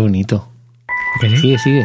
Qué 0.00 0.04
bonito. 0.04 0.48
Sigue, 1.20 1.58
sigue. 1.58 1.84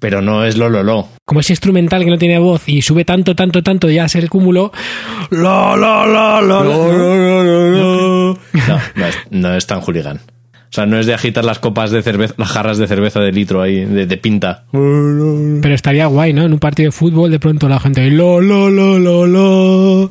Pero 0.00 0.22
no 0.22 0.44
es 0.44 0.56
lo 0.56 0.68
lo 0.68 0.82
lo. 0.82 1.08
Como 1.24 1.40
ese 1.40 1.52
instrumental 1.52 2.02
que 2.02 2.10
no 2.10 2.18
tiene 2.18 2.38
voz 2.38 2.68
y 2.68 2.82
sube 2.82 3.04
tanto, 3.04 3.36
tanto, 3.36 3.62
tanto, 3.62 3.88
ya 3.90 4.08
ser 4.08 4.24
el 4.24 4.30
cúmulo. 4.30 4.72
Lo, 5.30 5.76
lo, 5.76 6.06
lo, 6.06 6.40
lo, 6.40 6.64
lo. 6.64 8.38
No, 8.66 8.80
no 8.96 9.06
es, 9.06 9.18
no 9.30 9.54
es 9.54 9.66
tan 9.66 9.80
hooligan. 9.80 10.16
O 10.16 10.72
sea, 10.72 10.86
no 10.86 11.00
es 11.00 11.06
de 11.06 11.14
agitar 11.14 11.44
las 11.44 11.58
copas 11.58 11.90
de 11.90 12.00
cerveza, 12.00 12.34
las 12.36 12.48
jarras 12.48 12.78
de 12.78 12.86
cerveza 12.86 13.18
de 13.18 13.32
litro 13.32 13.60
ahí, 13.60 13.84
de, 13.84 14.06
de 14.06 14.16
pinta. 14.16 14.66
Pero 14.70 15.74
estaría 15.74 16.06
guay, 16.06 16.32
¿no? 16.32 16.44
En 16.44 16.52
un 16.52 16.60
partido 16.60 16.86
de 16.86 16.92
fútbol, 16.92 17.30
de 17.30 17.40
pronto 17.40 17.68
la 17.68 17.80
gente. 17.80 18.08
Lo, 18.08 18.40
lo, 18.40 18.70
lo, 18.70 18.98
lo, 18.98 19.26
lo. 19.26 20.08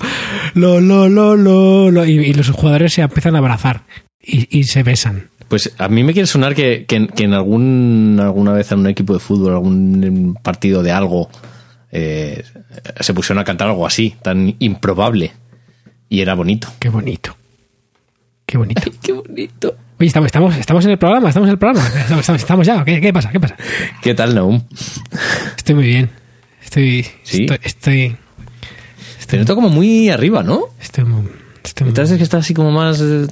Lo, 0.55 0.81
lo, 0.81 1.07
lo, 1.07 1.35
lo, 1.37 1.91
lo. 1.91 2.05
Y, 2.05 2.19
y 2.19 2.33
los 2.33 2.49
jugadores 2.49 2.93
se 2.93 3.01
empiezan 3.01 3.35
a 3.35 3.39
abrazar 3.39 3.83
y, 4.21 4.59
y 4.59 4.65
se 4.65 4.83
besan. 4.83 5.28
Pues 5.50 5.73
a 5.78 5.88
mí 5.89 6.03
me 6.03 6.14
quiere 6.14 6.28
sonar 6.28 6.55
que, 6.55 6.86
que, 6.88 7.08
que 7.08 7.23
en 7.23 7.33
algún, 7.33 8.17
alguna 8.22 8.53
vez 8.53 8.72
en 8.72 8.80
un 8.80 8.88
equipo 8.88 9.14
de 9.14 9.19
fútbol, 9.19 9.53
algún 9.53 10.38
partido 10.41 10.81
de 10.83 10.91
algo, 10.91 11.30
eh, 11.91 12.44
se 13.00 13.14
pusieron 13.14 13.39
a 13.41 13.44
cantar 13.44 13.67
algo 13.67 13.86
así, 13.86 14.16
tan 14.22 14.56
improbable. 14.59 15.31
Y 16.08 16.22
era 16.22 16.36
bonito. 16.36 16.67
Qué 16.80 16.89
bonito. 16.89 17.36
Qué 18.45 18.58
bonito. 18.58 18.81
¡Qué 19.02 19.11
bonito! 19.11 19.75
Oye, 20.00 20.08
estamos, 20.08 20.28
estamos, 20.28 20.56
estamos 20.56 20.86
en 20.86 20.91
el 20.91 20.97
programa, 20.97 21.28
estamos 21.30 21.47
en 21.47 21.52
el 21.53 21.59
programa. 21.59 21.86
Estamos, 21.88 22.19
estamos- 22.22 22.41
estamos 22.41 22.67
ya. 22.67 22.86
¿Qué, 22.86 23.02
¿Qué 23.02 23.11
pasa? 23.11 23.30
¿Qué 23.31 23.39
pasa? 23.39 23.56
¿Qué 24.02 24.13
tal, 24.16 24.34
Naum? 24.34 24.61
Estoy 25.58 25.75
muy 25.75 25.85
bien. 25.85 26.09
Estoy. 26.63 27.06
¿Sí? 27.23 27.44
Estoy. 27.44 27.57
Estoy, 27.63 28.16
Te 29.28 29.38
noto 29.38 29.56
como 29.56 29.69
muy 29.69 30.09
arriba, 30.09 30.41
¿no? 30.41 30.62
estoy 30.81 31.03
muy, 31.06 31.23
estoy, 31.69 31.85
muy- 31.85 31.90
Entonces 31.91 32.12
es 32.13 32.18
que 32.18 32.24
estás 32.24 32.41
así 32.46 32.53
como 32.53 32.72
más... 32.72 33.00
eh, 33.02 33.28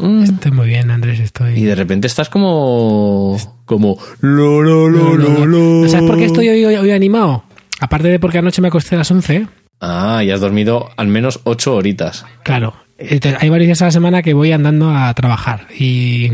mm, 0.00 0.22
estoy 0.24 0.50
muy 0.52 0.66
bien, 0.66 0.90
Andrés. 0.90 1.20
Estoy. 1.20 1.54
y 1.58 1.62
de 1.64 1.74
repente 1.74 2.06
estás 2.06 2.28
como... 2.28 3.38
Como... 3.64 3.98
Lo, 4.20 4.62
lo, 4.62 4.88
lo, 4.88 5.16
lo, 5.16 5.46
lo. 5.46 5.88
¿Sabes 5.88 6.06
por 6.08 6.18
qué 6.18 6.24
estoy 6.26 6.48
hoy, 6.48 6.64
hoy, 6.64 6.74
hoy 6.76 6.90
animado? 6.90 7.44
Aparte 7.80 8.08
de 8.08 8.18
porque 8.18 8.38
anoche 8.38 8.60
me 8.62 8.68
acosté 8.68 8.94
a 8.94 8.98
las 8.98 9.10
11. 9.10 9.46
Ah, 9.80 10.22
y 10.24 10.30
has 10.30 10.40
dormido 10.40 10.90
al 10.96 11.08
menos 11.08 11.40
ocho 11.44 11.74
horitas. 11.74 12.24
Claro. 12.44 12.74
Entonces, 12.98 13.42
Hay 13.42 13.48
varios 13.48 13.66
días 13.66 13.82
a 13.82 13.86
la 13.86 13.90
semana 13.90 14.22
que 14.22 14.34
voy 14.34 14.52
andando 14.52 14.90
a 14.90 15.12
trabajar. 15.14 15.66
Y, 15.76 16.30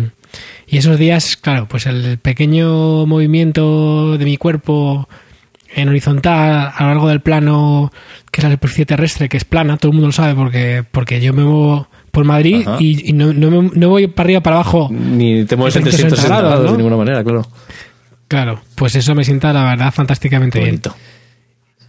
y 0.67 0.77
esos 0.77 0.99
días, 0.99 1.37
claro, 1.39 1.67
pues 1.69 1.87
el 1.87 2.19
pequeño 2.19 3.07
movimiento 3.07 4.19
de 4.19 4.25
mi 4.27 4.37
cuerpo 4.37 5.09
en 5.81 5.89
horizontal 5.89 6.72
a 6.75 6.83
lo 6.83 6.89
largo 6.89 7.09
del 7.09 7.21
plano, 7.21 7.93
que 8.31 8.41
es 8.41 8.44
la 8.44 8.50
superficie 8.50 8.87
terrestre, 8.87 9.28
que 9.28 9.37
es 9.37 9.44
plana, 9.44 9.77
todo 9.77 9.91
el 9.91 9.94
mundo 9.94 10.09
lo 10.09 10.12
sabe 10.12 10.34
porque, 10.34 10.84
porque 10.91 11.21
yo 11.21 11.33
me 11.33 11.43
muevo 11.44 11.89
por 12.11 12.25
Madrid 12.25 12.62
Ajá. 12.66 12.77
y, 12.81 13.11
y 13.11 13.12
no, 13.12 13.33
no, 13.33 13.50
me- 13.50 13.71
no 13.75 13.88
voy 13.88 14.06
para 14.09 14.27
arriba 14.27 14.41
para 14.43 14.56
abajo. 14.56 14.88
Ni 14.91 15.44
te 15.44 15.56
mueves 15.56 15.77
en 15.77 15.83
360 15.83 16.17
360 16.17 16.27
grados, 16.28 16.50
grados, 16.50 16.65
¿no? 16.67 16.72
de 16.72 16.78
ninguna 16.78 16.97
manera, 16.97 17.22
claro. 17.25 17.47
Claro, 18.28 18.61
pues 18.75 18.94
eso 18.94 19.15
me 19.15 19.25
sienta 19.25 19.53
la 19.53 19.65
verdad 19.65 19.93
fantásticamente 19.93 20.59
bien. 20.61 20.81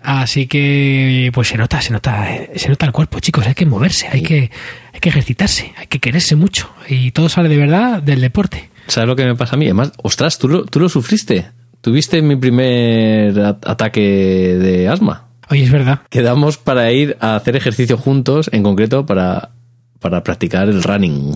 Así 0.02 0.48
que, 0.48 1.30
pues 1.34 1.50
se 1.50 1.58
nota, 1.58 1.82
se 1.82 1.92
nota, 1.92 2.26
se 2.56 2.70
nota 2.70 2.86
el 2.86 2.94
cuerpo, 2.94 3.20
chicos. 3.20 3.46
Hay 3.48 3.54
que 3.54 3.66
moverse, 3.66 4.08
hay 4.08 4.24
que, 4.24 4.50
hay 4.94 5.00
que 5.02 5.10
ejercitarse, 5.10 5.74
hay 5.78 5.88
que 5.88 6.00
quererse 6.00 6.38
mucho. 6.38 6.70
Y 6.88 7.12
todo 7.12 7.28
sale 7.28 7.50
de 7.50 7.58
verdad 7.58 8.02
del 8.02 8.22
deporte. 8.22 8.70
¿Sabes 8.88 9.08
lo 9.10 9.16
que 9.18 9.26
me 9.26 9.36
pasa 9.36 9.56
a 9.56 9.60
mí? 9.60 9.66
Además, 9.66 9.92
ostras, 10.02 10.40
tú 10.40 10.48
lo, 10.48 10.64
tú 10.66 10.80
lo 10.80 10.88
sufriste. 10.88 11.48
Tuviste 11.82 12.22
mi 12.22 12.36
primer 12.36 13.40
ataque 13.40 14.02
de 14.02 14.88
asma. 14.88 15.28
Oye, 15.50 15.64
es 15.64 15.72
verdad. 15.72 16.02
Quedamos 16.10 16.58
para 16.58 16.92
ir 16.92 17.18
a 17.20 17.36
hacer 17.36 17.56
ejercicio 17.56 17.98
juntos, 17.98 18.50
en 18.54 18.64
concreto 18.64 19.06
para, 19.06 19.52
para 20.00 20.24
practicar 20.24 20.68
el 20.70 20.84
running. 20.84 21.36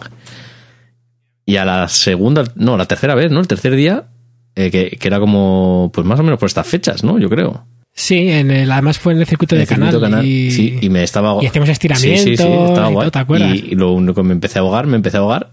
Y 1.46 1.58
a 1.58 1.66
la 1.66 1.88
segunda, 1.88 2.44
no, 2.56 2.78
la 2.78 2.86
tercera 2.86 3.16
vez, 3.16 3.32
¿no? 3.32 3.40
El 3.40 3.48
tercer 3.48 3.76
día, 3.76 4.06
eh, 4.56 4.70
que, 4.70 4.92
que 4.92 5.08
era 5.08 5.20
como, 5.20 5.92
pues 5.94 6.06
más 6.06 6.20
o 6.20 6.24
menos 6.24 6.40
por 6.40 6.48
estas 6.48 6.68
fechas, 6.68 7.04
¿no? 7.04 7.18
Yo 7.18 7.30
creo. 7.30 7.66
Sí, 7.96 8.30
en 8.30 8.50
el, 8.50 8.72
además 8.72 8.98
fue 8.98 9.14
en 9.14 9.20
el 9.20 9.28
circuito 9.28 9.56
En 9.56 9.60
de 9.60 9.64
el 9.64 9.68
circuito 9.68 10.00
canal. 10.00 10.12
canal, 10.12 10.26
y, 10.26 10.52
sí, 10.52 10.80
y 10.82 10.90
me 10.90 11.04
estaba 11.04 11.42
y 11.44 11.46
hacíamos 11.46 11.70
estiramientos 11.70 12.22
Sí, 12.24 12.38
sí, 12.38 12.38
sí, 12.38 12.44
estaba 12.44 12.90
y 12.90 12.94
guay. 12.94 13.06
todo, 13.06 13.12
¿te 13.12 13.20
acuerdas? 13.20 13.56
Y, 13.56 13.76
lo 13.76 13.94
único 13.94 14.16
que 14.16 14.24
me 14.24 14.34
empecé 14.34 14.58
a 14.60 14.62
ahogar, 14.64 14.88
me 14.88 14.96
empecé 14.96 15.18
a 15.18 15.20
ahogar. 15.20 15.52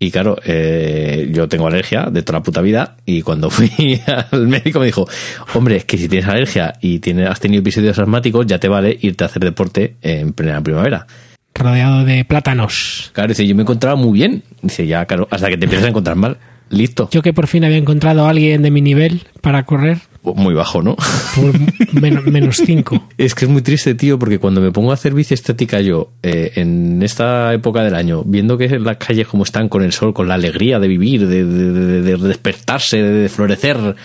Y 0.00 0.10
claro, 0.10 0.36
eh, 0.44 1.28
yo 1.32 1.48
tengo 1.48 1.66
alergia 1.66 2.04
de 2.10 2.22
toda 2.22 2.38
la 2.38 2.42
puta 2.42 2.60
vida. 2.60 2.96
Y 3.04 3.22
cuando 3.22 3.50
fui 3.50 4.00
al 4.06 4.46
médico 4.46 4.80
me 4.80 4.86
dijo, 4.86 5.08
hombre, 5.54 5.76
es 5.76 5.84
que 5.84 5.98
si 5.98 6.08
tienes 6.08 6.28
alergia 6.28 6.74
y 6.80 7.00
tienes, 7.00 7.28
has 7.28 7.40
tenido 7.40 7.60
episodios 7.60 7.98
asmáticos, 7.98 8.46
ya 8.46 8.58
te 8.58 8.68
vale 8.68 8.96
irte 9.00 9.24
a 9.24 9.26
hacer 9.26 9.42
deporte 9.42 9.96
en 10.02 10.32
plena 10.32 10.62
primavera. 10.62 11.06
rodeado 11.54 12.04
de 12.04 12.24
plátanos. 12.24 13.10
Claro, 13.12 13.28
dice, 13.28 13.46
yo 13.46 13.54
me 13.54 13.62
encontraba 13.62 13.96
muy 13.96 14.12
bien. 14.12 14.44
Dice, 14.62 14.86
ya, 14.86 15.04
claro, 15.06 15.26
hasta 15.30 15.48
que 15.48 15.56
te 15.56 15.64
empiezas 15.64 15.86
a 15.86 15.90
encontrar 15.90 16.16
mal. 16.16 16.38
Listo. 16.70 17.08
Yo 17.12 17.22
que 17.22 17.32
por 17.32 17.46
fin 17.46 17.64
había 17.64 17.78
encontrado 17.78 18.26
a 18.26 18.30
alguien 18.30 18.62
de 18.62 18.70
mi 18.70 18.80
nivel 18.82 19.22
para 19.40 19.64
correr 19.64 19.98
Muy 20.22 20.52
bajo, 20.54 20.82
¿no? 20.82 20.96
por 21.34 21.54
menos, 22.00 22.24
menos 22.26 22.56
cinco. 22.64 23.08
Es 23.16 23.34
que 23.34 23.46
es 23.46 23.50
muy 23.50 23.62
triste, 23.62 23.94
tío, 23.94 24.18
porque 24.18 24.38
cuando 24.38 24.60
me 24.60 24.70
pongo 24.70 24.90
a 24.90 24.94
hacer 24.94 25.14
bici 25.14 25.32
estética 25.34 25.80
yo, 25.80 26.10
eh, 26.22 26.52
en 26.56 27.02
esta 27.02 27.52
época 27.54 27.82
del 27.82 27.94
año, 27.94 28.22
viendo 28.24 28.58
que 28.58 28.78
las 28.78 28.98
calles 28.98 29.26
como 29.26 29.44
están 29.44 29.68
con 29.70 29.82
el 29.82 29.92
sol, 29.92 30.12
con 30.12 30.28
la 30.28 30.34
alegría 30.34 30.78
de 30.78 30.88
vivir, 30.88 31.26
de, 31.26 31.44
de- 31.44 31.72
de- 32.02 32.16
de 32.16 32.28
despertarse, 32.28 33.02
de 33.02 33.28
florecer, 33.30 33.96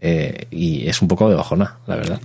eh, 0.00 0.46
y 0.50 0.86
es 0.88 1.00
un 1.00 1.08
poco 1.08 1.28
de 1.30 1.36
bajona, 1.36 1.76
la 1.86 1.96
verdad. 1.96 2.20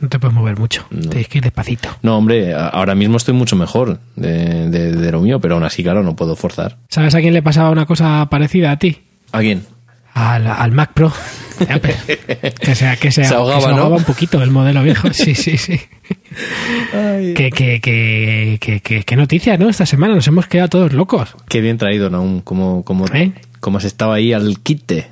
No 0.00 0.08
te 0.08 0.18
puedes 0.18 0.34
mover 0.34 0.58
mucho. 0.58 0.84
Tienes 0.90 1.28
que 1.28 1.38
ir 1.38 1.44
despacito. 1.44 1.88
No, 2.02 2.18
hombre, 2.18 2.52
ahora 2.54 2.94
mismo 2.94 3.16
estoy 3.16 3.32
mucho 3.34 3.56
mejor 3.56 4.00
de, 4.16 4.68
de- 4.68 4.92
de 4.92 5.12
lo 5.12 5.20
mío, 5.20 5.40
pero 5.40 5.54
aún 5.54 5.64
así, 5.64 5.82
claro, 5.82 6.02
no 6.02 6.16
puedo 6.16 6.34
forzar. 6.36 6.76
¿Sabes 6.88 7.14
a 7.14 7.20
quién 7.20 7.32
le 7.34 7.42
pasaba 7.42 7.70
una 7.70 7.86
cosa 7.86 8.26
parecida 8.30 8.72
a 8.72 8.78
ti? 8.78 8.98
¿A 9.32 9.40
quién? 9.40 9.62
Al, 10.14 10.46
al 10.46 10.72
Mac 10.72 10.92
Pro. 10.94 11.12
Que 12.60 12.74
se, 12.74 12.96
que 12.96 13.12
se, 13.12 13.24
Se 13.24 13.32
ahogaba, 13.34 13.58
que 13.60 13.62
se 13.62 13.68
¿no? 13.70 13.76
ahogaba 13.76 13.96
un 13.96 14.04
poquito 14.04 14.42
el 14.42 14.50
modelo 14.50 14.82
viejo. 14.82 15.08
Sí, 15.12 15.34
sí, 15.36 15.56
sí. 15.56 15.80
Que, 17.36 17.50
que, 17.50 17.80
que, 17.80 19.04
que, 19.04 19.16
noticia, 19.16 19.56
¿no? 19.56 19.68
Esta 19.68 19.86
semana 19.86 20.14
nos 20.16 20.26
hemos 20.26 20.46
quedado 20.48 20.68
todos 20.68 20.92
locos. 20.92 21.34
Qué 21.48 21.60
bien 21.60 21.78
traído, 21.78 22.10
¿no? 22.10 22.42
Como, 22.44 22.84
como, 22.84 23.06
¿Eh? 23.14 23.32
como 23.60 23.78
has 23.78 23.84
estado 23.84 24.12
ahí 24.12 24.32
al 24.32 24.58
quite. 24.60 25.06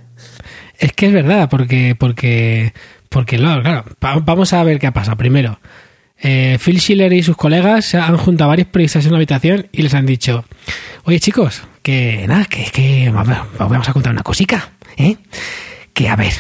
Es 0.78 0.92
que 0.92 1.06
es 1.06 1.12
verdad, 1.12 1.48
porque, 1.48 1.94
porque, 1.96 2.72
porque, 3.12 3.36
claro, 3.36 3.62
claro, 3.62 3.84
va- 4.04 4.18
vamos 4.20 4.52
a 4.52 4.62
ver 4.64 4.78
qué 4.78 4.86
ha 4.88 4.92
pasado. 4.92 5.16
Primero, 5.16 5.58
eh, 6.20 6.58
Phil 6.64 6.80
Schiller 6.80 7.12
y 7.12 7.22
sus 7.22 7.36
colegas 7.36 7.84
se 7.84 7.98
han 7.98 8.16
juntado 8.16 8.46
a 8.50 8.52
varios 8.54 8.68
periodistas 8.68 9.04
en 9.04 9.10
una 9.10 9.18
habitación 9.18 9.66
y 9.72 9.82
les 9.82 9.94
han 9.94 10.06
dicho, 10.06 10.44
oye 11.04 11.20
chicos, 11.20 11.62
que 11.82 12.24
nada, 12.28 12.44
que, 12.46 12.64
que 12.72 13.10
vamos 13.10 13.36
vamos 13.58 13.88
a 13.88 13.92
contar 13.92 14.12
una 14.12 14.22
cosica, 14.22 14.70
¿eh? 14.96 15.16
Que 15.92 16.08
a 16.08 16.16
ver, 16.16 16.32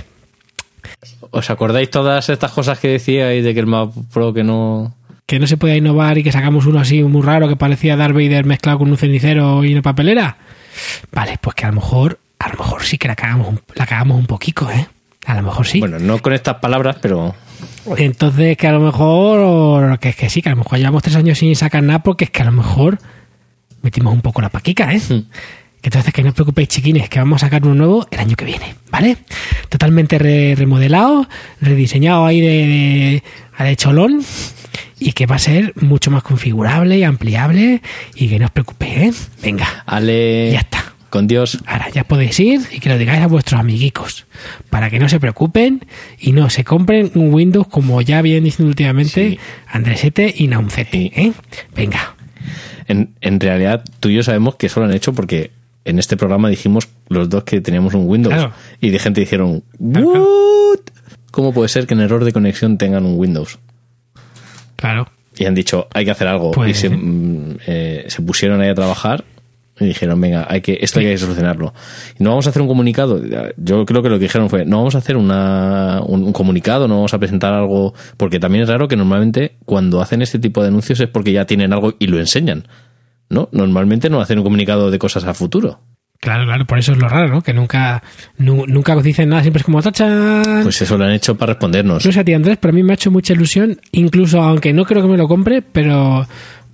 ¿Os 1.30 1.48
acordáis 1.50 1.90
todas 1.90 2.28
estas 2.28 2.50
cosas 2.52 2.78
que 2.78 2.88
decíais 2.88 3.42
de 3.44 3.54
que 3.54 3.60
el 3.60 3.66
Mac 3.66 3.90
Pro 4.12 4.34
que 4.34 4.44
no... 4.44 4.94
que 5.26 5.38
no 5.38 5.46
se 5.46 5.56
podía 5.56 5.76
innovar 5.76 6.18
y 6.18 6.22
que 6.22 6.30
sacamos 6.32 6.66
uno 6.66 6.78
así 6.78 7.02
muy 7.02 7.22
raro 7.22 7.48
que 7.48 7.56
parecía 7.56 7.96
Darth 7.96 8.14
Vader 8.14 8.44
mezclado 8.44 8.78
con 8.78 8.90
un 8.90 8.96
cenicero 8.98 9.64
y 9.64 9.72
una 9.72 9.80
papelera. 9.82 10.36
Vale, 11.10 11.38
pues 11.40 11.54
que 11.56 11.64
a 11.64 11.68
lo 11.68 11.76
mejor, 11.76 12.18
a 12.38 12.48
lo 12.50 12.58
mejor 12.58 12.82
sí 12.84 12.98
que 12.98 13.08
la 13.08 13.16
cagamos, 13.16 13.48
un- 13.48 13.60
la 13.74 13.86
cagamos 13.86 14.18
un 14.18 14.26
poquito, 14.26 14.70
¿eh? 14.70 14.86
A 15.26 15.34
lo 15.34 15.42
mejor 15.42 15.66
sí. 15.66 15.80
Bueno, 15.80 15.98
no 15.98 16.18
con 16.18 16.32
estas 16.32 16.56
palabras, 16.56 16.96
pero... 17.00 17.34
Entonces, 17.96 18.56
que 18.56 18.66
a 18.66 18.72
lo 18.72 18.80
mejor, 18.80 19.98
que 19.98 20.08
es 20.10 20.16
que 20.16 20.28
sí, 20.30 20.42
que 20.42 20.48
a 20.48 20.52
lo 20.52 20.58
mejor 20.58 20.78
llevamos 20.78 21.02
tres 21.02 21.16
años 21.16 21.38
sin 21.38 21.54
sacar 21.56 21.82
nada 21.82 22.02
porque 22.02 22.24
es 22.24 22.30
que 22.30 22.42
a 22.42 22.46
lo 22.46 22.52
mejor 22.52 22.98
metimos 23.82 24.12
un 24.12 24.20
poco 24.20 24.40
la 24.40 24.48
paquica, 24.48 24.92
¿eh? 24.92 25.00
Que 25.80 25.88
entonces 25.88 26.12
que 26.14 26.22
no 26.22 26.28
os 26.28 26.34
preocupéis, 26.34 26.68
chiquines, 26.68 27.08
que 27.08 27.18
vamos 27.18 27.42
a 27.42 27.46
sacar 27.46 27.62
uno 27.64 27.74
nuevo 27.74 28.06
el 28.10 28.18
año 28.20 28.36
que 28.36 28.44
viene, 28.44 28.74
¿vale? 28.90 29.16
Totalmente 29.68 30.18
re- 30.18 30.54
remodelado, 30.56 31.28
rediseñado 31.60 32.24
ahí 32.24 32.40
de, 32.40 33.22
de, 33.58 33.64
de 33.64 33.76
cholón 33.76 34.22
y 35.00 35.12
que 35.12 35.26
va 35.26 35.36
a 35.36 35.40
ser 35.40 35.72
mucho 35.80 36.12
más 36.12 36.22
configurable 36.22 36.98
y 36.98 37.02
ampliable 37.04 37.82
y 38.14 38.28
que 38.28 38.38
no 38.38 38.44
os 38.46 38.52
preocupéis, 38.52 38.96
¿eh? 38.96 39.12
Venga, 39.42 39.82
Ale. 39.86 40.50
Ya 40.52 40.60
está. 40.60 40.81
Con 41.12 41.26
Dios. 41.26 41.58
ahora 41.66 41.90
ya 41.90 42.04
podéis 42.04 42.40
ir 42.40 42.62
y 42.72 42.80
que 42.80 42.88
lo 42.88 42.96
digáis 42.96 43.20
a 43.20 43.26
vuestros 43.26 43.60
amiguicos 43.60 44.24
para 44.70 44.88
que 44.88 44.98
no 44.98 45.10
se 45.10 45.20
preocupen 45.20 45.84
y 46.18 46.32
no 46.32 46.48
se 46.48 46.64
compren 46.64 47.10
un 47.14 47.34
Windows 47.34 47.66
como 47.68 48.00
ya 48.00 48.22
vienen 48.22 48.44
diciendo 48.44 48.70
últimamente 48.70 49.32
Sí. 49.32 49.38
Andresete 49.66 50.34
y 50.34 50.46
Naumcete, 50.48 50.96
Sí. 50.96 51.12
¿eh? 51.14 51.32
Venga. 51.76 52.16
En, 52.88 53.10
en 53.20 53.40
realidad, 53.40 53.84
tú 54.00 54.08
y 54.08 54.14
yo 54.14 54.22
sabemos 54.22 54.54
que 54.54 54.68
eso 54.68 54.80
lo 54.80 54.86
han 54.86 54.94
hecho 54.94 55.12
porque 55.12 55.50
en 55.84 55.98
este 55.98 56.16
programa 56.16 56.48
dijimos 56.48 56.88
los 57.08 57.28
dos 57.28 57.44
que 57.44 57.60
teníamos 57.60 57.92
un 57.92 58.08
Windows. 58.08 58.34
Claro. 58.34 58.52
Y 58.80 58.88
de 58.88 58.98
gente 58.98 59.20
dijeron. 59.20 59.62
¿Cómo 61.30 61.52
puede 61.52 61.68
ser 61.68 61.86
que 61.86 61.92
en 61.92 62.00
error 62.00 62.24
de 62.24 62.32
conexión 62.32 62.78
tengan 62.78 63.04
un 63.04 63.18
Windows? 63.18 63.58
Claro. 64.76 65.08
Y 65.36 65.44
han 65.44 65.54
dicho, 65.54 65.88
hay 65.92 66.06
que 66.06 66.10
hacer 66.10 66.26
algo. 66.28 66.52
Y 66.66 66.72
se, 66.72 66.88
mm, 66.90 67.58
eh, 67.66 68.04
se 68.08 68.22
pusieron 68.22 68.60
ahí 68.62 68.68
a 68.70 68.74
trabajar 68.74 69.24
y 69.84 69.88
dijeron, 69.88 70.20
venga, 70.20 70.46
hay 70.48 70.60
que, 70.60 70.78
esto 70.80 70.98
hay 71.00 71.06
que 71.06 71.18
solucionarlo. 71.18 71.72
Y 72.18 72.22
no 72.24 72.30
vamos 72.30 72.46
a 72.46 72.50
hacer 72.50 72.62
un 72.62 72.68
comunicado. 72.68 73.20
Yo 73.56 73.84
creo 73.86 74.02
que 74.02 74.08
lo 74.08 74.18
que 74.18 74.24
dijeron 74.24 74.48
fue, 74.50 74.64
no 74.64 74.78
vamos 74.78 74.94
a 74.94 74.98
hacer 74.98 75.16
una, 75.16 76.00
un, 76.06 76.22
un 76.24 76.32
comunicado, 76.32 76.88
no 76.88 76.96
vamos 76.96 77.14
a 77.14 77.18
presentar 77.18 77.52
algo, 77.52 77.94
porque 78.16 78.40
también 78.40 78.62
es 78.64 78.68
raro 78.68 78.88
que 78.88 78.96
normalmente 78.96 79.56
cuando 79.64 80.00
hacen 80.00 80.22
este 80.22 80.38
tipo 80.38 80.62
de 80.62 80.68
anuncios 80.68 81.00
es 81.00 81.08
porque 81.08 81.32
ya 81.32 81.44
tienen 81.46 81.72
algo 81.72 81.94
y 81.98 82.06
lo 82.06 82.18
enseñan. 82.18 82.66
¿No? 83.28 83.48
Normalmente 83.52 84.10
no 84.10 84.20
hacen 84.20 84.38
un 84.38 84.44
comunicado 84.44 84.90
de 84.90 84.98
cosas 84.98 85.24
a 85.24 85.32
futuro. 85.32 85.80
Claro, 86.20 86.44
claro, 86.44 86.64
por 86.66 86.78
eso 86.78 86.92
es 86.92 86.98
lo 86.98 87.08
raro, 87.08 87.26
¿no? 87.28 87.40
Que 87.42 87.52
nunca, 87.52 88.00
nu- 88.38 88.64
nunca 88.68 88.94
dicen 88.96 89.30
nada, 89.30 89.42
siempre 89.42 89.58
es 89.60 89.64
como 89.64 89.82
tacha. 89.82 90.60
Pues 90.62 90.80
eso 90.82 90.96
lo 90.96 91.04
han 91.04 91.10
hecho 91.12 91.36
para 91.36 91.54
respondernos. 91.54 92.04
no 92.06 92.12
sé 92.12 92.20
a 92.20 92.24
ti, 92.24 92.32
Andrés, 92.32 92.58
pero 92.60 92.70
a 92.70 92.74
mí 92.74 92.82
me 92.84 92.92
ha 92.92 92.94
hecho 92.94 93.10
mucha 93.10 93.32
ilusión, 93.32 93.80
incluso 93.90 94.40
aunque 94.40 94.72
no 94.72 94.84
creo 94.84 95.02
que 95.02 95.08
me 95.08 95.16
lo 95.16 95.26
compre, 95.26 95.62
pero, 95.62 96.24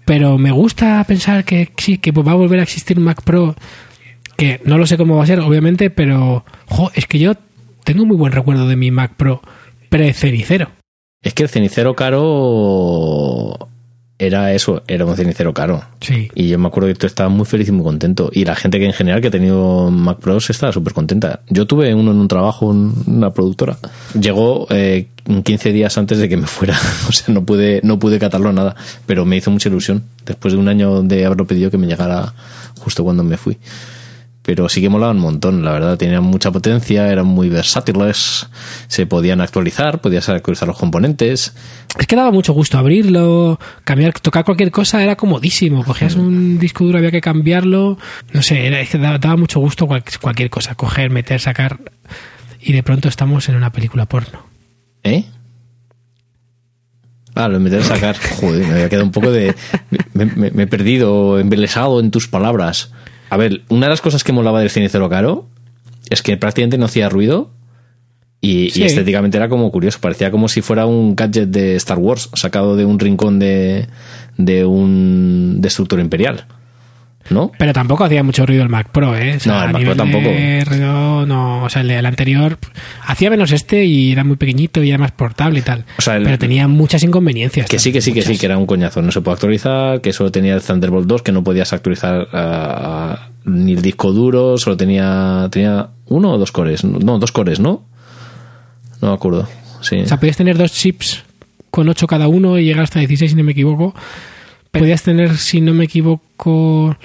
pero 0.08 0.38
me 0.38 0.50
gusta 0.52 1.04
pensar 1.06 1.44
que 1.44 1.68
sí, 1.76 1.98
que 1.98 2.12
va 2.12 2.32
a 2.32 2.34
volver 2.34 2.60
a 2.60 2.62
existir 2.62 2.96
un 2.96 3.04
Mac 3.04 3.20
Pro, 3.22 3.54
que 4.38 4.58
no 4.64 4.78
lo 4.78 4.86
sé 4.86 4.96
cómo 4.96 5.16
va 5.16 5.24
a 5.24 5.26
ser, 5.26 5.38
obviamente, 5.40 5.90
pero, 5.90 6.46
jo, 6.64 6.90
es 6.94 7.06
que 7.06 7.18
yo 7.18 7.34
tengo 7.84 8.06
muy 8.06 8.16
buen 8.16 8.32
recuerdo 8.32 8.66
de 8.66 8.74
mi 8.74 8.90
Mac 8.90 9.16
Pro 9.18 9.42
pre-cenicero. 9.90 10.70
Es 11.20 11.34
que 11.34 11.42
el 11.42 11.50
cenicero 11.50 11.94
caro 11.94 13.68
era 14.18 14.54
eso, 14.54 14.82
era 14.88 15.04
un 15.04 15.14
cenicero 15.14 15.52
caro. 15.52 15.84
Sí. 16.00 16.30
Y 16.34 16.48
yo 16.48 16.58
me 16.58 16.68
acuerdo 16.68 16.88
que 16.88 16.94
tú 16.94 17.06
estabas 17.06 17.32
muy 17.32 17.44
feliz 17.44 17.68
y 17.68 17.72
muy 17.72 17.84
contento. 17.84 18.30
Y 18.32 18.46
la 18.46 18.56
gente 18.56 18.78
que 18.78 18.86
en 18.86 18.94
general 18.94 19.20
que 19.20 19.28
ha 19.28 19.30
tenido 19.30 19.90
Mac 19.90 20.20
Pros 20.20 20.48
estaba 20.48 20.72
súper 20.72 20.94
contenta. 20.94 21.42
Yo 21.50 21.66
tuve 21.66 21.94
uno 21.94 22.10
en 22.12 22.16
un 22.16 22.28
trabajo, 22.28 22.72
en 22.72 22.94
una 23.06 23.30
productora. 23.30 23.76
Llegó 24.18 24.66
eh, 24.70 25.08
15 25.44 25.72
días 25.72 25.96
antes 25.98 26.18
de 26.18 26.28
que 26.28 26.36
me 26.36 26.46
fuera. 26.46 26.78
O 27.08 27.12
sea, 27.12 27.32
no 27.34 27.44
pude, 27.44 27.80
no 27.84 27.98
pude 27.98 28.18
catarlo 28.18 28.52
nada. 28.52 28.74
Pero 29.06 29.24
me 29.24 29.36
hizo 29.36 29.50
mucha 29.50 29.68
ilusión. 29.68 30.04
Después 30.24 30.54
de 30.54 30.60
un 30.60 30.68
año 30.68 31.02
de 31.02 31.24
haberlo 31.26 31.46
pedido 31.46 31.70
que 31.70 31.78
me 31.78 31.86
llegara 31.86 32.34
justo 32.78 33.04
cuando 33.04 33.22
me 33.24 33.36
fui. 33.36 33.58
Pero 34.42 34.66
sí 34.70 34.80
que 34.80 34.88
molaban 34.88 35.16
un 35.16 35.22
montón, 35.22 35.62
la 35.62 35.72
verdad. 35.72 35.98
Tenían 35.98 36.22
mucha 36.22 36.50
potencia, 36.50 37.10
eran 37.12 37.26
muy 37.26 37.50
versátiles. 37.50 38.48
Se 38.86 39.04
podían 39.04 39.42
actualizar, 39.42 40.00
podías 40.00 40.26
actualizar 40.30 40.66
los 40.66 40.78
componentes. 40.78 41.52
Es 41.98 42.06
que 42.06 42.16
daba 42.16 42.30
mucho 42.30 42.54
gusto 42.54 42.78
abrirlo, 42.78 43.60
cambiar, 43.84 44.14
tocar 44.20 44.46
cualquier 44.46 44.70
cosa 44.70 45.02
era 45.02 45.16
comodísimo. 45.16 45.84
Cogías 45.84 46.14
un 46.14 46.58
disco 46.58 46.84
duro, 46.84 46.96
había 46.96 47.10
que 47.10 47.20
cambiarlo. 47.20 47.98
No 48.32 48.40
sé, 48.40 48.66
era, 48.66 48.80
es 48.80 48.88
que 48.88 48.96
daba, 48.96 49.18
daba 49.18 49.36
mucho 49.36 49.60
gusto 49.60 49.86
cual- 49.86 50.04
cualquier 50.18 50.48
cosa. 50.48 50.74
Coger, 50.74 51.10
meter, 51.10 51.40
sacar. 51.42 51.78
Y 52.58 52.72
de 52.72 52.82
pronto 52.82 53.08
estamos 53.10 53.50
en 53.50 53.56
una 53.56 53.70
película 53.70 54.06
porno. 54.06 54.46
¿Eh? 55.08 55.24
Ah, 57.34 57.48
lo 57.48 57.60
meter 57.60 57.80
a 57.80 57.84
sacar. 57.84 58.16
Joder, 58.40 58.66
me 58.66 58.72
había 58.74 58.88
quedado 58.88 59.04
un 59.06 59.12
poco 59.12 59.30
de. 59.30 59.54
Me, 60.12 60.26
me- 60.26 60.50
me 60.50 60.62
he 60.64 60.66
perdido, 60.66 61.38
embelesado 61.38 62.00
en 62.00 62.10
tus 62.10 62.26
palabras. 62.28 62.90
A 63.30 63.36
ver, 63.36 63.62
una 63.68 63.86
de 63.86 63.90
las 63.90 64.00
cosas 64.00 64.24
que 64.24 64.32
molaba 64.32 64.60
del 64.60 64.70
cenicero 64.70 65.08
caro 65.08 65.46
es 66.10 66.22
que 66.22 66.36
prácticamente 66.36 66.78
no 66.78 66.86
hacía 66.86 67.08
ruido 67.08 67.50
y, 68.40 68.70
y 68.78 68.82
estéticamente 68.84 69.36
era 69.36 69.48
como 69.48 69.70
curioso. 69.70 69.98
Parecía 70.00 70.30
como 70.30 70.48
si 70.48 70.62
fuera 70.62 70.86
un 70.86 71.14
gadget 71.14 71.48
de 71.50 71.76
Star 71.76 71.98
Wars 71.98 72.30
sacado 72.34 72.74
de 72.76 72.84
un 72.86 72.98
rincón 72.98 73.38
de, 73.38 73.86
de 74.36 74.64
un 74.64 75.56
destructor 75.60 76.00
imperial. 76.00 76.46
¿No? 77.30 77.52
Pero 77.58 77.72
tampoco 77.74 78.04
hacía 78.04 78.22
mucho 78.22 78.46
ruido 78.46 78.62
el 78.62 78.68
Mac 78.70 78.88
Pro, 78.90 79.16
¿eh? 79.16 79.36
O 79.36 79.40
sea, 79.40 79.52
No, 79.52 79.64
el 79.66 79.72
Mac 79.72 79.82
Pro 79.84 79.96
tampoco. 79.96 80.28
ruido, 80.28 81.26
no, 81.26 81.64
o 81.64 81.68
sea, 81.68 81.82
el, 81.82 81.90
el 81.90 82.06
anterior 82.06 82.58
hacía 83.04 83.28
menos 83.30 83.52
este 83.52 83.84
y 83.84 84.12
era 84.12 84.24
muy 84.24 84.36
pequeñito 84.36 84.82
y 84.82 84.88
era 84.88 84.98
más 84.98 85.12
portable 85.12 85.58
y 85.58 85.62
tal. 85.62 85.84
O 85.98 86.02
sea, 86.02 86.16
el- 86.16 86.24
pero 86.24 86.38
tenía 86.38 86.68
muchas 86.68 87.02
inconveniencias. 87.02 87.68
Que 87.68 87.78
sí, 87.78 87.92
que 87.92 88.00
sí, 88.00 88.12
que 88.12 88.22
sí, 88.22 88.38
que 88.38 88.46
era 88.46 88.56
un 88.56 88.64
coñazo. 88.66 89.02
No 89.02 89.12
se 89.12 89.20
puede 89.20 89.34
actualizar, 89.34 90.00
que 90.00 90.12
solo 90.12 90.32
tenía 90.32 90.54
el 90.54 90.62
Thunderbolt 90.62 91.06
2, 91.06 91.22
que 91.22 91.32
no 91.32 91.44
podías 91.44 91.72
actualizar 91.72 92.28
ah, 92.32 93.28
ni 93.44 93.72
el 93.74 93.82
disco 93.82 94.12
duro, 94.12 94.56
solo 94.56 94.76
tenía 94.76 95.48
tenía 95.50 95.88
uno 96.06 96.32
o 96.32 96.38
dos 96.38 96.50
cores. 96.52 96.82
No, 96.84 97.18
dos 97.18 97.32
cores, 97.32 97.60
¿no? 97.60 97.84
No 99.00 99.08
me 99.08 99.14
acuerdo. 99.14 99.46
Sí. 99.82 99.96
O 100.00 100.06
sea, 100.06 100.18
podías 100.18 100.36
tener 100.36 100.56
dos 100.56 100.72
chips 100.72 101.22
con 101.70 101.88
8 101.88 102.06
cada 102.06 102.26
uno 102.28 102.58
y 102.58 102.64
llegar 102.64 102.84
hasta 102.84 102.98
16 103.00 103.30
si 103.32 103.36
no 103.36 103.44
me 103.44 103.52
equivoco. 103.52 103.94
Podías 104.70 105.02
tener, 105.02 105.36
si 105.36 105.60
no 105.60 105.72
me 105.74 105.84
equivoco, 105.84 106.96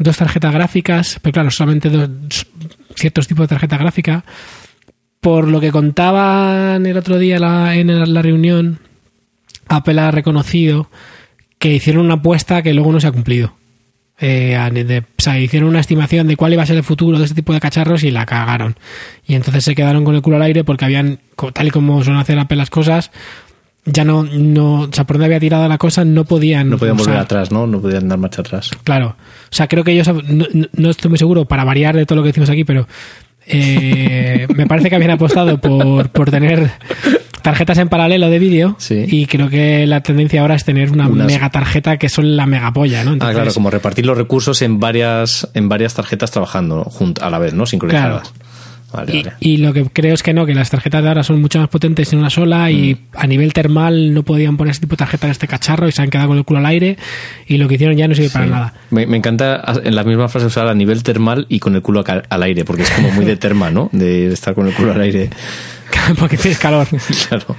dos 0.00 0.16
tarjetas 0.16 0.52
gráficas, 0.52 1.18
pero 1.22 1.32
claro, 1.32 1.50
solamente 1.50 1.88
dos 1.90 2.46
ciertos 2.96 3.28
tipos 3.28 3.44
de 3.44 3.48
tarjeta 3.48 3.78
gráfica. 3.78 4.24
Por 5.20 5.48
lo 5.48 5.60
que 5.60 5.70
contaban 5.70 6.86
el 6.86 6.96
otro 6.96 7.18
día 7.18 7.36
en 7.74 8.14
la 8.14 8.22
reunión, 8.22 8.80
Apple 9.68 10.00
ha 10.00 10.10
reconocido 10.10 10.90
que 11.58 11.74
hicieron 11.74 12.06
una 12.06 12.14
apuesta 12.14 12.62
que 12.62 12.72
luego 12.74 12.90
no 12.90 13.00
se 13.00 13.06
ha 13.06 13.12
cumplido. 13.12 13.54
Eh, 14.22 14.58
o 14.58 15.22
sea, 15.22 15.38
hicieron 15.38 15.70
una 15.70 15.80
estimación 15.80 16.26
de 16.26 16.36
cuál 16.36 16.52
iba 16.52 16.62
a 16.62 16.66
ser 16.66 16.76
el 16.76 16.82
futuro 16.82 17.18
de 17.18 17.24
este 17.24 17.36
tipo 17.36 17.54
de 17.54 17.60
cacharros 17.60 18.02
y 18.02 18.10
la 18.10 18.26
cagaron. 18.26 18.76
Y 19.26 19.34
entonces 19.34 19.64
se 19.64 19.74
quedaron 19.74 20.04
con 20.04 20.14
el 20.14 20.22
culo 20.22 20.36
al 20.36 20.42
aire 20.42 20.64
porque 20.64 20.84
habían, 20.84 21.20
tal 21.54 21.68
y 21.68 21.70
como 21.70 22.02
suelen 22.04 22.20
hacer 22.20 22.38
Apple 22.38 22.56
las 22.56 22.70
cosas, 22.70 23.10
ya 23.86 24.04
no, 24.04 24.24
no, 24.24 24.82
o 24.82 24.88
sea, 24.92 25.04
por 25.04 25.16
donde 25.16 25.26
había 25.26 25.40
tirado 25.40 25.66
la 25.68 25.78
cosa 25.78 26.04
no 26.04 26.24
podían. 26.24 26.68
no 26.70 26.78
podían 26.78 26.96
volver 26.96 27.16
atrás, 27.16 27.50
¿no? 27.50 27.66
No 27.66 27.80
podían 27.80 28.08
dar 28.08 28.18
marcha 28.18 28.42
atrás. 28.42 28.70
Claro. 28.84 29.16
O 29.50 29.54
sea, 29.54 29.68
creo 29.68 29.82
que 29.84 29.92
ellos, 29.92 30.08
no, 30.28 30.46
no- 30.72 30.90
estoy 30.90 31.08
muy 31.08 31.18
seguro 31.18 31.46
para 31.46 31.64
variar 31.64 31.96
de 31.96 32.04
todo 32.06 32.16
lo 32.16 32.22
que 32.22 32.28
decimos 32.28 32.50
aquí, 32.50 32.64
pero 32.64 32.86
eh, 33.46 34.46
me 34.54 34.66
parece 34.66 34.90
que 34.90 34.96
habían 34.96 35.12
apostado 35.12 35.58
por, 35.60 36.10
por 36.10 36.30
tener 36.30 36.70
tarjetas 37.42 37.78
en 37.78 37.88
paralelo 37.88 38.28
de 38.28 38.38
vídeo 38.38 38.76
Sí. 38.78 39.04
y 39.08 39.24
creo 39.26 39.48
que 39.48 39.86
la 39.86 40.02
tendencia 40.02 40.42
ahora 40.42 40.54
es 40.56 40.64
tener 40.64 40.92
una 40.92 41.08
Unas- 41.08 41.26
mega 41.26 41.48
tarjeta 41.50 41.96
que 41.96 42.08
son 42.10 42.36
la 42.36 42.44
mega 42.46 42.70
polla, 42.72 43.02
¿no? 43.02 43.10
Ah, 43.10 43.14
Entonces, 43.14 43.34
claro, 43.36 43.54
como 43.54 43.70
repartir 43.70 44.04
los 44.04 44.16
recursos 44.18 44.60
en 44.62 44.78
varias 44.78 45.48
en 45.54 45.68
varias 45.70 45.94
tarjetas 45.94 46.30
trabajando 46.30 46.84
junt- 46.84 47.20
a 47.22 47.30
la 47.30 47.38
vez, 47.38 47.54
¿no? 47.54 47.64
Sincronizadas. 47.64 48.32
Vale, 48.92 49.16
Y, 49.16 49.22
vale. 49.22 49.36
y 49.40 49.56
lo 49.58 49.72
que 49.72 49.84
creo 49.84 50.14
es 50.14 50.22
que 50.22 50.34
no, 50.34 50.46
que 50.46 50.54
las 50.54 50.70
tarjetas 50.70 51.02
de 51.02 51.08
ahora 51.08 51.22
son 51.22 51.40
mucho 51.40 51.58
más 51.60 51.68
potentes 51.68 52.12
en 52.12 52.18
una 52.18 52.30
sola 52.30 52.70
y 52.70 52.94
Mm. 52.94 52.98
a 53.14 53.26
nivel 53.26 53.52
termal 53.52 54.12
no 54.14 54.22
podían 54.22 54.56
poner 54.56 54.72
ese 54.72 54.80
tipo 54.80 54.92
de 54.92 54.98
tarjeta 54.98 55.26
en 55.26 55.32
este 55.32 55.46
cacharro 55.46 55.86
y 55.88 55.92
se 55.92 56.02
han 56.02 56.10
quedado 56.10 56.28
con 56.28 56.38
el 56.38 56.44
culo 56.44 56.58
al 56.60 56.66
aire 56.66 56.96
y 57.46 57.56
lo 57.58 57.68
que 57.68 57.74
hicieron 57.76 57.96
ya 57.96 58.08
no 58.08 58.14
sirve 58.14 58.30
para 58.30 58.46
nada. 58.46 58.74
Me, 58.90 59.06
me 59.06 59.16
encanta 59.16 59.62
en 59.84 59.94
la 59.94 60.02
misma 60.04 60.28
frase 60.28 60.46
usar 60.46 60.66
a 60.68 60.74
nivel 60.74 61.02
termal 61.02 61.46
y 61.48 61.58
con 61.60 61.74
el 61.76 61.82
culo 61.82 62.04
al 62.28 62.42
aire, 62.42 62.64
porque 62.64 62.82
es 62.82 62.90
como 62.90 63.10
muy 63.12 63.24
de 63.24 63.36
terma, 63.36 63.70
¿no? 63.70 63.88
De 63.92 64.32
estar 64.32 64.54
con 64.54 64.66
el 64.66 64.74
culo 64.74 64.92
al 64.92 65.00
aire. 65.00 65.30
Porque 66.18 66.36
tienes 66.36 66.58
calor. 66.58 66.86
Claro. 67.28 67.56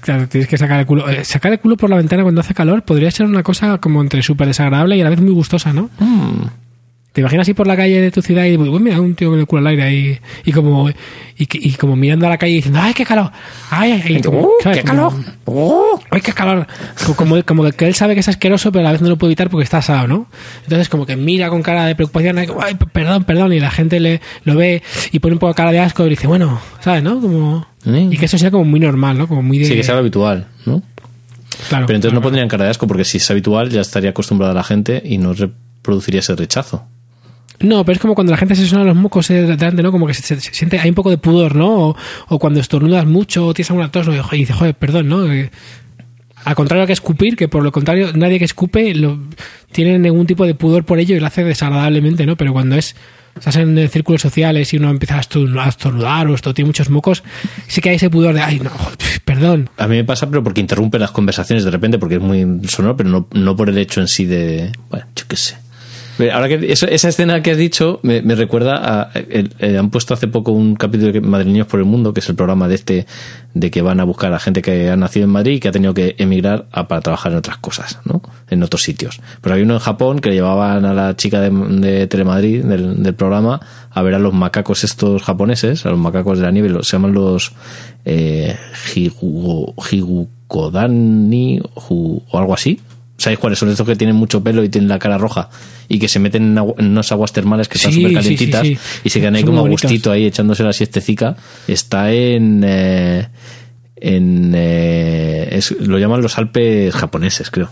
Claro, 0.00 0.28
tienes 0.28 0.48
que 0.48 0.58
sacar 0.58 0.80
el 0.80 0.86
culo. 0.86 1.08
Eh, 1.08 1.24
Sacar 1.24 1.52
el 1.52 1.58
culo 1.60 1.76
por 1.78 1.88
la 1.88 1.96
ventana 1.96 2.22
cuando 2.22 2.42
hace 2.42 2.52
calor 2.52 2.82
podría 2.82 3.10
ser 3.10 3.24
una 3.26 3.42
cosa 3.42 3.78
como 3.78 4.02
entre 4.02 4.22
súper 4.22 4.46
desagradable 4.46 4.96
y 4.96 5.00
a 5.00 5.04
la 5.04 5.10
vez 5.10 5.20
muy 5.20 5.32
gustosa, 5.32 5.72
¿no? 5.72 5.88
Mm. 5.98 6.42
¿Te 7.14 7.20
imaginas 7.20 7.48
ir 7.48 7.54
por 7.54 7.68
la 7.68 7.76
calle 7.76 8.00
de 8.00 8.10
tu 8.10 8.20
ciudad 8.22 8.44
y 8.44 8.56
uy, 8.56 8.80
mira 8.80 9.00
un 9.00 9.14
tío 9.14 9.30
con 9.30 9.38
el 9.38 9.46
culo 9.46 9.60
al 9.60 9.68
aire 9.68 9.82
ahí 9.84 10.18
y 10.44 10.50
como 10.50 10.90
y, 11.38 11.46
que- 11.46 11.58
y 11.62 11.70
como 11.74 11.94
mirando 11.94 12.26
a 12.26 12.28
la 12.30 12.38
calle 12.38 12.54
diciendo 12.54 12.80
¡ay 12.82 12.92
qué 12.92 13.04
calor! 13.04 13.30
¡ay! 13.70 14.02
ay", 14.04 14.16
y 14.16 14.20
como, 14.20 14.40
¡Uh, 14.40 14.48
¿sabes? 14.60 14.78
qué 14.78 14.84
calor! 14.84 15.12
¡ay 16.10 16.20
qué 16.20 16.32
calor! 16.32 16.66
Como, 17.16 17.40
como, 17.44 17.70
que 17.70 17.86
él 17.86 17.94
sabe 17.94 18.14
que 18.14 18.20
es 18.20 18.28
asqueroso 18.28 18.72
pero 18.72 18.80
a 18.80 18.86
la 18.86 18.92
vez 18.92 19.00
no 19.00 19.08
lo 19.08 19.16
puede 19.16 19.30
evitar 19.30 19.48
porque 19.48 19.62
está 19.62 19.78
asado, 19.78 20.08
¿no? 20.08 20.26
Entonces 20.64 20.88
como 20.88 21.06
que 21.06 21.14
mira 21.16 21.50
con 21.50 21.62
cara 21.62 21.86
de 21.86 21.94
preocupación 21.94 22.36
¡ay 22.38 22.74
perdón, 22.92 23.22
perdón! 23.22 23.52
y 23.52 23.60
la 23.60 23.70
gente 23.70 24.00
le 24.00 24.20
lo 24.44 24.56
ve 24.56 24.82
y 25.12 25.20
pone 25.20 25.34
un 25.34 25.38
poco 25.38 25.54
cara 25.54 25.70
de 25.70 25.78
asco 25.78 26.04
y 26.06 26.10
dice 26.10 26.26
bueno, 26.26 26.60
¿sabes? 26.80 27.04
¿no? 27.04 27.20
Como 27.20 27.66
y 27.86 28.16
que 28.16 28.24
eso 28.24 28.38
sea 28.38 28.50
como 28.50 28.64
muy 28.64 28.80
normal, 28.80 29.16
¿no? 29.18 29.28
Como 29.28 29.40
muy 29.40 29.58
de 29.58 29.66
Sí, 29.66 29.74
que 29.76 29.84
sea 29.84 29.94
lo 29.94 30.00
habitual, 30.00 30.48
¿no? 30.66 30.82
claro, 31.68 31.86
Pero 31.86 31.96
entonces 31.96 32.12
no 32.12 32.18
claro. 32.18 32.22
pondrían 32.22 32.48
cara 32.48 32.64
de 32.64 32.70
asco, 32.70 32.88
porque 32.88 33.04
si 33.04 33.18
es 33.18 33.30
habitual 33.30 33.70
ya 33.70 33.82
estaría 33.82 34.10
acostumbrada 34.10 34.52
la 34.52 34.64
gente 34.64 35.00
y 35.04 35.18
no 35.18 35.32
reproduciría 35.32 36.18
ese 36.18 36.34
rechazo. 36.34 36.86
No, 37.60 37.84
pero 37.84 37.94
es 37.94 38.00
como 38.00 38.14
cuando 38.14 38.32
la 38.32 38.36
gente 38.36 38.54
se 38.56 38.66
suena 38.66 38.84
los 38.84 38.96
mocos 38.96 39.30
eh, 39.30 39.42
delante, 39.42 39.82
¿no? 39.82 39.92
Como 39.92 40.06
que 40.06 40.14
se, 40.14 40.22
se- 40.40 40.52
siente, 40.54 40.78
hay 40.80 40.88
un 40.88 40.94
poco 40.94 41.10
de 41.10 41.18
pudor, 41.18 41.54
¿no? 41.54 41.88
O, 41.90 41.96
o 42.28 42.38
cuando 42.38 42.60
estornudas 42.60 43.06
mucho 43.06 43.46
o 43.46 43.54
tienes 43.54 43.70
alguna 43.70 43.90
tos 43.90 44.06
y 44.32 44.36
dices, 44.38 44.56
joder, 44.56 44.74
perdón, 44.74 45.08
¿no? 45.08 45.32
Eh, 45.32 45.50
Al 46.44 46.54
contrario 46.56 46.86
que 46.86 46.92
escupir, 46.92 47.36
que 47.36 47.48
por 47.48 47.62
lo 47.62 47.72
contrario, 47.72 48.10
nadie 48.14 48.38
que 48.38 48.44
escupe 48.44 48.94
lo, 48.94 49.18
tiene 49.72 49.98
ningún 49.98 50.26
tipo 50.26 50.44
de 50.46 50.54
pudor 50.54 50.84
por 50.84 50.98
ello 50.98 51.16
y 51.16 51.20
lo 51.20 51.26
hace 51.26 51.44
desagradablemente, 51.44 52.26
¿no? 52.26 52.36
Pero 52.36 52.52
cuando 52.52 52.76
es 52.76 52.96
estás 53.36 53.56
en 53.56 53.88
círculos 53.88 54.22
sociales 54.22 54.72
y 54.72 54.76
uno 54.76 54.90
empieza 54.90 55.16
a 55.16 55.20
estornu- 55.20 55.58
a 55.60 55.68
estornudar 55.68 56.28
o 56.28 56.34
esto 56.34 56.54
tiene 56.54 56.66
muchos 56.68 56.88
mocos, 56.90 57.24
sí 57.66 57.80
que 57.80 57.88
hay 57.90 57.96
ese 57.96 58.08
pudor 58.10 58.34
de, 58.34 58.40
ay, 58.42 58.60
no, 58.60 58.70
perdón. 59.24 59.70
A 59.76 59.88
mí 59.88 59.96
me 59.96 60.04
pasa, 60.04 60.28
pero 60.28 60.42
porque 60.44 60.60
interrumpe 60.60 60.98
las 60.98 61.10
conversaciones 61.12 61.64
de 61.64 61.70
repente, 61.70 61.98
porque 61.98 62.16
es 62.16 62.20
muy 62.20 62.46
sonoro, 62.68 62.96
pero 62.96 63.08
no, 63.10 63.26
no 63.32 63.56
por 63.56 63.70
el 63.70 63.78
hecho 63.78 64.00
en 64.00 64.08
sí 64.08 64.24
de. 64.26 64.70
Bueno, 64.90 65.06
yo 65.16 65.24
qué 65.28 65.36
sé. 65.36 65.56
Ahora 66.32 66.48
que 66.48 66.72
eso- 66.72 66.86
esa 66.86 67.08
escena 67.08 67.42
que 67.42 67.50
has 67.50 67.56
dicho 67.58 67.98
me, 68.02 68.20
recuerda 68.20 68.76
a. 69.02 69.10
eh, 69.14 69.76
han 69.78 69.90
puesto 69.90 70.14
hace 70.14 70.28
poco 70.28 70.52
un 70.52 70.76
capítulo 70.76 71.10
de 71.12 71.20
Madrileños 71.20 71.66
por 71.66 71.80
el 71.80 71.86
Mundo, 71.86 72.12
que 72.14 72.20
es 72.20 72.28
el 72.28 72.36
programa 72.36 72.68
de 72.68 72.76
este, 72.76 73.06
de 73.54 73.70
que 73.70 73.82
van 73.82 73.98
a 74.00 74.04
buscar 74.04 74.32
a 74.32 74.38
gente 74.38 74.62
que 74.62 74.90
ha 74.90 74.96
nacido 74.96 75.24
en 75.24 75.30
Madrid 75.30 75.54
y 75.54 75.60
que 75.60 75.68
ha 75.68 75.72
tenido 75.72 75.92
que 75.94 76.14
emigrar 76.18 76.66
a- 76.72 76.86
para 76.86 77.00
trabajar 77.00 77.32
en 77.32 77.38
otras 77.38 77.56
cosas, 77.58 77.98
¿no? 78.04 78.22
En 78.48 78.62
otros 78.62 78.82
sitios. 78.82 79.20
Pero 79.40 79.56
hay 79.56 79.62
uno 79.62 79.74
en 79.74 79.80
Japón 79.80 80.20
que 80.20 80.28
le 80.28 80.36
llevaban 80.36 80.84
a 80.84 80.94
la 80.94 81.16
chica 81.16 81.40
de, 81.40 81.50
de 81.50 82.06
Telemadrid, 82.06 82.64
del, 82.64 83.14
programa, 83.14 83.60
a 83.90 84.02
ver 84.02 84.14
a 84.14 84.18
los 84.20 84.32
macacos 84.34 84.84
estos 84.84 85.22
japoneses, 85.22 85.84
a 85.86 85.90
los 85.90 85.98
macacos 85.98 86.38
de 86.38 86.44
la 86.44 86.50
nieve, 86.52 86.70
se 86.82 86.92
llaman 86.92 87.12
los 87.12 87.52
eh, 88.04 88.56
Higu- 88.94 89.74
Higukodani 89.90 91.60
o 91.74 92.22
algo 92.32 92.54
así. 92.54 92.78
¿Sabéis 93.24 93.38
cuáles 93.38 93.58
son 93.58 93.70
estos 93.70 93.86
que 93.86 93.96
tienen 93.96 94.16
mucho 94.16 94.42
pelo 94.44 94.62
y 94.62 94.68
tienen 94.68 94.88
la 94.88 94.98
cara 94.98 95.16
roja? 95.16 95.48
Y 95.88 95.98
que 95.98 96.08
se 96.08 96.18
meten 96.18 96.42
en, 96.42 96.58
agua- 96.58 96.74
en 96.78 96.88
unas 96.90 97.10
aguas 97.10 97.32
termales 97.32 97.68
que 97.68 97.78
están 97.78 97.90
súper 97.92 98.10
sí, 98.10 98.14
calientitas 98.14 98.60
sí, 98.60 98.74
sí. 98.76 99.00
y 99.04 99.08
se 99.10 99.20
quedan 99.20 99.34
ahí 99.36 99.40
Son 99.40 99.50
como 99.50 99.64
a 99.64 99.68
gustito 99.70 100.12
ahí 100.12 100.26
echándose 100.26 100.62
la 100.62 100.74
siestecica. 100.74 101.34
Está 101.66 102.12
en... 102.12 102.62
eh, 102.66 103.28
en 103.96 104.52
eh, 104.54 105.48
es- 105.52 105.70
lo 105.80 105.98
llaman 105.98 106.20
los 106.20 106.36
Alpes 106.36 106.94
japoneses, 106.94 107.50
creo. 107.50 107.70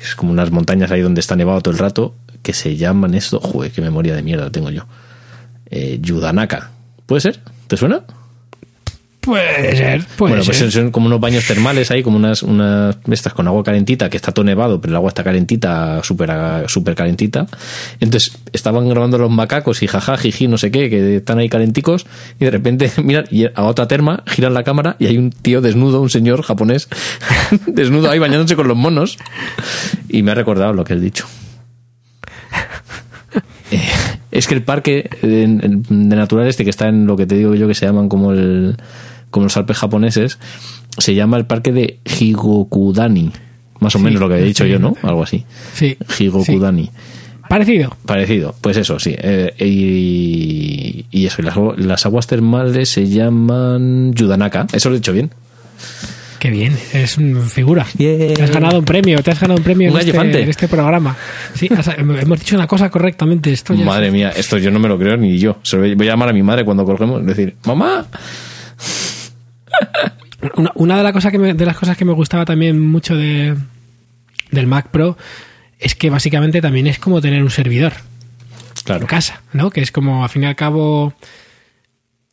Es 0.00 0.14
como 0.14 0.30
unas 0.30 0.50
montañas 0.52 0.90
ahí 0.92 1.00
donde 1.00 1.20
está 1.20 1.34
nevado 1.34 1.60
todo 1.62 1.72
el 1.74 1.78
rato, 1.80 2.14
que 2.42 2.52
se 2.52 2.76
llaman 2.76 3.14
esto... 3.14 3.40
Joder, 3.40 3.72
qué 3.72 3.80
memoria 3.80 4.14
de 4.14 4.22
mierda 4.22 4.50
tengo 4.50 4.70
yo. 4.70 4.86
Eh, 5.70 5.98
Yudanaka. 6.00 6.70
¿Puede 7.06 7.20
ser? 7.22 7.40
¿Te 7.66 7.76
suena? 7.76 8.02
Puede 9.22 9.76
ser, 9.76 10.04
puede 10.16 10.32
bueno, 10.32 10.44
pues 10.44 10.56
ser. 10.56 10.72
son 10.72 10.90
como 10.90 11.06
unos 11.06 11.20
baños 11.20 11.46
termales 11.46 11.92
ahí, 11.92 12.02
como 12.02 12.16
unas, 12.16 12.42
unas 12.42 12.96
estas 13.08 13.32
con 13.32 13.46
agua 13.46 13.62
calentita, 13.62 14.10
que 14.10 14.16
está 14.16 14.32
todo 14.32 14.44
nevado, 14.44 14.80
pero 14.80 14.90
el 14.90 14.96
agua 14.96 15.10
está 15.10 15.22
calentita, 15.22 16.02
súper 16.02 16.28
súper 16.66 16.96
calentita. 16.96 17.46
Entonces 18.00 18.36
estaban 18.52 18.88
grabando 18.88 19.18
los 19.18 19.30
macacos 19.30 19.80
y 19.84 19.86
jaja, 19.86 20.16
jiji, 20.16 20.48
no 20.48 20.58
sé 20.58 20.72
qué, 20.72 20.90
que 20.90 21.16
están 21.18 21.38
ahí 21.38 21.48
calenticos, 21.48 22.04
y 22.40 22.46
de 22.46 22.50
repente 22.50 22.90
miran 23.04 23.26
y 23.30 23.44
a 23.44 23.62
otra 23.62 23.86
terma, 23.86 24.24
giran 24.26 24.54
la 24.54 24.64
cámara 24.64 24.96
y 24.98 25.06
hay 25.06 25.18
un 25.18 25.30
tío 25.30 25.60
desnudo, 25.60 26.00
un 26.00 26.10
señor 26.10 26.42
japonés, 26.42 26.88
desnudo 27.68 28.10
ahí 28.10 28.18
bañándose 28.18 28.56
con 28.56 28.66
los 28.66 28.76
monos. 28.76 29.18
Y 30.08 30.24
me 30.24 30.32
ha 30.32 30.34
recordado 30.34 30.72
lo 30.72 30.82
que 30.82 30.94
has 30.94 31.00
dicho. 31.00 31.26
Eh, 33.70 33.80
Es 34.30 34.46
que 34.48 34.54
el 34.54 34.62
parque 34.62 35.08
de, 35.22 35.46
de 35.46 36.16
natural 36.16 36.46
este 36.46 36.62
que 36.64 36.68
está 36.68 36.88
en 36.88 37.06
lo 37.06 37.16
que 37.16 37.24
te 37.24 37.36
digo 37.36 37.54
yo 37.54 37.66
que 37.68 37.74
se 37.74 37.86
llaman 37.86 38.10
como 38.10 38.32
el 38.32 38.76
como 39.32 39.44
los 39.46 39.56
Alpes 39.56 39.76
japoneses 39.78 40.38
se 40.98 41.14
llama 41.16 41.36
el 41.38 41.46
parque 41.46 41.72
de 41.72 41.98
Higokudani 42.04 43.32
más 43.80 43.96
o 43.96 43.98
Sí, 43.98 44.04
menos 44.04 44.20
lo 44.20 44.28
que 44.28 44.34
había 44.34 44.46
dicho 44.46 44.62
sí, 44.64 44.70
yo 44.70 44.78
no 44.78 44.94
algo 45.02 45.24
así 45.24 45.44
Sí. 45.74 45.96
Higokudani 46.20 46.88
Parecido. 47.48 47.96
parecido 48.06 48.54
pues 48.60 48.76
eso 48.76 48.98
sí 49.00 49.14
eh, 49.18 49.52
y, 49.58 51.04
y 51.10 51.26
eso 51.26 51.42
y 51.42 51.44
las, 51.44 51.56
las 51.76 52.06
aguas 52.06 52.26
termales 52.26 52.88
se 52.90 53.08
llaman 53.08 54.12
Yudanaka 54.14 54.66
eso 54.72 54.88
lo 54.88 54.94
he 54.94 54.98
dicho 54.98 55.12
bien 55.12 55.30
Qué 56.38 56.50
bien, 56.50 56.76
eres 56.92 57.18
una 57.18 57.40
figura. 57.42 57.86
Te 57.96 58.34
has 58.42 58.50
ganado 58.50 58.80
un 58.80 58.84
premio, 58.84 59.22
te 59.22 59.30
has 59.30 59.38
ganado 59.38 59.58
un 59.58 59.62
premio 59.62 59.92
Un 59.92 60.00
en, 60.00 60.08
este, 60.08 60.42
en 60.42 60.48
este 60.48 60.66
programa. 60.66 61.16
Sí, 61.54 61.68
has- 61.76 61.96
hemos 61.96 62.40
dicho 62.40 62.56
una 62.56 62.66
cosa 62.66 62.90
correctamente. 62.90 63.52
Esto 63.52 63.74
ya 63.74 63.84
madre 63.84 64.10
mía 64.10 64.32
esto 64.34 64.58
yo 64.58 64.72
no 64.72 64.80
me 64.80 64.88
lo 64.88 64.98
creo 64.98 65.16
ni 65.16 65.38
yo 65.38 65.58
se 65.62 65.76
lo 65.76 65.82
voy 65.96 66.08
a 66.08 66.10
llamar 66.10 66.30
a 66.30 66.32
mi 66.32 66.42
madre 66.42 66.64
cuando 66.64 66.84
colgemos 66.84 67.24
decir 67.24 67.54
mamá 67.64 68.06
Una, 70.56 70.72
una 70.74 70.96
de, 70.96 71.02
las 71.04 71.12
cosas 71.12 71.30
que 71.30 71.38
me, 71.38 71.54
de 71.54 71.66
las 71.66 71.76
cosas 71.76 71.96
que 71.96 72.04
me 72.04 72.12
gustaba 72.12 72.44
también 72.44 72.80
mucho 72.80 73.16
de, 73.16 73.56
del 74.50 74.66
Mac 74.66 74.88
Pro 74.90 75.16
es 75.78 75.94
que 75.94 76.10
básicamente 76.10 76.60
también 76.60 76.86
es 76.86 76.98
como 76.98 77.20
tener 77.20 77.42
un 77.42 77.50
servidor 77.50 77.92
claro 78.84 79.02
en 79.02 79.06
casa, 79.06 79.42
¿no? 79.52 79.70
Que 79.70 79.80
es 79.80 79.92
como, 79.92 80.22
al 80.22 80.30
fin 80.30 80.44
y 80.44 80.46
al 80.46 80.56
cabo, 80.56 81.14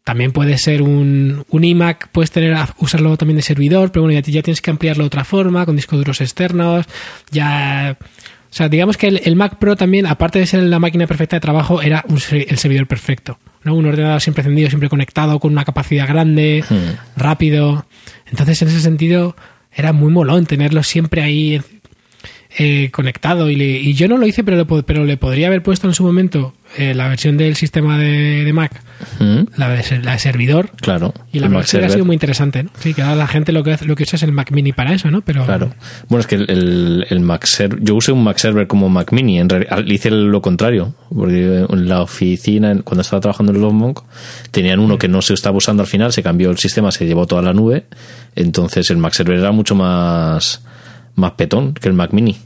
también 0.04 0.32
puede 0.32 0.58
ser 0.58 0.82
un, 0.82 1.46
un 1.50 1.64
iMac, 1.64 2.10
puedes 2.10 2.32
tener 2.32 2.58
usarlo 2.78 3.18
también 3.18 3.38
de 3.38 3.44
servidor, 3.44 3.92
pero 3.92 4.04
bueno, 4.04 4.20
ya, 4.20 4.32
ya 4.32 4.42
tienes 4.42 4.62
que 4.62 4.72
ampliarlo 4.72 5.04
de 5.04 5.08
otra 5.08 5.24
forma, 5.24 5.66
con 5.66 5.76
discos 5.76 6.00
duros 6.00 6.22
externos, 6.22 6.86
ya... 7.32 7.98
O 8.02 8.52
sea, 8.52 8.68
digamos 8.68 8.98
que 8.98 9.08
el, 9.08 9.22
el 9.26 9.36
Mac 9.36 9.60
Pro 9.60 9.76
también, 9.76 10.08
aparte 10.08 10.40
de 10.40 10.48
ser 10.48 10.64
la 10.64 10.80
máquina 10.80 11.06
perfecta 11.06 11.36
de 11.36 11.40
trabajo, 11.42 11.84
era 11.84 12.04
un 12.08 12.20
el 12.32 12.58
servidor 12.58 12.88
perfecto. 12.88 13.38
¿No? 13.64 13.76
Un 13.76 13.86
ordenador 13.86 14.22
siempre 14.22 14.42
encendido, 14.42 14.70
siempre 14.70 14.90
conectado, 14.90 15.40
con 15.40 15.52
una 15.52 15.66
capacidad 15.66 16.08
grande, 16.08 16.64
rápido. 17.16 17.86
Entonces, 18.30 18.62
en 18.62 18.68
ese 18.70 18.82
sentido, 18.82 19.36
era 19.74 19.94
muy 19.94 20.12
molón 20.12 20.46
tenerlo 20.46 20.84
siempre 20.84 21.22
ahí 21.22 21.62
eh, 22.58 22.90
conectado. 22.92 23.50
Y, 23.50 23.56
le- 23.56 23.80
y 23.80 23.94
yo 23.94 24.08
no 24.08 24.18
lo 24.18 24.26
hice, 24.28 24.44
pero 24.44 24.58
le, 24.58 24.66
pero 24.84 25.06
le 25.06 25.18
podría 25.18 25.48
haber 25.48 25.62
puesto 25.64 25.88
en 25.88 25.94
su 25.94 26.04
momento 26.04 26.54
eh, 26.78 26.94
la 26.94 27.08
versión 27.08 27.38
del 27.38 27.56
sistema 27.56 27.98
de, 27.98 28.44
de 28.46 28.54
Mac, 28.54 28.82
Mm, 29.20 29.44
la 29.56 29.70
de, 29.70 30.00
la 30.04 30.12
de 30.12 30.20
servidor. 30.20 30.72
claro 30.82 31.14
Y 31.32 31.40
la 31.40 31.48
Mac 31.48 31.60
que 31.62 31.64
ha 31.64 31.68
Server. 31.68 31.92
sido 31.92 32.04
muy 32.04 32.16
interesante, 32.16 32.64
¿no? 32.64 32.70
Sí, 32.80 32.94
que 32.94 33.02
ahora 33.02 33.16
la 33.16 33.28
gente 33.28 33.54
lo 33.54 33.64
que, 33.64 33.78
lo 33.86 33.96
que 33.96 34.04
usa 34.04 34.18
es 34.18 34.24
el 34.24 34.34
Mac 34.34 34.52
Mini 34.52 34.74
para 34.74 34.94
eso, 34.94 35.10
¿no? 35.10 35.22
Pero 35.22 35.46
Claro. 35.46 35.74
Bueno, 36.10 36.20
es 36.20 36.28
que 36.28 36.36
el, 36.36 36.50
el, 36.52 37.06
el 37.10 37.20
Mac 37.22 37.46
Server, 37.46 37.80
yo 37.82 37.96
usé 37.96 38.12
un 38.12 38.26
Mac 38.26 38.38
Server 38.40 38.68
como 38.68 38.90
Mac 38.90 39.14
Mini, 39.14 39.40
en 39.40 39.48
realidad 39.48 39.86
hice 39.88 40.12
lo 40.12 40.42
contrario, 40.42 40.96
porque 41.16 41.66
en 41.70 41.88
la 41.88 42.02
oficina, 42.02 42.76
cuando 42.84 43.02
estaba 43.02 43.22
trabajando 43.22 43.54
en 43.54 43.62
Longmonk, 43.62 44.02
tenían 44.52 44.80
uno 44.80 44.98
que 44.98 45.08
no 45.08 45.22
se 45.22 45.34
estaba 45.34 45.56
usando 45.56 45.82
al 45.82 45.88
final, 45.88 46.12
se 46.12 46.22
cambió 46.22 46.50
el 46.52 46.58
sistema, 46.58 46.92
se 46.92 47.06
llevó 47.06 47.26
toda 47.26 47.42
la 47.42 47.54
nube, 47.54 47.86
entonces 48.36 48.90
el 48.90 48.98
Mac 48.98 49.14
Server 49.14 49.40
era 49.40 49.54
mucho 49.54 49.76
más, 49.76 50.62
más 51.16 51.32
petón 51.32 51.74
que 51.74 51.88
el 51.88 51.94
Mac 51.94 52.12
Mini. 52.12 52.38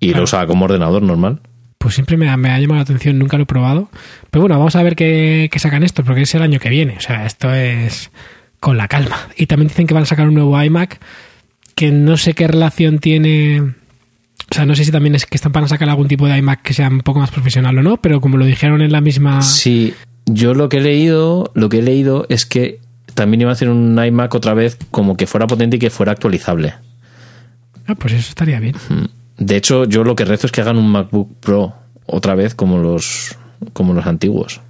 Y 0.00 0.08
Claro. 0.08 0.18
lo 0.18 0.24
usaba 0.24 0.46
como 0.46 0.66
ordenador 0.66 1.02
normal. 1.02 1.40
Pues 1.78 1.94
siempre 1.94 2.16
me 2.16 2.28
ha, 2.28 2.36
me 2.36 2.50
ha 2.50 2.58
llamado 2.58 2.78
la 2.78 2.82
atención, 2.82 3.18
nunca 3.18 3.36
lo 3.36 3.44
he 3.44 3.46
probado. 3.46 3.90
Pero 4.30 4.42
bueno, 4.42 4.58
vamos 4.58 4.76
a 4.76 4.82
ver 4.82 4.96
qué, 4.96 5.48
qué 5.50 5.58
sacan 5.58 5.82
esto, 5.82 6.04
porque 6.04 6.22
es 6.22 6.34
el 6.34 6.42
año 6.42 6.58
que 6.58 6.68
viene. 6.68 6.96
O 6.96 7.00
sea, 7.00 7.26
esto 7.26 7.52
es 7.52 8.10
con 8.60 8.76
la 8.76 8.88
calma. 8.88 9.28
Y 9.36 9.46
también 9.46 9.68
dicen 9.68 9.86
que 9.86 9.94
van 9.94 10.04
a 10.04 10.06
sacar 10.06 10.28
un 10.28 10.34
nuevo 10.34 10.60
iMac, 10.60 11.00
que 11.74 11.90
no 11.90 12.16
sé 12.16 12.34
qué 12.34 12.46
relación 12.48 12.98
tiene. 12.98 13.60
O 13.60 14.54
sea, 14.54 14.64
no 14.66 14.74
sé 14.74 14.84
si 14.84 14.92
también 14.92 15.14
es 15.14 15.26
que 15.26 15.36
están 15.36 15.52
para 15.52 15.68
sacar 15.68 15.88
algún 15.88 16.08
tipo 16.08 16.26
de 16.26 16.38
iMac 16.38 16.62
que 16.62 16.74
sea 16.74 16.88
un 16.88 17.00
poco 17.00 17.20
más 17.20 17.30
profesional 17.30 17.76
o 17.78 17.82
no, 17.82 17.98
pero 17.98 18.20
como 18.20 18.36
lo 18.36 18.44
dijeron 18.44 18.80
en 18.80 18.92
la 18.92 19.00
misma. 19.00 19.42
Sí, 19.42 19.94
yo 20.24 20.54
lo 20.54 20.68
que 20.68 20.78
he 20.78 20.80
leído, 20.80 21.50
lo 21.54 21.68
que 21.68 21.78
he 21.78 21.82
leído 21.82 22.26
es 22.28 22.46
que 22.46 22.80
también 23.14 23.40
iba 23.40 23.50
a 23.50 23.54
hacer 23.54 23.68
un 23.68 24.02
iMac 24.02 24.34
otra 24.34 24.54
vez 24.54 24.78
como 24.90 25.16
que 25.16 25.26
fuera 25.26 25.46
potente 25.46 25.76
y 25.76 25.78
que 25.78 25.90
fuera 25.90 26.12
actualizable. 26.12 26.74
Ah, 27.86 27.94
pues 27.94 28.14
eso 28.14 28.28
estaría 28.28 28.60
bien. 28.60 28.74
De 29.38 29.56
hecho, 29.56 29.84
yo 29.84 30.04
lo 30.04 30.16
que 30.16 30.24
rezo 30.24 30.46
es 30.46 30.52
que 30.52 30.60
hagan 30.60 30.78
un 30.78 30.90
MacBook 30.90 31.40
Pro 31.40 31.74
otra 32.06 32.34
vez 32.34 32.54
como 32.54 32.78
los 32.78 33.36
como 33.72 33.92
los 33.92 34.06
antiguos. 34.06 34.60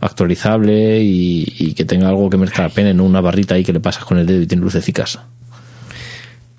Actualizable 0.00 1.00
y, 1.00 1.52
y 1.58 1.74
que 1.74 1.84
tenga 1.84 2.08
algo 2.08 2.28
que 2.28 2.36
merezca 2.36 2.62
la 2.62 2.68
pena, 2.68 2.92
no 2.92 3.04
una 3.04 3.20
barrita 3.20 3.54
ahí 3.54 3.64
que 3.64 3.72
le 3.72 3.80
pasas 3.80 4.04
con 4.04 4.18
el 4.18 4.26
dedo 4.26 4.42
y 4.42 4.46
tiene 4.46 4.62
lucecicas. 4.62 5.18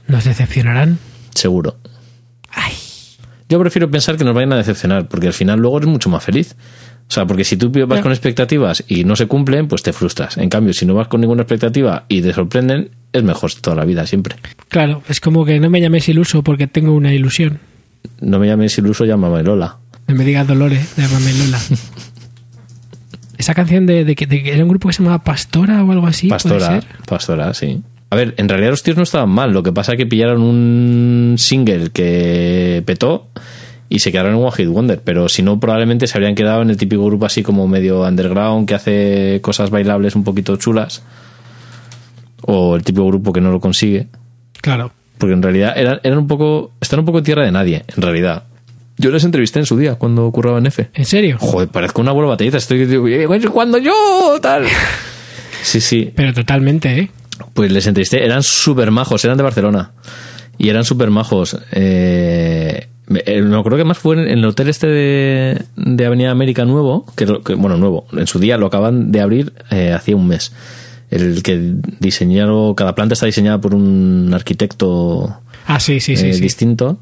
Nos 0.08 0.24
decepcionarán. 0.24 1.00
Seguro. 1.34 1.78
Ay. 2.50 2.74
Yo 3.50 3.60
prefiero 3.60 3.90
pensar 3.92 4.18
que 4.18 4.24
nos 4.24 4.34
vayan 4.34 4.54
a 4.54 4.58
decepcionar, 4.58 5.08
porque 5.08 5.28
al 5.28 5.34
final 5.34 5.60
luego 5.60 5.78
eres 5.78 5.90
mucho 5.90 6.10
más 6.10 6.24
feliz. 6.24 6.56
O 7.08 7.12
sea, 7.12 7.28
porque 7.28 7.44
si 7.44 7.56
tú 7.56 7.72
vas 7.88 8.02
con 8.02 8.12
expectativas 8.12 8.84
y 8.88 9.04
no 9.04 9.16
se 9.16 9.28
cumplen, 9.28 9.68
pues 9.68 9.84
te 9.84 9.94
frustras. 9.94 10.38
En 10.38 10.50
cambio, 10.50 10.74
si 10.74 10.88
no 10.88 10.96
vas 10.96 11.08
con 11.08 11.22
ninguna 11.22 11.44
expectativa 11.44 12.06
y 12.08 12.22
te 12.24 12.34
sorprenden, 12.34 12.90
es 13.18 13.24
mejor 13.24 13.54
toda 13.54 13.76
la 13.76 13.86
vida, 13.86 14.06
siempre. 14.06 14.36
Claro, 14.70 15.02
es 15.08 15.20
como 15.20 15.46
que 15.46 15.60
no 15.60 15.70
me 15.70 15.82
llames 15.82 16.08
iluso 16.10 16.44
porque 16.44 16.68
tengo 16.68 16.92
una 16.94 17.14
ilusión. 17.14 17.60
No 18.22 18.40
me 18.40 18.48
llames 18.48 18.78
iluso, 18.78 19.06
llámame 19.06 19.44
Lola. 19.44 19.78
No 20.08 20.16
me 20.16 20.24
digas 20.24 20.48
Dolores, 20.48 20.94
llámame 20.98 21.34
Lola. 21.34 21.60
Esa 23.38 23.54
canción 23.54 23.86
de, 23.86 24.06
de 24.06 24.16
que 24.16 24.28
de 24.28 24.50
era 24.50 24.64
un 24.64 24.70
grupo 24.70 24.88
que 24.88 24.94
se 24.94 25.04
llamaba 25.04 25.24
Pastora 25.24 25.84
o 25.84 25.92
algo 25.92 26.08
así. 26.08 26.28
¿puede 26.28 26.42
Pastora, 26.42 26.68
ser? 26.82 26.86
Pastora, 27.08 27.54
sí. 27.54 27.82
A 28.10 28.16
ver, 28.16 28.34
en 28.38 28.48
realidad 28.48 28.70
los 28.72 28.84
tíos 28.84 28.98
no 28.98 29.04
estaban 29.04 29.30
mal. 29.30 29.52
Lo 29.52 29.62
que 29.64 29.74
pasa 29.74 29.94
es 29.94 29.98
que 29.98 30.06
pillaron 30.06 30.42
un 30.42 31.36
single 31.38 31.90
que 31.92 32.82
petó 32.86 33.28
y 33.90 34.00
se 34.00 34.12
quedaron 34.12 34.36
en 34.36 34.42
One 34.42 34.52
Hit 34.52 34.68
Wonder. 34.68 35.02
Pero 35.04 35.28
si 35.28 35.42
no, 35.44 35.60
probablemente 35.60 36.08
se 36.08 36.18
habrían 36.18 36.36
quedado 36.36 36.62
en 36.62 36.70
el 36.70 36.78
típico 36.78 37.06
grupo 37.06 37.26
así 37.26 37.44
como 37.44 37.68
medio 37.68 38.02
underground 38.04 38.68
que 38.68 38.76
hace 38.76 39.40
cosas 39.42 39.70
bailables 39.70 40.16
un 40.16 40.24
poquito 40.24 40.56
chulas. 40.56 41.04
O 42.48 42.76
el 42.76 42.84
típico 42.84 43.08
grupo 43.08 43.34
que 43.34 43.42
no 43.42 43.52
lo 43.52 43.60
consigue. 43.60 44.08
Claro. 44.62 44.92
Porque 45.18 45.34
en 45.34 45.42
realidad 45.42 45.74
eran, 45.78 46.00
eran 46.04 46.20
un 46.20 46.28
poco. 46.28 46.72
Están 46.82 47.00
un 47.00 47.06
poco 47.06 47.20
en 47.20 47.24
tierra 47.24 47.44
de 47.44 47.52
nadie, 47.52 47.84
en 47.96 48.02
realidad. 48.02 48.44
Yo 48.98 49.12
les 49.12 49.24
entrevisté 49.26 49.60
en 49.60 49.66
su 49.66 49.78
día 49.78 49.96
cuando 49.96 50.30
curraba 50.32 50.58
en 50.60 50.68
F. 50.68 50.90
¿En 50.94 51.06
serio? 51.06 51.38
Joder, 51.40 51.68
parezco 51.70 52.02
una 52.02 52.12
abuela 52.12 52.30
baterista. 52.30 52.58
Estoy. 52.58 52.86
digo, 52.86 53.08
"Eh, 53.08 53.28
Cuando 53.52 53.78
yo, 53.78 53.94
tal. 54.42 54.64
Sí, 55.64 55.82
sí. 55.82 56.12
Pero 56.16 56.32
totalmente, 56.34 57.00
¿eh? 57.00 57.12
Pues 57.54 57.72
les 57.72 57.88
entrevisté, 57.88 58.24
eran 58.24 58.44
súper 58.44 58.92
majos, 58.92 59.26
eran 59.26 59.36
de 59.36 59.44
Barcelona. 59.44 59.92
Y 60.60 60.70
eran 60.70 60.86
súper 60.86 61.10
majos. 61.10 61.58
Eh, 61.72 62.88
me, 63.08 63.24
eh, 63.26 63.42
me 63.42 63.58
acuerdo 63.58 63.78
que 63.78 63.84
más 63.84 63.98
fue 63.98 64.16
en 64.16 64.28
el 64.40 64.46
hotel 64.46 64.70
este 64.70 64.88
de, 64.88 65.62
de 65.76 66.06
Avenida 66.06 66.30
América 66.32 66.66
Nuevo, 66.66 67.06
que, 67.16 67.26
lo- 67.26 67.42
que, 67.42 67.56
bueno, 67.56 67.78
nuevo, 67.78 68.06
en 68.14 68.28
su 68.28 68.38
día 68.40 68.58
lo 68.58 68.68
acaban 68.68 69.12
de 69.12 69.22
abrir 69.22 69.54
eh, 69.72 69.92
hacía 69.92 70.16
un 70.16 70.28
mes. 70.28 70.54
El 71.12 71.44
que 71.44 71.74
diseñaron, 72.00 72.74
cada 72.74 72.96
planta 72.96 73.14
está 73.14 73.26
diseñada 73.26 73.60
por 73.62 73.76
un 73.76 74.32
arquitecto 74.34 75.40
Ah, 75.68 75.80
sí, 75.80 76.00
sí, 76.00 76.16
sí. 76.18 76.28
eh, 76.28 76.34
sí. 76.34 76.42
distinto. 76.42 77.00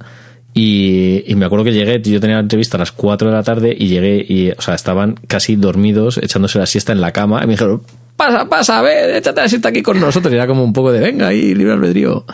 Y, 0.54 1.24
y 1.26 1.36
me 1.36 1.46
acuerdo 1.46 1.66
que 1.66 1.74
llegué, 1.74 2.00
yo 2.02 2.20
tenía 2.20 2.36
la 2.36 2.42
entrevista 2.44 2.78
a 2.78 2.80
las 2.80 2.92
4 2.92 3.30
de 3.30 3.34
la 3.34 3.44
tarde 3.44 3.76
y 3.78 3.88
llegué 3.88 4.24
y, 4.28 4.52
o 4.52 4.62
sea, 4.62 4.76
estaban 4.76 5.16
casi 5.28 5.56
dormidos, 5.56 6.20
echándose 6.20 6.60
la 6.60 6.66
siesta 6.68 6.92
en 6.92 7.02
la 7.02 7.12
cama. 7.12 7.42
Y 7.44 7.48
me 7.48 7.54
dijeron, 7.54 7.82
pasa, 8.16 8.48
pasa, 8.48 8.82
ve, 8.82 9.18
échate 9.18 9.42
la 9.42 9.50
siesta 9.50 9.70
aquí 9.70 9.82
con 9.82 10.00
nosotros. 10.00 10.32
Y 10.32 10.36
era 10.36 10.46
como 10.46 10.64
un 10.64 10.72
poco 10.74 10.92
de, 10.92 11.00
venga, 11.00 11.28
ahí, 11.30 11.56
libre 11.56 11.74
albedrío. 11.74 12.26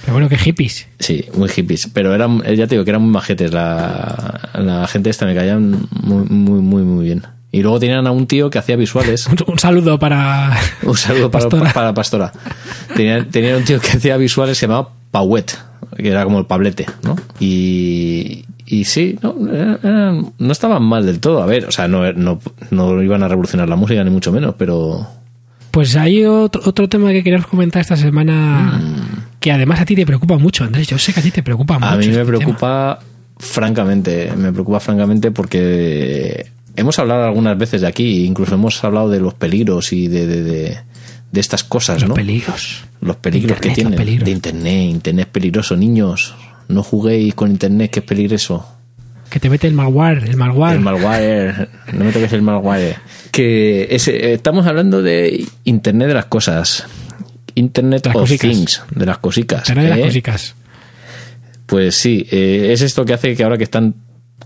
Pero 0.00 0.14
bueno, 0.14 0.28
que 0.28 0.36
hippies. 0.36 0.88
Sí, 0.98 1.26
muy 1.34 1.48
hippies. 1.48 1.88
Pero 1.92 2.12
eran, 2.14 2.42
eh, 2.44 2.56
ya 2.56 2.66
te 2.66 2.74
digo 2.74 2.84
que 2.84 2.90
eran 2.90 3.02
muy 3.02 3.12
majetes. 3.12 3.52
La, 3.52 4.50
la 4.54 4.86
gente 4.88 5.10
esta 5.10 5.24
me 5.26 5.34
caían 5.34 5.86
muy, 6.02 6.24
muy, 6.24 6.60
muy, 6.60 6.82
muy 6.82 7.04
bien. 7.04 7.22
Y 7.50 7.62
luego 7.62 7.80
tenían 7.80 8.06
a 8.06 8.10
un 8.10 8.26
tío 8.26 8.50
que 8.50 8.58
hacía 8.58 8.76
visuales. 8.76 9.26
Un, 9.26 9.36
un 9.52 9.58
saludo 9.58 9.98
para. 9.98 10.56
Un 10.82 10.96
saludo 10.96 11.30
para 11.30 11.44
Pastora. 11.44 11.72
para 11.72 11.94
Pastora. 11.94 12.32
Tenían, 12.94 13.26
tenían 13.30 13.56
un 13.56 13.64
tío 13.64 13.80
que 13.80 13.96
hacía 13.96 14.16
visuales, 14.16 14.58
se 14.58 14.66
llamaba 14.66 14.90
Pauet, 15.10 15.46
que 15.96 16.08
era 16.08 16.24
como 16.24 16.38
el 16.40 16.46
Pablete, 16.46 16.86
¿no? 17.02 17.16
Y, 17.40 18.44
y 18.66 18.84
sí, 18.84 19.18
no, 19.22 19.34
Era- 19.50 19.78
eran- 19.82 20.32
no 20.38 20.52
estaban 20.52 20.82
mal 20.82 21.06
del 21.06 21.20
todo. 21.20 21.42
A 21.42 21.46
ver, 21.46 21.64
o 21.64 21.72
sea, 21.72 21.88
no, 21.88 22.12
no, 22.12 22.38
no 22.70 23.02
iban 23.02 23.22
a 23.22 23.28
revolucionar 23.28 23.68
la 23.68 23.76
música, 23.76 24.04
ni 24.04 24.10
mucho 24.10 24.30
menos, 24.32 24.54
pero. 24.58 25.06
Pues 25.70 25.96
hay 25.96 26.24
otro, 26.24 26.60
otro 26.66 26.88
tema 26.88 27.10
que 27.12 27.22
queríamos 27.22 27.46
comentar 27.46 27.80
esta 27.80 27.96
semana 27.96 28.80
que 29.40 29.52
además 29.52 29.80
a 29.80 29.84
ti 29.84 29.94
te 29.94 30.04
preocupa 30.04 30.36
mucho, 30.36 30.64
Andrés. 30.64 30.86
Yo 30.88 30.98
sé 30.98 31.12
que 31.12 31.20
a 31.20 31.22
ti 31.22 31.30
te 31.30 31.42
preocupa 31.42 31.74
mucho. 31.78 31.86
A 31.92 31.96
mí 31.96 32.06
me 32.06 32.12
este 32.12 32.24
preocupa, 32.24 32.98
francamente, 33.38 34.32
me 34.36 34.50
preocupa 34.52 34.80
francamente 34.80 35.30
porque 35.30 36.50
hemos 36.78 36.98
hablado 36.98 37.24
algunas 37.24 37.56
veces 37.58 37.80
de 37.82 37.86
aquí, 37.86 38.24
incluso 38.24 38.54
hemos 38.54 38.82
hablado 38.84 39.08
de 39.10 39.20
los 39.20 39.34
peligros 39.34 39.92
y 39.92 40.08
de, 40.08 40.26
de, 40.26 40.42
de, 40.42 40.78
de 41.32 41.40
estas 41.40 41.64
cosas. 41.64 42.00
Los 42.00 42.08
¿no? 42.10 42.14
peligros. 42.14 42.84
los 43.00 43.16
peligros 43.16 43.56
Internet, 43.58 43.60
que 43.62 43.68
los 43.68 43.74
tiene 43.90 43.96
peligros. 43.96 44.24
de 44.24 44.30
internet 44.32 44.90
internet 44.90 45.26
es 45.26 45.32
peligroso 45.32 45.76
niños 45.76 46.34
no 46.68 46.82
juguéis 46.82 47.34
con 47.34 47.50
internet 47.50 47.90
que 47.90 48.00
es 48.00 48.06
peligroso 48.06 48.66
Que 49.30 49.38
te 49.40 49.48
mete 49.50 49.66
el 49.68 49.74
malware, 49.74 50.24
el 50.24 50.36
malware. 50.36 50.74
el 50.76 50.80
malware 50.80 51.68
no 51.92 52.04
me 52.04 52.12
toques 52.12 52.32
el 52.32 52.42
malware 52.42 52.96
que 53.30 53.86
es, 53.90 54.08
eh, 54.08 54.32
estamos 54.34 54.66
hablando 54.66 55.00
de 55.02 55.44
internet 55.64 56.08
de 56.08 56.14
las 56.14 56.24
cosas 56.26 56.86
internet 57.54 58.02
De 58.04 58.08
las 58.08 58.16
of 58.16 58.22
cosicas. 58.22 58.50
things 58.50 58.82
de 58.94 59.06
las 59.06 59.18
cosicas 59.18 59.60
Internet 59.68 59.84
de 59.84 59.90
las 59.90 59.98
¿eh? 59.98 60.02
cosicas. 60.02 60.54
pues 61.66 61.94
sí 61.94 62.26
eh, 62.30 62.70
es 62.72 62.82
esto 62.82 63.04
que 63.04 63.14
hace 63.14 63.36
que 63.36 63.44
ahora 63.44 63.56
que 63.58 63.64
están 63.64 63.94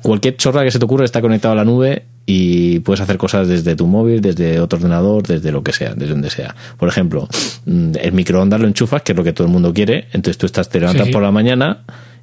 cualquier 0.02 0.36
chorra 0.36 0.64
que 0.64 0.70
se 0.70 0.78
te 0.78 0.84
ocurra 0.84 1.04
está 1.04 1.20
conectado 1.20 1.52
a 1.52 1.56
la 1.56 1.64
nube 1.64 2.04
y 2.26 2.78
puedes 2.80 3.00
hacer 3.00 3.16
cosas 3.18 3.48
desde 3.48 3.74
tu 3.76 3.86
móvil, 3.86 4.20
desde 4.20 4.60
otro 4.60 4.78
ordenador, 4.78 5.26
desde 5.26 5.50
lo 5.52 5.62
que 5.62 5.72
sea, 5.72 5.94
desde 5.94 6.12
donde 6.12 6.30
sea. 6.30 6.54
Por 6.78 6.88
ejemplo, 6.88 7.28
mm, 7.66 7.92
el 8.00 8.12
microondas 8.12 8.60
lo 8.60 8.68
enchufas, 8.68 9.02
que 9.02 9.12
es 9.12 9.16
lo 9.18 9.24
que 9.24 9.32
todo 9.32 9.46
el 9.46 9.52
mundo 9.52 9.72
quiere, 9.74 10.06
entonces 10.12 10.38
tú 10.38 10.46
estás, 10.46 10.68
te 10.68 10.78
levantas 10.80 11.02
Sí, 11.06 11.08
sí. 11.08 11.12
por 11.12 11.22
la 11.22 11.30
mañana 11.32 11.78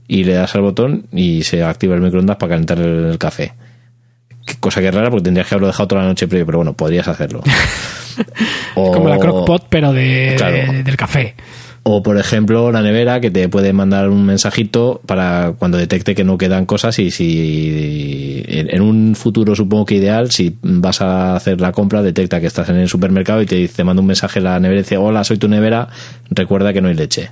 y 0.07 0.23
le 0.23 0.33
das 0.33 0.55
al 0.55 0.61
botón 0.61 1.05
y 1.11 1.43
se 1.43 1.63
activa 1.63 1.95
el 1.95 2.01
microondas 2.01 2.37
para 2.37 2.51
calentar 2.51 2.79
el, 2.79 3.05
el 3.05 3.17
café. 3.17 3.53
Qué 4.45 4.55
cosa 4.59 4.81
que 4.81 4.87
es 4.87 4.95
rara 4.95 5.09
porque 5.11 5.25
tendrías 5.25 5.47
que 5.47 5.53
haberlo 5.55 5.67
dejado 5.67 5.87
toda 5.87 6.01
la 6.01 6.07
noche 6.07 6.27
previo, 6.27 6.45
pero 6.45 6.57
bueno, 6.59 6.73
podrías 6.73 7.07
hacerlo. 7.07 7.43
O- 8.75 8.91
Como 8.91 9.07
la 9.09 9.17
crockpot, 9.17 9.67
pero 9.69 9.93
de, 9.93 10.33
Claro. 10.37 10.73
de- 10.73 10.83
del 10.83 10.97
café. 10.97 11.35
O, 11.91 12.03
por 12.03 12.17
ejemplo, 12.17 12.71
la 12.71 12.81
nevera 12.81 13.19
que 13.19 13.31
te 13.31 13.49
puede 13.49 13.73
mandar 13.73 14.09
un 14.09 14.23
mensajito 14.25 15.01
para 15.05 15.53
cuando 15.57 15.77
detecte 15.77 16.13
que 16.13 16.23
no 16.23 16.37
quedan 16.37 16.65
cosas 16.65 16.99
y 16.99 17.09
si 17.09 18.43
en 18.47 18.81
un 18.81 19.15
futuro 19.15 19.55
supongo 19.55 19.85
que 19.85 19.95
ideal, 19.95 20.29
si 20.31 20.55
vas 20.61 21.01
a 21.01 21.35
hacer 21.35 21.59
la 21.61 21.71
compra, 21.71 22.01
detecta 22.03 22.39
que 22.39 22.47
estás 22.47 22.69
en 22.69 22.77
el 22.77 22.89
supermercado 22.89 23.41
y 23.41 23.45
te, 23.45 23.55
dice- 23.55 23.75
te 23.77 23.83
manda 23.83 24.01
un 24.01 24.07
mensaje 24.07 24.39
la 24.41 24.59
nevera 24.59 24.81
y 24.81 24.83
dice, 24.83 24.97
hola, 24.97 25.23
soy 25.23 25.37
tu 25.37 25.47
nevera, 25.47 25.87
recuerda 26.29 26.73
que 26.73 26.81
no 26.81 26.89
hay 26.89 26.95
leche. 26.95 27.31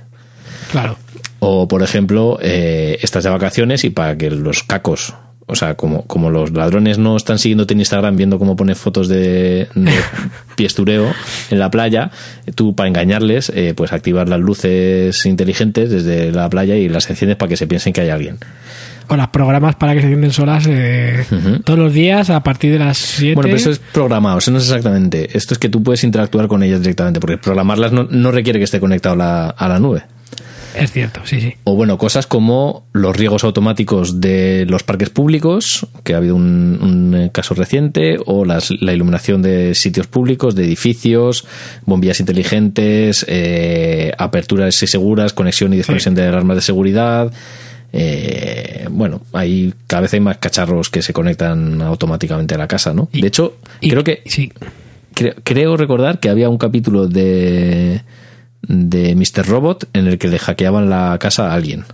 Claro. 0.72 0.96
O, 1.40 1.68
por 1.68 1.82
ejemplo, 1.82 2.38
eh, 2.42 2.98
estás 3.00 3.24
de 3.24 3.30
vacaciones 3.30 3.84
y 3.84 3.90
para 3.90 4.16
que 4.18 4.30
los 4.30 4.64
cacos, 4.64 5.14
o 5.48 5.54
sea, 5.54 5.74
como, 5.74 6.02
como 6.02 6.30
los 6.30 6.52
ladrones 6.52 6.98
no 6.98 7.16
están 7.16 7.38
siguiéndote 7.38 7.72
en 7.72 7.80
Instagram 7.80 8.16
viendo 8.16 8.38
cómo 8.38 8.54
pones 8.54 8.76
fotos 8.76 9.08
de, 9.08 9.66
de 9.74 9.92
piestureo 10.56 11.12
en 11.50 11.58
la 11.58 11.70
playa, 11.70 12.10
tú 12.54 12.74
para 12.74 12.88
engañarles, 12.88 13.50
eh, 13.54 13.72
pues 13.74 13.92
activar 13.92 14.28
las 14.28 14.40
luces 14.40 15.24
inteligentes 15.24 15.90
desde 15.90 16.32
la 16.32 16.50
playa 16.50 16.76
y 16.76 16.88
las 16.88 17.08
enciendes 17.08 17.38
para 17.38 17.48
que 17.48 17.56
se 17.56 17.66
piensen 17.66 17.94
que 17.94 18.02
hay 18.02 18.10
alguien. 18.10 18.38
O 19.08 19.16
las 19.16 19.28
programas 19.28 19.74
para 19.76 19.94
que 19.94 20.00
se 20.00 20.06
encienden 20.06 20.32
solas 20.32 20.66
eh, 20.68 21.24
todos 21.64 21.78
los 21.78 21.94
días 21.94 22.28
a 22.28 22.42
partir 22.42 22.72
de 22.72 22.78
las 22.78 22.98
7. 22.98 23.34
Bueno, 23.34 23.46
pero 23.46 23.56
eso 23.56 23.70
es 23.70 23.78
programado, 23.78 24.36
eso 24.36 24.50
no 24.50 24.58
es 24.58 24.64
exactamente. 24.64 25.30
Esto 25.32 25.54
es 25.54 25.58
que 25.58 25.70
tú 25.70 25.82
puedes 25.82 26.04
interactuar 26.04 26.46
con 26.46 26.62
ellas 26.62 26.80
directamente, 26.82 27.20
porque 27.20 27.38
programarlas 27.38 27.90
no, 27.90 28.04
no 28.04 28.30
requiere 28.30 28.58
que 28.58 28.66
esté 28.66 28.80
conectado 28.80 29.16
la, 29.16 29.48
a 29.48 29.66
la 29.66 29.78
nube. 29.78 30.04
Es 30.74 30.92
cierto, 30.92 31.20
sí, 31.24 31.40
sí. 31.40 31.54
O 31.64 31.74
bueno, 31.74 31.98
cosas 31.98 32.26
como 32.26 32.84
los 32.92 33.16
riegos 33.16 33.42
automáticos 33.44 34.20
de 34.20 34.64
los 34.68 34.82
parques 34.82 35.10
públicos, 35.10 35.86
que 36.04 36.14
ha 36.14 36.18
habido 36.18 36.36
un, 36.36 36.78
un, 36.80 37.14
eh, 37.14 37.30
caso 37.32 37.54
reciente, 37.54 38.16
o 38.26 38.44
las- 38.44 38.70
la 38.80 38.92
iluminación 38.92 39.42
de 39.42 39.74
sitios 39.74 40.06
públicos, 40.06 40.54
de 40.54 40.64
edificios, 40.64 41.46
bombillas 41.86 42.20
inteligentes, 42.20 43.24
eh, 43.28 44.12
aperturas 44.18 44.82
y 44.82 44.86
seguras, 44.86 45.32
conexión 45.32 45.72
y 45.72 45.78
desconexión 45.78 46.14
de 46.14 46.26
alarmas 46.26 46.56
de 46.56 46.62
seguridad. 46.62 47.32
Eh, 47.92 48.86
bueno, 48.90 49.22
hay, 49.32 49.72
cada 49.86 50.02
vez 50.02 50.12
hay 50.14 50.20
más 50.20 50.36
cacharros 50.38 50.90
que 50.90 51.02
se 51.02 51.12
conectan 51.12 51.80
automáticamente 51.80 52.54
a 52.54 52.58
la 52.58 52.68
casa, 52.68 52.92
¿no? 52.92 53.08
Y- 53.12 53.22
de 53.22 53.28
hecho, 53.28 53.56
Y- 53.80 53.90
creo 53.90 54.04
que 54.04 54.22
Sí. 54.26 54.52
Creo, 55.14 55.34
creo 55.42 55.76
recordar 55.76 56.20
que 56.20 56.28
había 56.28 56.48
un 56.48 56.58
capítulo 56.58 57.08
de, 57.08 58.02
de 58.62 59.14
Mr. 59.14 59.46
Robot 59.46 59.88
en 59.92 60.06
el 60.08 60.18
que 60.18 60.28
le 60.28 60.38
hackeaban 60.38 60.90
la 60.90 61.16
casa 61.18 61.50
a 61.50 61.54
alguien. 61.54 61.84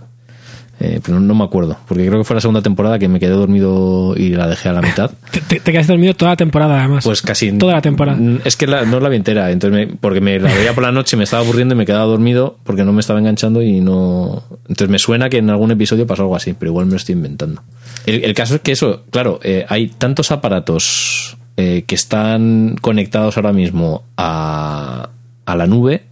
Eh, 0.77 0.99
pero 1.05 1.21
no, 1.21 1.33
me 1.35 1.45
acuerdo, 1.45 1.77
porque 1.87 2.05
creo 2.05 2.17
que 2.19 2.25
fue 2.25 2.33
la 2.35 2.41
segunda 2.41 2.61
temporada 2.61 2.99
que 2.99 3.07
me 3.07 3.17
quedé 3.17 3.29
dormido 3.31 4.13
y 4.17 4.31
la 4.31 4.45
dejé 4.45 4.67
a 4.67 4.73
la 4.73 4.81
mitad. 4.81 5.09
Te, 5.31 5.39
te, 5.39 5.61
te 5.61 5.71
quedaste 5.71 5.93
dormido 5.93 6.13
toda 6.15 6.31
la 6.31 6.35
temporada, 6.35 6.79
además. 6.79 7.05
Pues 7.05 7.21
casi. 7.21 7.53
Toda 7.57 7.75
la 7.75 7.81
temporada. 7.81 8.19
Es 8.43 8.57
que 8.57 8.67
la- 8.67 8.83
no 8.83 8.99
la 8.99 9.07
vi 9.07 9.15
entera, 9.15 9.51
entonces 9.51 9.87
me- 9.87 9.95
porque 9.95 10.19
me 10.19 10.37
la 10.37 10.53
veía 10.53 10.73
por 10.73 10.83
la 10.83 10.91
noche, 10.91 11.15
me 11.15 11.23
estaba 11.23 11.43
aburriendo 11.43 11.75
y 11.75 11.77
me 11.77 11.85
quedaba 11.85 12.03
dormido 12.03 12.57
porque 12.65 12.83
no 12.83 12.91
me 12.91 12.99
estaba 12.99 13.19
enganchando 13.19 13.61
y 13.61 13.79
no. 13.79 14.43
Entonces 14.67 14.89
me 14.89 14.99
suena 14.99 15.29
que 15.29 15.37
en 15.37 15.49
algún 15.49 15.71
episodio 15.71 16.05
pasó 16.05 16.23
algo 16.23 16.35
así, 16.35 16.51
pero 16.53 16.71
igual 16.71 16.87
me 16.87 16.91
lo 16.91 16.97
estoy 16.97 17.13
inventando. 17.15 17.63
El, 18.05 18.25
el 18.25 18.33
caso 18.33 18.55
es 18.55 18.61
que 18.61 18.73
eso, 18.73 19.03
claro, 19.11 19.39
eh, 19.43 19.65
hay 19.69 19.87
tantos 19.87 20.31
aparatos 20.31 21.37
eh, 21.55 21.85
que 21.87 21.95
están 21.95 22.75
conectados 22.81 23.37
ahora 23.37 23.53
mismo 23.53 24.03
a, 24.17 25.07
a 25.45 25.55
la 25.55 25.67
nube 25.67 26.03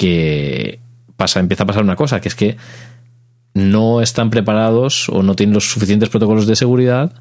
que 0.00 0.80
pasa, 1.18 1.40
empieza 1.40 1.64
a 1.64 1.66
pasar 1.66 1.82
una 1.82 1.94
cosa, 1.96 2.20
que 2.22 2.28
es 2.28 2.34
que 2.34 2.56
no 3.52 4.00
están 4.00 4.30
preparados 4.30 5.10
o 5.10 5.22
no 5.22 5.34
tienen 5.34 5.52
los 5.52 5.70
suficientes 5.70 6.08
protocolos 6.08 6.46
de 6.46 6.56
seguridad 6.56 7.12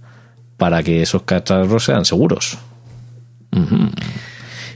para 0.56 0.82
que 0.84 1.02
esos 1.02 1.24
cacharros 1.24 1.84
sean 1.84 2.06
seguros. 2.06 2.58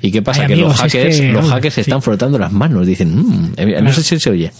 ¿Y 0.01 0.11
qué 0.11 0.21
pasa? 0.21 0.41
Ay, 0.41 0.47
que 0.47 0.53
amigos, 0.55 0.71
los 0.73 0.85
es 0.85 0.91
hackers, 0.93 1.19
que, 1.21 1.31
los 1.31 1.49
hackers 1.49 1.75
se 1.75 1.83
sí. 1.83 1.89
están 1.91 2.01
frotando 2.01 2.37
las 2.37 2.51
manos, 2.51 2.85
dicen, 2.85 3.15
"Mm", 3.15 3.49
no 3.57 3.65
Claro. 3.65 3.93
sé 3.93 4.03
si 4.03 4.19
se 4.19 4.29
oye. 4.29 4.51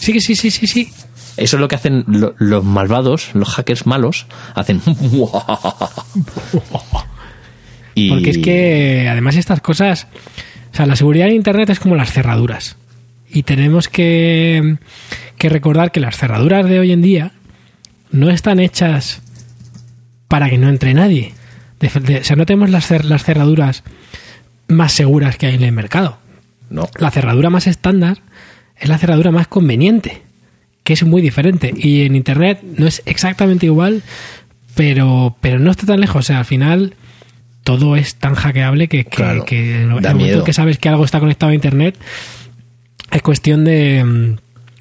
Sí, 0.00 0.20
sí, 0.20 0.34
sí, 0.36 0.50
sí, 0.50 0.66
sí. 0.66 0.92
Eso 1.38 1.56
es 1.56 1.60
lo 1.60 1.68
que 1.68 1.76
hacen 1.76 2.04
lo- 2.08 2.34
los 2.38 2.64
malvados, 2.64 3.30
los 3.32 3.48
hackers 3.48 3.86
malos, 3.86 4.26
hacen. 4.54 4.82
y 7.94 8.08
Porque 8.10 8.30
es 8.30 8.38
que, 8.38 9.08
además, 9.10 9.36
estas 9.36 9.60
cosas. 9.60 10.06
O 10.72 10.76
sea, 10.76 10.86
la 10.86 10.96
seguridad 10.96 11.28
en 11.28 11.34
Internet 11.34 11.70
es 11.70 11.80
como 11.80 11.96
las 11.96 12.12
cerraduras. 12.12 12.76
Y 13.30 13.42
tenemos 13.42 13.88
que, 13.88 14.76
que 15.36 15.48
recordar 15.48 15.92
que 15.92 16.00
las 16.00 16.16
cerraduras 16.16 16.66
de 16.66 16.78
hoy 16.78 16.92
en 16.92 17.02
día 17.02 17.32
no 18.10 18.30
están 18.30 18.58
hechas 18.60 19.22
para 20.28 20.48
que 20.50 20.58
no 20.58 20.68
entre 20.68 20.94
nadie. 20.94 21.34
De- 21.80 21.88
de- 22.00 22.18
o 22.20 22.24
sea, 22.24 22.36
no 22.36 22.46
tenemos 22.46 22.70
las, 22.70 22.90
cer- 22.90 23.04
las 23.04 23.24
cerraduras 23.24 23.82
más 24.68 24.92
seguras 24.92 25.36
que 25.36 25.46
hay 25.46 25.54
en 25.54 25.62
el 25.62 25.72
mercado. 25.72 26.18
No, 26.70 26.88
La 26.98 27.10
cerradura 27.10 27.50
más 27.50 27.66
estándar 27.66 28.18
es 28.78 28.88
la 28.88 28.98
cerradura 28.98 29.30
más 29.30 29.46
conveniente, 29.48 30.22
que 30.84 30.92
es 30.92 31.02
muy 31.04 31.22
diferente. 31.22 31.72
Y 31.76 32.02
en 32.02 32.14
Internet 32.16 32.60
no 32.62 32.86
es 32.86 33.02
exactamente 33.06 33.66
igual, 33.66 34.02
pero, 34.74 35.36
pero 35.40 35.58
no 35.58 35.70
está 35.70 35.86
tan 35.86 36.00
lejos. 36.00 36.16
O 36.16 36.22
sea, 36.26 36.38
al 36.38 36.44
final 36.44 36.94
todo 37.68 37.96
es 37.96 38.14
tan 38.14 38.34
hackeable 38.34 38.88
que, 38.88 39.04
que, 39.04 39.10
Claro, 39.10 39.44
que 39.44 39.74
en 39.74 39.80
el 39.82 39.86
momento 39.88 40.14
miedo. 40.14 40.42
que 40.44 40.54
sabes 40.54 40.78
que 40.78 40.88
algo 40.88 41.04
está 41.04 41.20
conectado 41.20 41.52
a 41.52 41.54
Internet, 41.54 41.98
es 43.10 43.20
cuestión 43.20 43.66
de, 43.66 44.36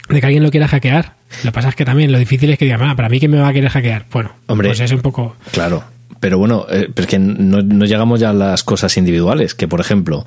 de 0.07 0.19
que 0.21 0.25
alguien 0.25 0.41
lo 0.41 0.51
quiera 0.51 0.69
hackear. 0.69 1.15
Lo 1.43 1.51
que 1.51 1.55
pasa 1.55 1.67
es 1.67 1.75
que 1.75 1.83
también 1.83 2.13
lo 2.13 2.17
difícil 2.17 2.49
es 2.49 2.57
que 2.57 2.63
digan, 2.63 2.81
"Ah, 2.81 2.95
para 2.95 3.09
mí 3.09 3.19
que 3.19 3.27
me 3.27 3.39
va 3.39 3.49
a 3.49 3.51
querer 3.53 3.69
hackear. 3.69 4.05
Bueno, 4.09 4.31
Hombre. 4.47 4.69
pues 4.69 4.79
es 4.79 4.93
un 4.93 5.01
poco... 5.01 5.35
Claro, 5.51 5.83
pero 6.21 6.37
bueno, 6.37 6.65
eh, 6.71 6.87
pero 6.95 7.03
es 7.03 7.09
que 7.09 7.19
no, 7.19 7.61
no 7.61 7.83
llegamos 7.83 8.21
ya 8.21 8.29
a 8.29 8.33
las 8.33 8.63
cosas 8.63 8.95
individuales, 8.95 9.53
que 9.53 9.67
por 9.67 9.81
ejemplo, 9.81 10.25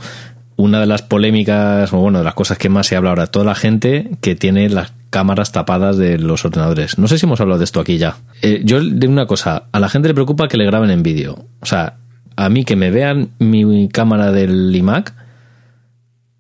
una 0.57 0.81
de 0.81 0.87
las 0.87 1.01
polémicas, 1.01 1.91
o 1.95 1.97
bueno, 1.97 2.19
de 2.19 2.25
las 2.25 2.35
cosas 2.35 2.59
que 2.59 2.69
más 2.69 2.87
se 2.89 2.95
habla 2.97 3.09
ahora, 3.09 3.29
toda 3.29 3.47
la 3.47 3.55
gente 3.55 4.11
que 4.21 4.35
tiene 4.35 4.69
las 4.69 4.93
cámaras 5.09 5.51
tapadas 5.53 5.97
de 5.97 6.19
los 6.19 6.45
ordenadores. 6.45 6.99
No 6.99 7.09
sé 7.09 7.17
si 7.17 7.25
hemos 7.25 7.41
hablado 7.41 7.59
de 7.59 7.65
esto 7.65 7.81
aquí 7.81 7.97
ya. 7.97 8.19
Eh, 8.43 8.61
yo 8.65 8.85
de 8.85 9.09
una 9.09 9.25
cosa, 9.25 9.63
a 9.73 9.81
la 9.81 9.89
gente 9.89 10.09
le 10.09 10.15
preocupa 10.15 10.47
que 10.49 10.59
le 10.59 10.67
graben 10.67 10.91
en 10.91 11.03
vídeo. 11.03 11.47
O 11.61 11.67
sea, 11.67 11.95
a 12.41 12.49
mí 12.49 12.65
que 12.65 12.77
me 12.77 12.91
vean 12.91 13.31
mi 13.39 13.89
cámara 13.89 14.33
del 14.33 14.75
iMac, 14.75 15.15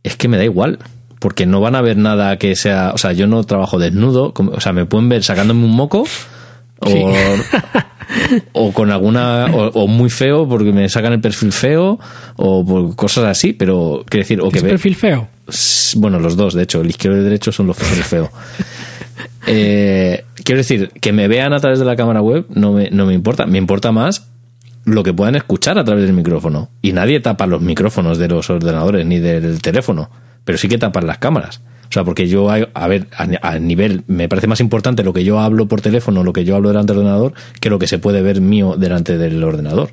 es 0.03 0.17
que 0.17 0.29
me 0.29 0.37
da 0.37 0.45
igual. 0.45 0.79
Porque 1.19 1.45
no 1.45 1.61
van 1.61 1.75
a 1.75 1.83
ver 1.83 1.99
nada 1.99 2.39
que 2.39 2.57
sea. 2.57 2.93
O 2.95 2.99
sea, 2.99 3.13
yo 3.13 3.27
no 3.27 3.45
trabajo 3.45 3.79
desnudo. 3.79 4.33
O 4.35 4.61
sea, 4.61 4.73
me 4.73 4.87
pueden 4.87 5.11
ver 5.11 5.23
sacándome 5.23 5.65
un 5.65 5.77
moco. 5.77 6.05
O, 6.79 7.15
o 8.53 8.73
con 8.73 8.91
alguna. 8.91 9.47
O, 9.53 9.87
muy 9.87 10.09
feo 10.09 10.49
porque 10.49 10.73
me 10.73 10.89
sacan 10.89 11.13
el 11.13 11.21
perfil 11.21 11.53
feo. 11.53 12.01
O 12.37 12.65
por 12.65 12.97
cosas 12.97 13.25
así. 13.27 13.53
Pero, 13.53 14.03
quiero 14.09 14.23
decir. 14.23 14.41
O 14.41 14.51
que 14.51 14.59
¿Es 14.59 14.65
perfil 14.65 14.97
feo? 14.97 15.29
Bueno, 15.97 16.19
los 16.19 16.37
dos, 16.37 16.55
de 16.55 16.63
hecho. 16.63 16.81
El 16.81 16.89
izquierdo 16.89 17.19
y 17.19 17.21
el 17.21 17.25
derecho 17.25 17.53
son 17.53 17.67
los 17.67 17.77
perfiles 17.77 18.07
feos. 18.07 18.31
Eh, 19.47 20.25
quiero 20.45 20.59
decir, 20.59 20.91
que 21.01 21.13
me 21.13 21.27
vean 21.27 21.55
a 21.55 21.61
través 21.61 21.79
de 21.79 21.85
la 21.87 21.97
cámara 21.97 22.21
web 22.21 22.45
no 22.51 22.73
me, 22.73 22.91
no 22.91 23.07
me 23.07 23.15
importa. 23.15 23.47
Me 23.47 23.57
importa 23.57 23.91
más 23.91 24.31
lo 24.85 25.03
que 25.03 25.13
puedan 25.13 25.37
escuchar 25.37 25.79
a 25.79 25.85
través 25.85 26.05
del 26.05 26.15
micrófono. 26.15 26.71
Y 26.83 26.93
nadie 26.93 27.21
tapa 27.21 27.47
los 27.47 27.61
micrófonos 27.61 28.19
de 28.19 28.29
los 28.29 28.49
ordenadores 28.51 29.07
ni 29.07 29.19
del 29.19 29.61
teléfono 29.61 30.11
pero 30.45 30.59
sí 30.59 30.69
que 30.69 30.79
tapan 30.79 31.07
las 31.07 31.19
cámaras. 31.19 31.61
O 31.89 31.93
sea, 31.93 32.05
porque 32.05 32.29
yo, 32.29 32.51
a 32.51 32.89
ver, 32.89 33.09
a, 33.17 33.59
nivel, 33.59 34.05
me 34.07 34.29
parece 34.29 34.47
más 34.47 34.61
importante 34.61 35.03
lo 35.03 35.13
que 35.13 35.25
yo 35.25 35.41
hablo 35.41 35.67
por 35.67 35.81
teléfono, 35.81 36.23
lo 36.23 36.33
que 36.33 36.45
yo 36.45 36.55
hablo 36.55 36.69
delante 36.69 36.93
del 36.93 37.01
ordenador, 37.01 37.35
que 37.61 37.69
lo 37.69 37.81
que 37.81 37.89
se 37.89 37.99
puede 37.99 38.23
ver 38.23 38.41
mío 38.41 38.77
delante 38.79 39.19
del 39.19 39.43
ordenador. 39.43 39.91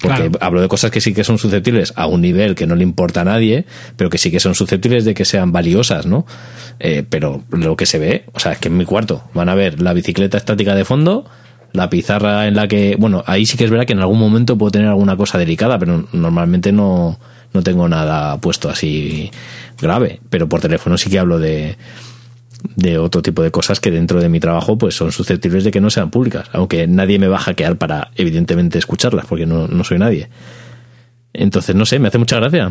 Porque 0.00 0.30
hablo 0.40 0.60
de 0.60 0.68
cosas 0.68 0.90
que 0.90 1.00
sí 1.00 1.14
que 1.14 1.24
son 1.24 1.38
susceptibles 1.38 1.92
a 1.96 2.06
un 2.06 2.22
nivel 2.22 2.54
que 2.54 2.66
no 2.66 2.74
le 2.74 2.82
importa 2.82 3.22
a 3.22 3.24
nadie, 3.24 3.66
pero 3.96 4.08
que 4.08 4.18
sí 4.18 4.30
que 4.30 4.40
son 4.40 4.54
susceptibles 4.54 5.04
de 5.04 5.14
que 5.14 5.24
sean 5.24 5.52
valiosas, 5.52 6.06
¿no? 6.06 6.26
Eh, 6.78 7.04
pero 7.08 7.42
lo 7.50 7.76
que 7.76 7.86
se 7.86 7.98
ve, 7.98 8.24
o 8.32 8.40
sea, 8.40 8.52
es 8.52 8.58
que 8.58 8.68
en 8.68 8.76
mi 8.76 8.84
cuarto 8.84 9.24
van 9.34 9.48
a 9.48 9.54
ver 9.54 9.80
la 9.80 9.92
bicicleta 9.92 10.36
estática 10.38 10.74
de 10.74 10.84
fondo, 10.84 11.24
la 11.76 11.90
pizarra 11.90 12.46
en 12.46 12.54
la 12.54 12.66
que, 12.68 12.96
bueno, 12.98 13.22
ahí 13.26 13.46
sí 13.46 13.56
que 13.56 13.64
es 13.64 13.70
verdad 13.70 13.86
que 13.86 13.92
en 13.92 14.00
algún 14.00 14.18
momento 14.18 14.56
puedo 14.58 14.70
tener 14.70 14.88
alguna 14.88 15.16
cosa 15.16 15.38
delicada, 15.38 15.78
pero 15.78 16.06
normalmente 16.12 16.72
no, 16.72 17.18
no 17.52 17.62
tengo 17.62 17.88
nada 17.88 18.38
puesto 18.38 18.68
así 18.68 19.30
grave, 19.80 20.20
pero 20.30 20.48
por 20.48 20.60
teléfono 20.60 20.96
sí 20.96 21.10
que 21.10 21.18
hablo 21.18 21.38
de, 21.38 21.76
de 22.74 22.98
otro 22.98 23.22
tipo 23.22 23.42
de 23.42 23.50
cosas 23.50 23.80
que 23.80 23.90
dentro 23.90 24.20
de 24.20 24.28
mi 24.28 24.40
trabajo 24.40 24.76
pues 24.78 24.94
son 24.94 25.12
susceptibles 25.12 25.64
de 25.64 25.70
que 25.70 25.80
no 25.80 25.90
sean 25.90 26.10
públicas, 26.10 26.48
aunque 26.52 26.86
nadie 26.86 27.18
me 27.18 27.28
va 27.28 27.36
a 27.36 27.40
hackear 27.40 27.76
para 27.76 28.10
evidentemente 28.16 28.78
escucharlas, 28.78 29.26
porque 29.26 29.46
no, 29.46 29.68
no 29.68 29.84
soy 29.84 29.98
nadie. 29.98 30.28
Entonces, 31.32 31.74
no 31.76 31.84
sé, 31.84 31.98
me 31.98 32.08
hace 32.08 32.18
mucha 32.18 32.36
gracia. 32.36 32.70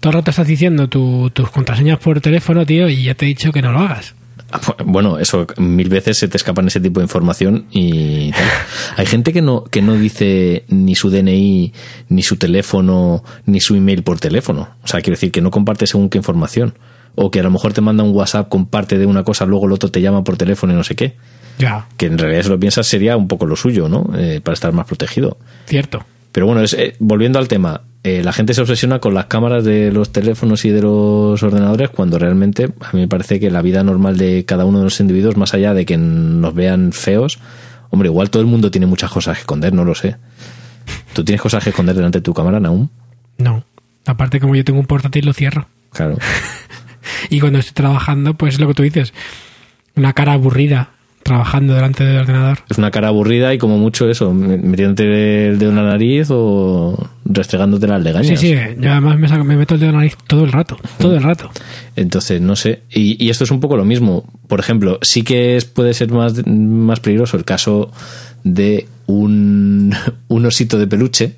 Todo 0.00 0.10
el 0.10 0.14
rato 0.18 0.30
estás 0.30 0.46
diciendo 0.46 0.88
tus 0.88 1.50
contraseñas 1.50 1.98
por 1.98 2.20
teléfono, 2.20 2.64
tío, 2.64 2.88
y 2.88 3.04
ya 3.04 3.14
te 3.14 3.24
he 3.24 3.28
dicho 3.28 3.52
que 3.52 3.62
no 3.62 3.72
lo 3.72 3.80
hagas. 3.80 4.14
Bueno, 4.84 5.18
eso 5.18 5.46
mil 5.56 5.88
veces 5.88 6.18
se 6.18 6.28
te 6.28 6.36
escapan 6.36 6.66
ese 6.66 6.80
tipo 6.80 7.00
de 7.00 7.04
información 7.04 7.66
y 7.70 8.30
tal. 8.32 8.48
Hay 8.96 9.06
gente 9.06 9.32
que 9.32 9.42
no, 9.42 9.64
que 9.64 9.82
no 9.82 9.94
dice 9.94 10.64
ni 10.68 10.94
su 10.94 11.10
DNI, 11.10 11.72
ni 12.08 12.22
su 12.22 12.36
teléfono, 12.36 13.24
ni 13.46 13.60
su 13.60 13.74
email 13.74 14.02
por 14.02 14.20
teléfono. 14.20 14.68
O 14.82 14.86
sea, 14.86 15.00
quiero 15.00 15.16
decir 15.16 15.32
que 15.32 15.40
no 15.40 15.50
comparte 15.50 15.86
según 15.86 16.08
qué 16.08 16.18
información. 16.18 16.74
O 17.14 17.30
que 17.30 17.40
a 17.40 17.42
lo 17.42 17.50
mejor 17.50 17.74
te 17.74 17.82
manda 17.82 18.02
un 18.02 18.14
WhatsApp 18.14 18.48
con 18.48 18.64
parte 18.66 18.96
de 18.96 19.04
una 19.04 19.22
cosa, 19.22 19.44
luego 19.44 19.66
el 19.66 19.72
otro 19.72 19.90
te 19.90 20.00
llama 20.00 20.24
por 20.24 20.38
teléfono 20.38 20.72
y 20.72 20.76
no 20.76 20.84
sé 20.84 20.96
qué. 20.96 21.16
Ya. 21.58 21.86
Que 21.98 22.06
en 22.06 22.16
realidad, 22.16 22.42
si 22.42 22.48
lo 22.48 22.58
piensas, 22.58 22.86
sería 22.86 23.18
un 23.18 23.28
poco 23.28 23.44
lo 23.44 23.54
suyo, 23.54 23.86
¿no? 23.86 24.10
Eh, 24.16 24.40
para 24.42 24.54
estar 24.54 24.72
más 24.72 24.86
protegido. 24.86 25.36
Cierto. 25.66 26.06
Pero 26.32 26.46
bueno, 26.46 26.62
es, 26.62 26.72
eh, 26.72 26.96
volviendo 26.98 27.38
al 27.38 27.48
tema, 27.48 27.82
eh, 28.04 28.22
la 28.24 28.32
gente 28.32 28.52
se 28.52 28.60
obsesiona 28.60 28.98
con 28.98 29.14
las 29.14 29.26
cámaras 29.26 29.64
de 29.64 29.92
los 29.92 30.10
teléfonos 30.10 30.64
y 30.64 30.70
de 30.70 30.82
los 30.82 31.40
ordenadores 31.42 31.90
cuando 31.90 32.18
realmente 32.18 32.64
a 32.80 32.92
mí 32.92 33.00
me 33.00 33.08
parece 33.08 33.38
que 33.38 33.50
la 33.50 33.62
vida 33.62 33.84
normal 33.84 34.18
de 34.18 34.44
cada 34.44 34.64
uno 34.64 34.78
de 34.78 34.84
los 34.84 34.98
individuos, 34.98 35.36
más 35.36 35.54
allá 35.54 35.72
de 35.72 35.86
que 35.86 35.96
nos 35.96 36.52
vean 36.52 36.92
feos, 36.92 37.38
hombre, 37.90 38.08
igual 38.08 38.30
todo 38.30 38.42
el 38.42 38.48
mundo 38.48 38.72
tiene 38.72 38.86
muchas 38.86 39.10
cosas 39.10 39.36
que 39.36 39.42
esconder, 39.42 39.72
no 39.72 39.84
lo 39.84 39.94
sé. 39.94 40.16
¿Tú 41.12 41.24
tienes 41.24 41.40
cosas 41.40 41.62
que 41.62 41.70
esconder 41.70 41.94
delante 41.94 42.18
de 42.18 42.22
tu 42.22 42.34
cámara, 42.34 42.58
aún? 42.66 42.90
No. 43.38 43.64
Aparte, 44.04 44.40
como 44.40 44.56
yo 44.56 44.64
tengo 44.64 44.80
un 44.80 44.86
portátil, 44.86 45.24
lo 45.24 45.32
cierro. 45.32 45.68
Claro. 45.92 46.18
y 47.30 47.38
cuando 47.38 47.60
estoy 47.60 47.74
trabajando, 47.74 48.34
pues 48.34 48.54
es 48.54 48.60
lo 48.60 48.66
que 48.66 48.74
tú 48.74 48.82
dices. 48.82 49.12
Una 49.94 50.12
cara 50.12 50.32
aburrida 50.32 50.90
trabajando 51.32 51.74
delante 51.74 52.04
del 52.04 52.18
ordenador. 52.18 52.58
Es 52.68 52.76
una 52.76 52.90
cara 52.90 53.08
aburrida 53.08 53.54
y 53.54 53.58
como 53.58 53.78
mucho 53.78 54.10
eso, 54.10 54.34
metiéndote 54.34 55.48
el 55.48 55.58
dedo 55.58 55.70
en 55.70 55.76
la 55.76 55.84
nariz 55.84 56.28
o 56.30 57.08
restregándote 57.24 57.86
las 57.86 58.02
legañas. 58.02 58.38
Sí, 58.38 58.48
sí, 58.48 58.54
yo 58.78 58.92
además 58.92 59.18
me, 59.18 59.44
me 59.44 59.56
meto 59.56 59.74
el 59.74 59.80
dedo 59.80 59.90
en 59.90 59.96
la 59.96 60.02
nariz 60.02 60.16
todo 60.26 60.44
el 60.44 60.52
rato, 60.52 60.76
todo 60.98 61.16
el 61.16 61.22
rato. 61.22 61.50
Entonces, 61.96 62.42
no 62.42 62.54
sé, 62.54 62.82
y, 62.90 63.30
esto 63.30 63.44
es 63.44 63.50
un 63.50 63.60
poco 63.60 63.78
lo 63.78 63.86
mismo. 63.86 64.24
Por 64.46 64.60
ejemplo, 64.60 64.98
sí 65.00 65.22
que 65.22 65.56
es, 65.56 65.64
puede 65.64 65.94
ser 65.94 66.10
más, 66.10 66.46
más 66.46 67.00
peligroso 67.00 67.38
el 67.38 67.46
caso 67.46 67.90
de 68.44 68.86
un, 69.06 69.94
un 70.28 70.46
osito 70.46 70.78
de 70.78 70.86
peluche 70.86 71.36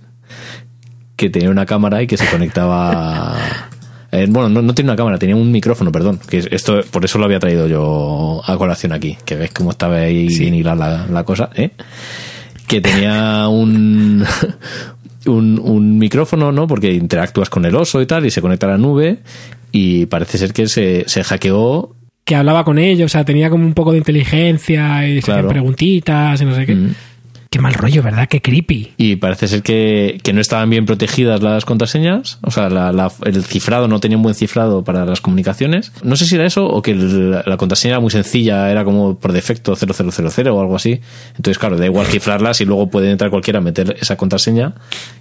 que 1.15 1.31
tenía 1.31 1.51
una 1.51 1.67
cámara 1.67 2.03
y 2.03 2.09
que 2.09 2.17
se 2.17 2.27
conectaba 2.27 3.39
eh, 4.15 4.27
bueno, 4.29 4.49
no, 4.63 4.75
tiene 4.75 4.91
una 4.91 4.97
cámara, 4.97 5.19
tenía 5.19 5.37
un 5.37 5.51
micrófono, 5.51 5.91
perdón. 5.91 6.21
Que 6.29 6.47
esto, 6.51 6.81
por 6.91 7.05
eso 7.05 7.19
lo 7.19 7.25
había 7.25 7.41
traído 7.41 7.67
yo 7.67 8.43
a 8.45 8.57
colación 8.57 8.93
aquí. 8.93 9.17
Que 9.25 9.37
ves 9.37 9.51
cómo 9.53 9.71
estaba 9.71 9.97
ahí 9.97 10.31
sin 10.31 10.55
hilar 10.55 10.77
la, 10.77 11.25
cosa, 11.25 11.51
¿eh? 11.55 11.71
Que 12.67 12.81
tenía 12.81 13.49
un, 13.49 14.25
un, 15.27 15.99
micrófono, 15.99 16.53
¿no? 16.53 16.67
Porque 16.67 16.93
interactúas 16.93 17.51
con 17.51 17.65
el 17.65 17.75
oso 17.75 18.01
y 18.01 18.07
tal, 18.07 18.27
y 18.27 18.31
se 18.31 18.41
conecta 18.41 18.67
a 18.67 18.71
la 18.71 18.79
nube. 18.79 19.19
Y 19.73 20.07
parece 20.07 20.39
ser 20.39 20.53
que 20.53 20.69
se, 20.69 21.05
se 21.07 21.25
hackeó 21.25 21.97
que 22.25 22.37
hablaba 22.37 22.65
con 22.65 22.79
ellos, 22.79 23.07
o 23.07 23.13
sea, 23.13 23.25
tenía 23.25 23.51
como 23.51 23.67
un 23.67 23.75
poco 23.75 23.93
de 23.93 23.99
inteligencia 23.99 25.07
y 25.07 25.21
preguntitas 25.21 26.41
y 26.41 26.45
no 26.45 26.55
sé 26.55 26.65
qué. 26.65 26.75
Mm. 26.75 26.95
Qué 27.55 27.61
mal 27.61 27.75
rollo, 27.75 28.03
¿verdad? 28.03 28.27
Qué 28.29 28.43
creepy. 28.43 28.95
Y 28.97 29.15
parece 29.15 29.47
ser 29.47 29.63
que, 29.63 30.21
no 30.35 30.41
estaban 30.41 30.69
bien 30.71 30.87
protegidas 30.87 31.41
las 31.41 31.65
contraseñas. 31.65 32.41
O 32.43 32.51
sea, 32.51 32.67
el 32.67 33.45
cifrado 33.45 33.87
no 33.87 34.01
tenía 34.01 34.17
un 34.17 34.25
buen 34.25 34.35
cifrado 34.35 34.83
para 34.83 35.05
las 35.05 35.21
comunicaciones. 35.21 35.93
No 36.03 36.17
sé 36.17 36.27
si 36.27 36.35
era 36.35 36.47
eso 36.47 36.67
o 36.67 36.83
que 36.83 36.97
la, 36.97 37.57
contraseña 37.57 37.93
era 37.93 38.01
muy 38.01 38.11
sencilla, 38.11 38.73
era 38.73 38.85
como 38.85 39.21
por 39.21 39.31
defecto 39.31 39.77
0000 39.77 40.49
o 40.49 40.61
algo 40.61 40.75
así. 40.75 41.01
Entonces, 41.37 41.61
claro, 41.61 41.77
da 41.77 41.87
igual 41.87 42.07
cifrarlas 42.07 42.61
y 42.61 42.65
luego 42.65 42.91
puede 42.91 43.13
entrar 43.13 43.31
cualquiera 43.31 43.61
a 43.61 43.63
meter 43.63 43.99
esa 44.01 44.17
contraseña 44.17 44.75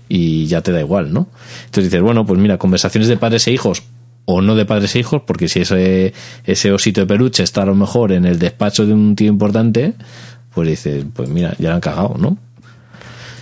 y 0.09 0.47
ya 0.47 0.61
te 0.61 0.71
da 0.71 0.79
igual, 0.79 1.13
¿no? 1.13 1.27
Entonces 1.65 1.91
dices, 1.91 2.01
bueno, 2.01 2.25
pues 2.25 2.39
mira, 2.39 2.57
conversaciones 2.57 3.09
de 3.09 3.17
padres 3.17 3.45
e 3.45 3.51
hijos 3.51 3.83
o 4.25 4.41
no 4.41 4.55
de 4.55 4.65
padres 4.65 4.95
e 4.95 4.99
hijos, 4.99 5.21
porque 5.27 5.47
si 5.49 5.59
ese, 5.59 6.13
ese 6.45 6.71
osito 6.71 7.01
de 7.01 7.07
peluche 7.07 7.43
está 7.43 7.63
a 7.63 7.65
lo 7.65 7.75
mejor 7.75 8.11
en 8.11 8.25
el 8.25 8.39
despacho 8.39 8.85
de 8.85 8.93
un 8.93 9.15
tío 9.15 9.27
importante, 9.27 9.93
pues 10.53 10.69
dices, 10.69 11.05
pues 11.13 11.29
mira, 11.29 11.55
ya 11.59 11.69
lo 11.69 11.75
han 11.75 11.81
cagado, 11.81 12.15
¿no? 12.17 12.37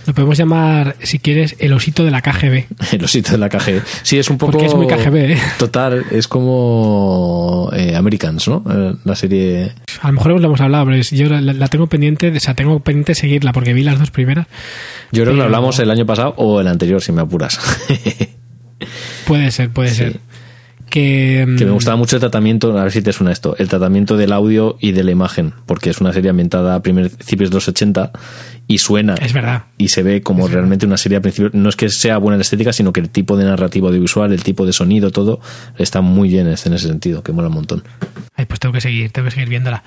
Lo 0.06 0.14
podemos 0.14 0.36
llamar, 0.36 0.96
si 1.00 1.20
quieres, 1.20 1.54
el 1.60 1.72
osito 1.72 2.04
de 2.04 2.10
la 2.10 2.22
KGB. 2.22 2.64
el 2.92 3.04
osito 3.04 3.32
de 3.32 3.38
la 3.38 3.48
KGB. 3.48 3.82
Sí, 4.02 4.18
es 4.18 4.30
un 4.30 4.38
poco. 4.38 4.52
Porque 4.52 4.66
es 4.66 4.74
muy 4.74 4.86
KGB, 4.86 5.16
¿eh? 5.32 5.38
Total, 5.58 6.04
es 6.10 6.26
como 6.26 7.70
eh, 7.72 7.94
Americans, 7.94 8.48
¿no? 8.48 8.64
Eh, 8.68 8.94
la 9.04 9.14
serie. 9.14 9.72
A 10.00 10.08
lo 10.08 10.14
mejor 10.14 10.32
lo 10.32 10.46
hemos 10.46 10.60
hablado, 10.60 10.86
pero 10.86 11.00
yo 11.00 11.28
la, 11.28 11.68
tengo 11.68 11.86
pendiente, 11.86 12.32
o 12.36 12.40
sea, 12.40 12.54
tengo 12.54 12.80
pendiente 12.80 13.14
seguirla 13.14 13.52
porque 13.52 13.72
vi 13.72 13.84
las 13.84 13.98
dos 13.98 14.10
primeras. 14.10 14.48
Yo 15.12 15.22
creo 15.22 15.34
que 15.34 15.38
lo 15.38 15.44
hablamos 15.44 15.78
el 15.78 15.90
año 15.90 16.04
pasado 16.04 16.34
o 16.36 16.60
el 16.60 16.66
anterior, 16.66 17.00
si 17.00 17.12
me 17.12 17.22
apuras. 17.22 17.60
puede 19.26 19.52
ser, 19.52 19.70
puede 19.70 19.90
ser. 19.90 20.20
Que, 20.92 21.46
me 21.48 21.64
mm, 21.64 21.72
gustaba 21.72 21.96
mucho 21.96 22.16
el 22.16 22.20
tratamiento, 22.20 22.76
a 22.76 22.82
ver 22.82 22.92
si 22.92 23.00
te 23.00 23.14
suena 23.14 23.32
esto, 23.32 23.56
el 23.56 23.66
tratamiento 23.66 24.18
del 24.18 24.30
audio 24.30 24.76
y 24.78 24.92
de 24.92 25.02
la 25.02 25.10
imagen, 25.10 25.54
porque 25.64 25.88
es 25.88 26.02
una 26.02 26.12
serie 26.12 26.28
ambientada 26.28 26.74
a 26.74 26.82
principios 26.82 27.48
de 27.48 27.54
los 27.54 27.66
80 27.66 28.12
y 28.66 28.76
suena. 28.76 29.14
Es 29.14 29.32
verdad. 29.32 29.64
Y 29.78 29.88
se 29.88 30.02
ve 30.02 30.20
como 30.20 30.48
realmente 30.48 30.84
una 30.84 30.98
serie 30.98 31.16
a 31.16 31.22
principios. 31.22 31.54
No 31.54 31.70
es 31.70 31.76
que 31.76 31.88
sea 31.88 32.18
buena 32.18 32.36
la 32.36 32.42
estética, 32.42 32.74
sino 32.74 32.92
que 32.92 33.00
el 33.00 33.08
tipo 33.08 33.38
de 33.38 33.46
narrativo 33.46 33.88
audiovisual, 33.88 34.34
el 34.34 34.42
tipo 34.42 34.66
de 34.66 34.74
sonido, 34.74 35.10
todo 35.10 35.40
está 35.78 36.02
muy 36.02 36.28
bien 36.28 36.46
en 36.46 36.52
ese 36.52 36.78
sentido, 36.78 37.22
que 37.22 37.32
mola 37.32 37.48
un 37.48 37.54
montón. 37.54 37.84
Ay, 38.34 38.44
pues 38.44 38.60
tengo 38.60 38.74
que 38.74 38.82
seguir, 38.82 39.10
tengo 39.12 39.24
que 39.28 39.30
seguir 39.30 39.48
viéndola. 39.48 39.84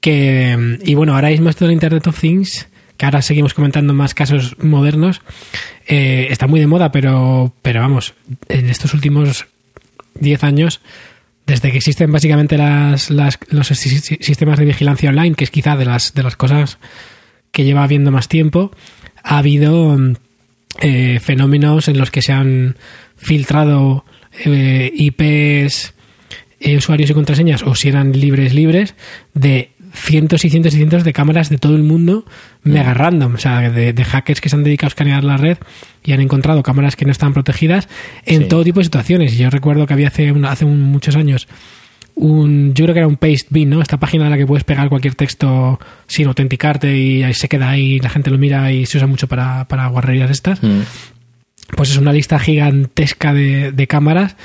Que, 0.00 0.56
mm, 0.56 0.84
y 0.84 0.94
bueno, 0.94 1.14
ahora 1.14 1.28
mismo 1.28 1.48
esto 1.48 1.64
del 1.64 1.74
Internet 1.74 2.08
of 2.08 2.18
Things, 2.18 2.66
que 2.96 3.06
ahora 3.06 3.22
seguimos 3.22 3.54
comentando 3.54 3.94
más 3.94 4.14
casos 4.14 4.56
modernos, 4.58 5.22
eh, 5.86 6.26
está 6.28 6.48
muy 6.48 6.58
de 6.58 6.66
moda, 6.66 6.90
pero, 6.90 7.54
pero 7.62 7.82
vamos, 7.82 8.14
en 8.48 8.68
estos 8.68 8.94
últimos 8.94 9.46
10 10.20 10.44
años, 10.44 10.80
desde 11.46 11.70
que 11.70 11.78
existen 11.78 12.12
básicamente 12.12 12.56
las, 12.56 13.10
los 13.10 13.66
sistemas 13.66 14.58
de 14.58 14.64
vigilancia 14.64 15.10
online, 15.10 15.34
que 15.34 15.44
es 15.44 15.50
quizá 15.50 15.76
de 15.76 15.84
las, 15.84 16.14
de 16.14 16.22
las 16.22 16.36
cosas 16.36 16.78
que 17.50 17.64
lleva 17.64 17.82
habiendo 17.82 18.10
más 18.10 18.28
tiempo, 18.28 18.70
ha 19.22 19.38
habido 19.38 19.98
eh, 20.80 21.18
fenómenos 21.20 21.88
en 21.88 21.98
los 21.98 22.10
que 22.10 22.22
se 22.22 22.32
han 22.32 22.76
filtrado 23.16 24.04
eh, 24.44 24.92
IPs, 24.94 25.94
eh, 26.60 26.76
usuarios 26.76 27.10
y 27.10 27.14
contraseñas, 27.14 27.62
o 27.62 27.74
si 27.74 27.88
eran 27.88 28.12
libres, 28.12 28.54
libres, 28.54 28.94
de 29.34 29.69
cientos 29.92 30.44
y 30.44 30.50
cientos 30.50 30.74
y 30.74 30.76
cientos 30.76 31.04
de 31.04 31.12
cámaras 31.12 31.48
de 31.50 31.58
todo 31.58 31.74
el 31.76 31.82
mundo 31.82 32.24
mega 32.62 32.94
random, 32.94 33.34
o 33.34 33.38
sea, 33.38 33.70
de, 33.70 33.92
de 33.92 34.04
hackers 34.04 34.40
que 34.40 34.48
se 34.48 34.56
han 34.56 34.64
dedicado 34.64 34.86
a 34.86 34.90
escanear 34.90 35.24
la 35.24 35.36
red 35.36 35.58
y 36.04 36.12
han 36.12 36.20
encontrado 36.20 36.62
cámaras 36.62 36.96
que 36.96 37.04
no 37.04 37.12
estaban 37.12 37.32
protegidas 37.34 37.88
en 38.26 38.42
Sí. 38.42 38.48
todo 38.48 38.64
tipo 38.64 38.80
de 38.80 38.84
situaciones. 38.84 39.36
Yo 39.36 39.50
recuerdo 39.50 39.86
que 39.86 39.92
había 39.94 40.08
hace, 40.08 40.30
un- 40.32 40.44
hace 40.44 40.64
un- 40.64 40.80
muchos 40.82 41.16
años 41.16 41.48
un, 42.14 42.74
yo 42.74 42.84
creo 42.84 42.94
que 42.94 43.00
era 43.00 43.06
un 43.08 43.16
paste 43.16 43.46
bin, 43.50 43.70
¿no? 43.70 43.80
Esta 43.80 43.98
página 43.98 44.24
en 44.24 44.30
la 44.30 44.36
que 44.36 44.46
puedes 44.46 44.64
pegar 44.64 44.88
cualquier 44.90 45.14
texto 45.14 45.78
sin 46.06 46.26
autenticarte 46.26 46.94
y 46.96 47.22
ahí 47.22 47.32
se 47.34 47.48
queda 47.48 47.70
ahí, 47.70 47.98
la 48.00 48.10
gente 48.10 48.30
lo 48.30 48.36
mira 48.38 48.70
y 48.72 48.84
se 48.84 48.98
usa 48.98 49.06
mucho 49.06 49.26
para, 49.26 49.66
para 49.68 49.86
guarrerías 49.86 50.30
estas 50.30 50.62
Mm. 50.62 50.80
pues 51.76 51.90
es 51.90 51.96
una 51.96 52.12
lista 52.12 52.38
gigantesca 52.38 53.32
de, 53.32 53.72
de 53.72 53.86
cámaras 53.86 54.36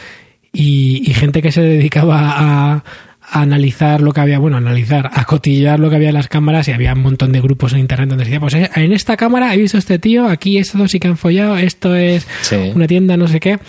y, 0.54 1.02
y 1.10 1.14
gente 1.16 1.42
que 1.42 1.52
se 1.52 1.62
dedicaba 1.62 2.34
a 2.38 2.84
analizar 3.30 4.02
lo 4.02 4.12
que 4.14 4.22
había, 4.22 4.40
bueno, 4.40 4.58
analizar, 4.58 5.10
a 5.14 5.26
cotillar 5.26 5.80
lo 5.80 5.90
que 5.90 5.96
había 5.98 6.10
en 6.10 6.14
las 6.16 6.28
cámaras 6.28 6.68
y 6.68 6.72
había 6.72 6.94
un 6.94 7.02
montón 7.02 7.32
de 7.32 7.42
grupos 7.42 7.74
en 7.74 7.80
internet 7.80 8.10
donde 8.10 8.24
decía, 8.26 8.40
pues 8.40 8.54
eh, 8.54 8.70
en 8.76 8.94
esta 8.94 9.18
cámara 9.18 9.54
he 9.54 9.58
visto 9.58 9.78
este 9.78 10.00
tío, 10.00 10.28
aquí 10.28 10.58
estos 10.58 10.92
sí 10.92 11.00
que 11.00 11.08
han 11.08 11.18
follado, 11.18 11.58
esto 11.58 11.96
es 11.96 12.28
Sí. 12.42 12.56
una 12.76 12.88
tienda, 12.88 13.18
no 13.18 13.28
sé 13.28 13.40
qué. 13.40 13.60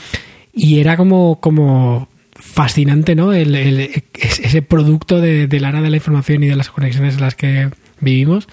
Y 0.53 0.81
era 0.81 0.97
como, 0.97 1.40
como 1.40 2.09
fascinante, 2.33 3.14
¿no? 3.14 3.33
El, 3.33 3.55
el- 3.55 3.81
es- 4.14 4.40
ese 4.40 4.62
producto 4.62 5.21
de, 5.21 5.47
de 5.47 5.61
la 5.61 5.71
era 5.71 5.81
de 5.83 5.90
la 5.90 5.97
información 5.97 6.42
y 6.45 6.49
de 6.49 6.57
las 6.57 6.71
conexiones 6.71 7.14
en 7.14 7.21
las 7.21 7.35
que 7.35 7.69
vivimos. 8.01 8.47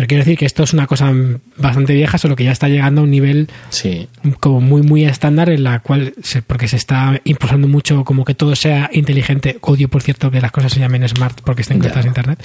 Pero 0.00 0.08
quiero 0.08 0.24
decir 0.24 0.38
que 0.38 0.46
esto 0.46 0.62
es 0.62 0.72
una 0.72 0.86
cosa 0.86 1.12
bastante 1.58 1.92
vieja, 1.92 2.16
solo 2.16 2.34
que 2.34 2.42
ya 2.44 2.52
está 2.52 2.70
llegando 2.70 3.02
a 3.02 3.04
un 3.04 3.10
nivel 3.10 3.48
Sí. 3.68 4.08
como 4.38 4.62
muy 4.62 4.80
muy 4.80 5.04
estándar 5.04 5.50
en 5.50 5.62
la 5.62 5.80
cual 5.80 6.14
se, 6.22 6.40
porque 6.40 6.68
se 6.68 6.76
está 6.76 7.20
impulsando 7.24 7.68
mucho 7.68 8.02
como 8.02 8.24
que 8.24 8.34
todo 8.34 8.56
sea 8.56 8.88
inteligente. 8.94 9.58
Odio 9.60 9.90
por 9.90 10.00
cierto 10.00 10.30
que 10.30 10.40
las 10.40 10.52
cosas 10.52 10.72
se 10.72 10.80
llamen 10.80 11.06
smart 11.06 11.42
porque 11.44 11.60
estén 11.60 11.80
conectadas 11.80 12.06
a 12.06 12.08
internet. 12.08 12.42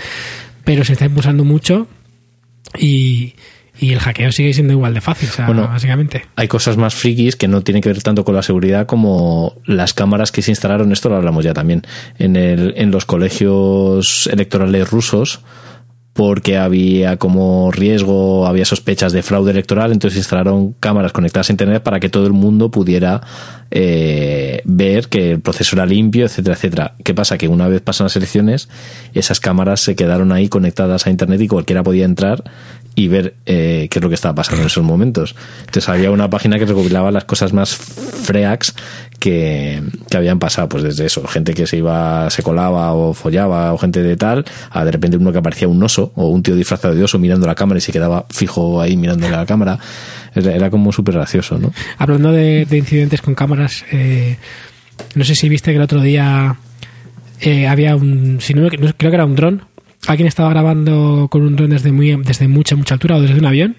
Pero 0.65 0.84
se 0.84 0.91
está 0.91 1.06
impulsando 1.06 1.46
mucho 1.46 1.88
y, 2.78 3.36
y 3.80 3.94
el 3.94 4.00
hackeo 4.00 4.34
sigue 4.34 4.54
siendo 4.54 4.74
igual 4.74 4.94
de 4.94 5.00
fácil 5.00 5.30
o 5.30 5.32
sea, 5.32 5.46
Bueno, 5.46 5.65
básicamente. 5.70 6.26
Hay 6.36 6.50
cosas 6.50 6.76
más 6.76 6.94
frikis 6.94 7.38
que 7.38 7.48
no 7.48 7.62
tienen 7.62 7.82
que 7.82 7.88
ver 7.88 8.04
tanto 8.04 8.26
con 8.26 8.36
la 8.36 8.44
seguridad 8.44 8.86
como 8.86 9.54
las 9.63 9.94
cámaras 9.94 10.34
que 10.34 10.41
se 10.41 10.52
instalaron, 10.52 10.91
esto 10.91 11.08
lo 11.08 11.15
hablamos 11.15 11.46
ya 11.46 11.54
también, 11.54 11.84
en, 12.20 12.36
el, 12.36 12.74
en 12.76 12.91
los 12.91 13.06
colegios 13.06 14.28
electorales 14.28 14.89
rusos, 14.89 15.39
porque 16.15 16.58
había 16.58 17.17
como 17.17 17.73
riesgo, 17.73 18.47
había 18.47 18.63
sospechas 18.63 19.12
de 19.12 19.21
fraude 19.21 19.51
electoral, 19.51 19.91
entonces 19.91 20.17
instalaron 20.17 20.71
cámaras 20.80 21.12
conectadas 21.12 21.49
a 21.49 21.51
Internet 21.51 21.84
para 21.84 21.99
que 21.99 22.08
todo 22.08 22.25
el 22.25 22.32
mundo 22.32 22.71
pudiera 22.71 23.19
eh, 23.69 24.62
ver 24.63 25.10
que 25.10 25.32
el 25.32 25.41
proceso 25.41 25.75
era 25.75 25.86
limpio, 25.86 26.23
etcétera, 26.23 26.56
etcétera. 26.56 26.95
¿Qué 27.04 27.13
pasa? 27.13 27.38
Que 27.38 27.49
una 27.49 27.67
vez 27.67 27.82
pasan 27.82 28.06
las 28.06 28.15
elecciones, 28.15 28.69
esas 29.13 29.41
cámaras 29.41 29.82
se 29.82 29.97
quedaron 29.97 30.32
ahí 30.32 30.47
conectadas 30.47 31.06
a 31.06 31.10
Internet 31.10 31.41
y 31.41 31.49
cualquiera 31.49 31.84
podía 31.84 32.06
entrar 32.06 32.45
y 32.95 33.10
ver 33.10 33.36
eh, 33.45 33.89
qué 33.91 33.99
es 33.99 34.04
lo 34.04 34.08
que 34.08 34.15
estaba 34.15 34.36
pasando 34.36 34.62
en 34.62 34.67
esos 34.67 34.86
momentos. 34.86 35.36
Entonces 35.60 35.89
había 35.89 36.12
una 36.12 36.30
página 36.30 36.58
que 36.58 36.65
recopilaba 36.65 37.12
las 37.12 37.25
cosas 37.25 37.51
más 37.51 37.75
freaks 37.75 38.73
que, 39.19 39.82
que 40.10 40.17
habían 40.17 40.39
pasado, 40.39 40.69
pues 40.69 40.84
desde 40.84 41.06
eso, 41.06 41.25
gente 41.28 41.54
que 41.54 41.65
se 41.67 41.78
iba, 41.78 42.30
se 42.30 42.43
colaba 42.43 42.93
o 42.93 43.13
follaba 43.13 43.73
o 43.73 43.78
gente 43.78 44.04
de 44.04 44.15
tal, 44.17 44.45
a 44.69 44.86
de 44.86 44.91
repente 44.91 45.17
uno 45.17 45.32
que 45.32 45.38
aparecía 45.39 45.67
un 45.67 45.82
oso 45.82 46.12
o 46.15 46.28
un 46.30 46.43
tío 46.43 46.56
disfrazado 46.56 46.93
de 46.95 47.04
oso 47.04 47.17
mirando 47.19 47.47
la 47.47 47.56
cámara 47.56 47.78
y 47.78 47.82
se 47.82 47.91
quedaba 47.91 48.25
fijo 48.30 48.80
ahí 48.82 48.95
mirándole 48.97 49.34
a 49.34 49.39
la 49.39 49.45
cámara. 49.45 49.80
Era, 50.36 50.69
como 50.69 50.91
súper 50.91 51.15
gracioso, 51.15 51.58
¿no? 51.58 51.71
hablando 51.97 52.32
de, 52.32 52.65
de 52.65 52.78
incidentes 52.78 53.21
con 53.21 53.36
cámaras 53.36 53.86
eh, 53.91 54.38
no 55.15 55.23
sé 55.23 55.34
si 55.34 55.47
viste 55.47 55.71
que 55.71 55.78
el 55.78 55.84
otro 55.84 56.01
día 56.01 56.58
eh, 57.39 57.67
había 57.67 57.95
un 57.95 58.39
si 58.41 58.54
no- 58.54 58.67
creo 58.69 58.93
que 59.12 59.15
era 59.15 59.25
un 59.25 59.36
dron 59.36 59.62
alguien 60.08 60.28
estaba 60.28 60.50
grabando 60.50 61.28
con 61.30 61.41
un 61.41 61.56
dron 61.56 61.70
desde 61.70 61.91
muy 61.91 62.15
desde 62.24 62.48
mucha 62.48 62.76
mucha 62.76 62.94
altura 62.96 63.18
o 63.18 63.22
desde 63.22 63.39
un 63.39 63.46
avión 63.46 63.76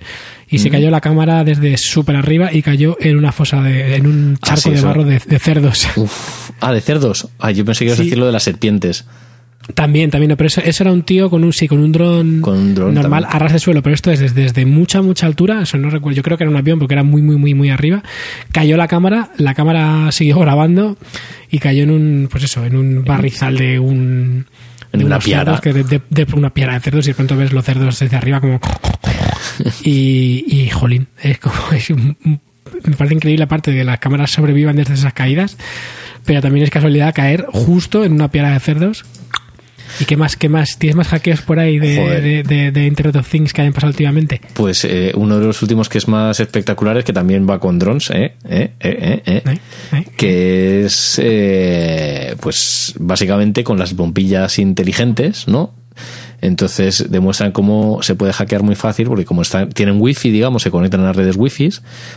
y 0.48 0.58
se 0.58 0.70
cayó 0.70 0.90
la 0.90 1.00
cámara 1.00 1.42
desde 1.44 1.76
súper 1.76 2.16
arriba 2.16 2.52
y 2.52 2.62
cayó 2.62 2.96
en 3.00 3.16
una 3.16 3.32
fosa 3.32 3.62
de 3.62 3.96
en 3.96 4.06
un 4.06 4.38
Ah, 4.42 4.46
charco 4.46 4.60
sí, 4.62 4.70
de 4.70 4.80
barro 4.80 5.04
de, 5.04 5.20
de 5.26 5.38
cerdos 5.38 5.86
Uf. 5.96 6.50
Ah, 6.60 6.72
de 6.72 6.80
cerdos. 6.80 7.28
Ah, 7.38 7.50
yo 7.50 7.64
pensé 7.64 7.80
que 7.80 7.86
ibas 7.86 8.00
a 8.00 8.02
decir 8.04 8.18
lo 8.18 8.26
de 8.26 8.32
las 8.32 8.42
serpientes. 8.44 9.06
también 9.74 10.10
también 10.10 10.30
no, 10.30 10.36
pero 10.36 10.46
eso, 10.46 10.60
eso 10.64 10.84
era 10.84 10.92
un 10.92 11.02
tío 11.02 11.28
con 11.28 11.42
un 11.42 11.52
sí 11.52 11.66
con 11.66 11.80
un 11.80 11.90
dron 11.90 12.40
Con 12.40 12.56
un 12.56 12.74
dron 12.76 12.94
normal 12.94 13.22
también. 13.24 13.36
a 13.36 13.44
ras 13.44 13.52
de 13.52 13.58
suelo 13.58 13.82
pero 13.82 13.94
esto 13.94 14.12
es 14.12 14.20
desde, 14.20 14.42
desde 14.42 14.64
mucha 14.66 15.02
mucha 15.02 15.26
altura 15.26 15.62
eso 15.62 15.76
no 15.78 15.90
recuerdo 15.90 16.16
yo 16.16 16.22
creo 16.22 16.38
que 16.38 16.44
era 16.44 16.50
un 16.50 16.56
avión 16.56 16.78
porque 16.78 16.94
era 16.94 17.02
muy 17.02 17.20
muy 17.22 17.36
muy 17.36 17.54
muy 17.54 17.70
arriba 17.70 18.02
cayó 18.52 18.76
la 18.76 18.86
cámara 18.86 19.30
la 19.38 19.54
cámara 19.54 20.12
siguió 20.12 20.38
grabando 20.38 20.96
y 21.50 21.58
cayó 21.58 21.82
en 21.82 21.90
un 21.90 22.28
pues 22.30 22.44
eso 22.44 22.64
en 22.64 22.76
un 22.76 23.04
barrizal 23.04 23.56
de 23.58 23.80
un 23.80 24.46
de 24.92 25.04
una 25.04 25.18
piara. 25.18 25.60
que 25.60 25.72
de, 25.72 25.84
de- 25.84 26.02
de 26.08 26.26
una 26.34 26.50
piara 26.54 26.74
de 26.74 26.80
cerdos 26.80 27.06
y 27.06 27.10
de 27.10 27.14
pronto 27.14 27.36
ves 27.36 27.52
los 27.52 27.64
cerdos 27.64 27.98
desde 27.98 28.16
arriba 28.16 28.40
como 28.40 28.60
y, 29.84 30.44
y 30.48 30.70
jolín 30.70 31.08
es 31.22 31.38
como 31.38 31.54
es 31.72 31.90
un- 31.90 32.16
un- 32.24 32.40
me 32.84 32.96
parece 32.96 33.14
increíble 33.14 33.44
aparte 33.44 33.70
de 33.70 33.78
que 33.78 33.84
las 33.84 33.98
cámaras 33.98 34.30
sobrevivan 34.30 34.76
desde 34.76 34.94
esas 34.94 35.12
caídas 35.12 35.56
pero 36.24 36.40
también 36.42 36.64
es 36.64 36.70
casualidad 36.70 37.14
caer 37.14 37.46
justo 37.52 38.04
en 38.04 38.12
una 38.12 38.30
piara 38.30 38.50
de 38.52 38.60
cerdos 38.60 39.04
¿Y 40.00 40.04
qué 40.04 40.16
más? 40.16 40.36
¿Qué 40.36 40.48
más? 40.48 40.78
¿Tienes 40.78 40.96
más 40.96 41.08
hackeos 41.08 41.42
por 41.42 41.58
ahí 41.58 41.78
de, 41.78 42.20
de, 42.20 42.42
de- 42.42 42.70
de 42.70 42.86
Internet 42.86 43.16
of 43.16 43.28
Things 43.30 43.52
que 43.52 43.62
hayan 43.62 43.72
pasado 43.72 43.90
últimamente? 43.90 44.40
Pues 44.54 44.84
eh, 44.84 45.12
uno 45.14 45.38
de 45.38 45.46
los 45.46 45.62
últimos 45.62 45.88
que 45.88 45.98
es 45.98 46.08
más 46.08 46.40
espectacular 46.40 46.96
es 46.98 47.04
que 47.04 47.12
también 47.12 47.48
va 47.48 47.58
con 47.60 47.78
drones, 47.78 48.10
¿eh? 48.10 48.34
¿Eh? 48.48 48.72
¿Eh? 48.80 48.80
¿Eh? 48.80 49.22
¿Eh? 49.26 49.42
¿Eh? 49.46 49.58
¿Eh? 49.92 50.04
que 50.16 50.84
es 50.86 51.20
eh, 51.22 52.36
pues 52.40 52.94
básicamente 52.98 53.64
con 53.64 53.78
las 53.78 53.94
bombillas 53.94 54.58
inteligentes, 54.58 55.48
¿no? 55.48 55.74
Entonces 56.42 57.06
demuestran 57.10 57.52
cómo 57.52 58.02
se 58.02 58.14
puede 58.14 58.32
hackear 58.32 58.62
muy 58.62 58.74
fácil 58.74 59.06
porque 59.08 59.24
como 59.24 59.42
están, 59.42 59.70
tienen 59.70 60.00
wifi, 60.00 60.30
digamos, 60.30 60.62
se 60.62 60.70
conectan 60.70 61.00
a 61.00 61.04
las 61.06 61.16
redes 61.16 61.36
wifi, 61.36 61.70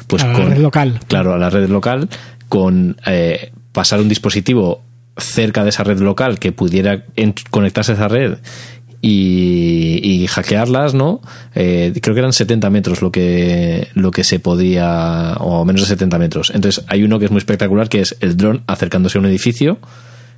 pues 0.08 0.24
A 0.24 0.28
la 0.28 0.34
con 0.34 0.50
red 0.50 0.58
local. 0.58 1.00
claro, 1.08 1.34
a 1.34 1.38
la 1.38 1.50
red 1.50 1.70
local 1.70 2.10
con 2.50 2.98
eh, 3.06 3.52
pasar 3.72 4.02
un 4.02 4.10
dispositivo 4.10 4.82
cerca 5.20 5.64
de 5.64 5.70
esa 5.70 5.84
red 5.84 6.00
local 6.00 6.40
que 6.40 6.52
pudiera 6.52 7.04
conectarse 7.52 7.92
a 7.92 7.96
esa 7.96 8.08
red 8.08 8.38
y, 9.02 10.26
hackearlas, 10.28 10.94
¿no? 10.94 11.22
Eh, 11.56 11.94
creo 12.02 12.14
que 12.14 12.20
eran 12.20 12.34
70 12.34 12.70
metros 12.70 13.02
lo 13.02 13.12
que, 13.12 13.88
lo 13.94 14.12
que 14.12 14.24
se 14.24 14.40
podía, 14.40 15.36
o 15.40 15.64
menos 15.66 15.82
de 15.82 15.88
70 15.88 16.20
metros. 16.20 16.52
Entonces 16.54 16.84
hay 16.88 17.04
uno 17.04 17.18
que 17.20 17.26
es 17.26 17.32
muy 17.32 17.40
espectacular, 17.40 17.90
que 17.90 18.02
es 18.02 18.16
el 18.20 18.36
dron 18.38 18.62
acercándose 18.68 19.18
a 19.18 19.22
un 19.22 19.28
edificio. 19.28 19.80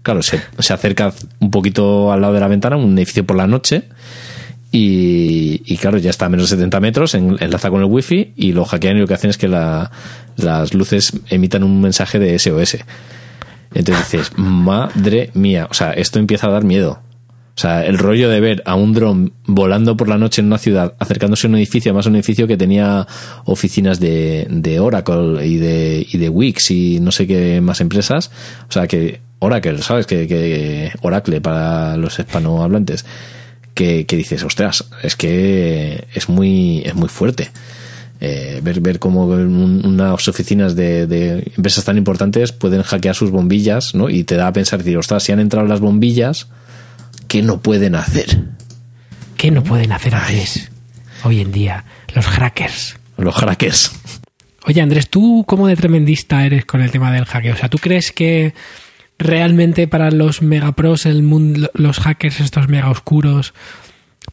Claro, 0.03 0.21
se, 0.21 0.41
se 0.59 0.73
acerca 0.73 1.13
un 1.39 1.51
poquito 1.51 2.11
al 2.11 2.21
lado 2.21 2.33
de 2.33 2.39
la 2.39 2.47
ventana, 2.47 2.75
un 2.77 2.97
edificio 2.97 3.25
por 3.25 3.35
la 3.37 3.47
noche, 3.47 3.83
y, 4.71 5.61
y 5.65 5.77
claro, 5.77 5.97
ya 5.97 6.09
está 6.09 6.27
a 6.27 6.29
menos 6.29 6.49
de 6.49 6.55
70 6.55 6.79
metros, 6.79 7.13
en- 7.15 7.37
enlaza 7.39 7.69
con 7.69 7.81
el 7.81 7.87
wifi 7.87 8.31
y 8.37 8.53
lo 8.53 8.63
hackean 8.65 8.97
y 8.97 8.99
lo 9.01 9.07
que 9.07 9.13
hacen 9.15 9.29
es 9.29 9.37
que 9.37 9.47
la- 9.47 9.91
las 10.37 10.73
luces 10.73 11.13
emitan 11.29 11.63
un 11.63 11.81
mensaje 11.81 12.19
de 12.19 12.37
SOS. 12.39 12.77
Entonces 13.73 14.11
dices, 14.11 14.31
madre 14.37 15.31
mía, 15.33 15.67
o 15.69 15.73
sea, 15.73 15.93
esto 15.93 16.19
empieza 16.19 16.47
a 16.47 16.51
dar 16.51 16.63
miedo. 16.63 17.01
O 17.55 17.61
sea, 17.61 17.85
el 17.85 17.97
rollo 17.97 18.29
de 18.29 18.39
ver 18.39 18.63
a 18.65 18.75
un 18.75 18.93
dron 18.93 19.33
volando 19.45 19.97
por 19.97 20.07
la 20.07 20.17
noche 20.17 20.41
en 20.41 20.47
una 20.47 20.57
ciudad, 20.57 20.95
acercándose 20.99 21.47
a 21.47 21.49
un 21.49 21.57
edificio, 21.57 21.91
además 21.91 22.05
un 22.05 22.15
edificio 22.15 22.47
que 22.47 22.57
tenía 22.57 23.05
oficinas 23.45 23.99
de, 23.99 24.47
de 24.49 24.79
Oracle 24.79 25.45
y 25.45 25.57
de, 25.57 26.05
y 26.09 26.17
de 26.17 26.29
Wix 26.29 26.71
y 26.71 26.99
no 27.01 27.11
sé 27.11 27.27
qué 27.27 27.59
más 27.61 27.81
empresas. 27.81 28.31
O 28.69 28.71
sea, 28.71 28.87
que 28.87 29.21
Oracle, 29.39 29.81
¿sabes? 29.81 30.07
Que, 30.07 30.27
que 30.27 30.91
Oracle 31.01 31.41
para 31.41 31.97
los 31.97 32.17
hispanohablantes. 32.19 33.05
Que, 33.73 34.05
que 34.05 34.17
dices, 34.17 34.43
ostras, 34.43 34.85
es 35.01 35.15
que 35.15 36.07
es 36.13 36.29
muy, 36.29 36.83
es 36.85 36.95
muy 36.95 37.09
fuerte. 37.09 37.51
Eh, 38.23 38.59
ver, 38.61 38.81
ver 38.81 38.99
cómo 38.99 39.25
un- 39.25 39.81
unas 39.83 40.27
oficinas 40.27 40.75
de, 40.75 41.07
de 41.07 41.51
empresas 41.57 41.83
tan 41.85 41.97
importantes 41.97 42.51
pueden 42.51 42.83
hackear 42.83 43.15
sus 43.15 43.31
bombillas, 43.31 43.95
¿no? 43.95 44.09
Y 44.09 44.23
te 44.23 44.35
da 44.35 44.45
a 44.47 44.53
pensar, 44.53 44.77
decir, 44.79 44.95
ostras, 44.97 45.23
si 45.23 45.31
han 45.31 45.39
entrado 45.39 45.67
las 45.67 45.79
bombillas, 45.79 46.47
¿qué 47.27 47.41
no 47.41 47.61
pueden 47.61 47.95
hacer? 47.95 48.43
¿Qué 49.37 49.49
no 49.49 49.63
pueden 49.63 49.91
hacer 49.91 50.13
Andrés 50.13 50.69
hoy 51.23 51.41
en 51.41 51.51
día 51.51 51.83
los 52.13 52.25
hackers? 52.27 52.95
Los 53.17 53.33
hackers. 53.33 53.91
Oye 54.67 54.81
Andrés, 54.81 55.09
¿tú 55.09 55.43
cómo 55.47 55.67
de 55.67 55.75
tremendista 55.75 56.45
eres 56.45 56.65
con 56.65 56.81
el 56.81 56.91
tema 56.91 57.11
del 57.11 57.25
hackeo? 57.25 57.55
O 57.55 57.57
sea, 57.57 57.69
¿tú 57.69 57.79
crees 57.79 58.11
que 58.11 58.53
realmente 59.17 59.87
para 59.87 60.11
los 60.11 60.43
megapros, 60.43 61.07
el 61.07 61.23
mundo, 61.23 61.71
los 61.73 61.97
hackers 61.99 62.39
estos 62.39 62.67
mega 62.67 62.91
oscuros 62.91 63.55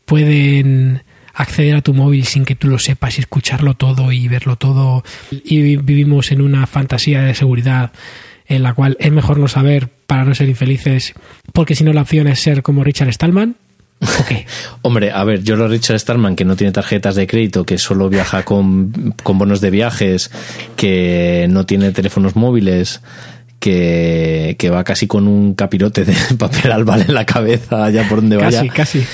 pueden 0.05 1.03
acceder 1.39 1.75
a 1.77 1.83
tu 1.83 1.95
móvil 1.95 2.25
sin 2.27 2.45
que 2.45 2.55
tú 2.55 2.69
lo 2.69 2.79
sepas 2.79 3.17
y 3.17 3.21
escucharlo 3.21 3.75
todo 3.75 4.13
y 4.13 4.29
verlo 4.29 4.57
todo 4.57 5.05
y 5.31 5.63
vi- 5.63 5.77
vivimos 5.77 6.31
en 6.33 6.41
una 6.43 6.67
fantasía 6.67 7.23
de 7.23 7.35
seguridad 7.35 7.93
en 8.47 8.63
la 8.63 8.75
cual 8.75 8.97
es 9.01 9.13
mejor 9.13 9.39
no 9.39 9.49
saber 9.49 9.89
para 10.07 10.25
no 10.25 10.35
ser 10.35 10.49
infelices 10.49 11.15
porque 11.53 11.75
si 11.75 11.85
no 11.85 11.93
la 11.93 12.03
opción 12.03 12.27
es 12.29 12.41
ser 12.41 12.63
como 12.63 12.83
Richard 12.85 13.13
Stallman 13.13 13.57
¿o 14.01 14.25
qué? 14.29 14.47
Hombre, 14.83 15.11
a 15.13 15.25
ver, 15.25 15.43
yo 15.43 15.57
lo 15.57 15.67
Richard 15.69 15.99
Stallman, 15.99 16.37
que 16.37 16.45
no 16.45 16.55
tiene 16.57 16.73
tarjetas 16.73 17.15
de 17.17 17.27
crédito, 17.27 17.65
que 17.67 17.79
solo 17.79 18.09
viaja 18.09 18.45
con, 18.45 19.15
con 19.25 19.39
bonos 19.39 19.61
de 19.61 19.71
viajes, 19.71 20.31
que 20.77 21.47
no 21.51 21.67
tiene 21.67 21.91
teléfonos 21.91 22.37
móviles, 22.37 23.01
que, 23.59 24.55
que 24.59 24.71
va 24.71 24.85
casi 24.85 25.07
con 25.09 25.27
un 25.27 25.55
capirote 25.55 26.05
de 26.05 26.15
papel 26.39 26.71
albal 26.73 27.07
en 27.09 27.15
la 27.15 27.27
cabeza, 27.27 27.85
allá 27.85 28.09
por 28.09 28.21
donde 28.21 28.37
vaya. 28.37 28.59
Casi, 28.59 28.69
casi. 28.71 29.05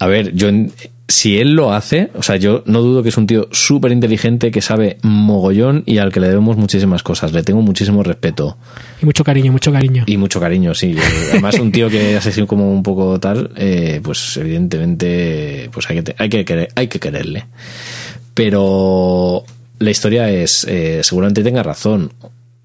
A 0.00 0.06
ver, 0.08 0.34
yo 0.34 0.48
si 1.12 1.38
él 1.38 1.52
lo 1.52 1.72
hace, 1.74 2.10
o 2.14 2.22
sea, 2.22 2.36
yo 2.36 2.62
no 2.64 2.80
dudo 2.80 3.02
que 3.02 3.10
es 3.10 3.16
un 3.18 3.26
tío 3.26 3.46
súper 3.52 3.92
inteligente 3.92 4.50
que 4.50 4.62
sabe 4.62 4.96
mogollón 5.02 5.82
y 5.84 5.98
al 5.98 6.10
que 6.12 6.20
le 6.20 6.28
debemos 6.28 6.56
muchísimas 6.56 7.02
cosas. 7.02 7.32
Le 7.32 7.42
tengo 7.42 7.60
muchísimo 7.60 8.02
respeto 8.02 8.56
Y 9.02 9.04
mucho 9.04 9.22
cariño, 9.22 9.52
mucho 9.52 9.70
cariño. 9.72 10.04
y 10.06 10.16
mucho 10.16 10.40
cariño, 10.40 10.74
sí. 10.74 10.96
Además, 11.30 11.58
un 11.58 11.70
tío 11.70 11.90
que 11.90 12.16
es 12.16 12.26
así 12.26 12.46
como 12.46 12.72
un 12.72 12.82
poco 12.82 13.20
tal, 13.20 13.50
eh, 13.56 14.00
pues 14.02 14.36
evidentemente, 14.38 15.68
pues 15.72 15.88
hay 15.90 16.02
que, 16.02 16.14
hay 16.18 16.28
que, 16.30 16.44
querer- 16.44 16.68
hay 16.74 16.88
que 16.88 16.98
quererle. 16.98 17.44
Pero 18.34 19.44
la 19.78 19.90
historia 19.90 20.30
es, 20.30 20.64
eh, 20.68 21.00
seguramente 21.02 21.42
tenga 21.42 21.62
razón. 21.62 22.12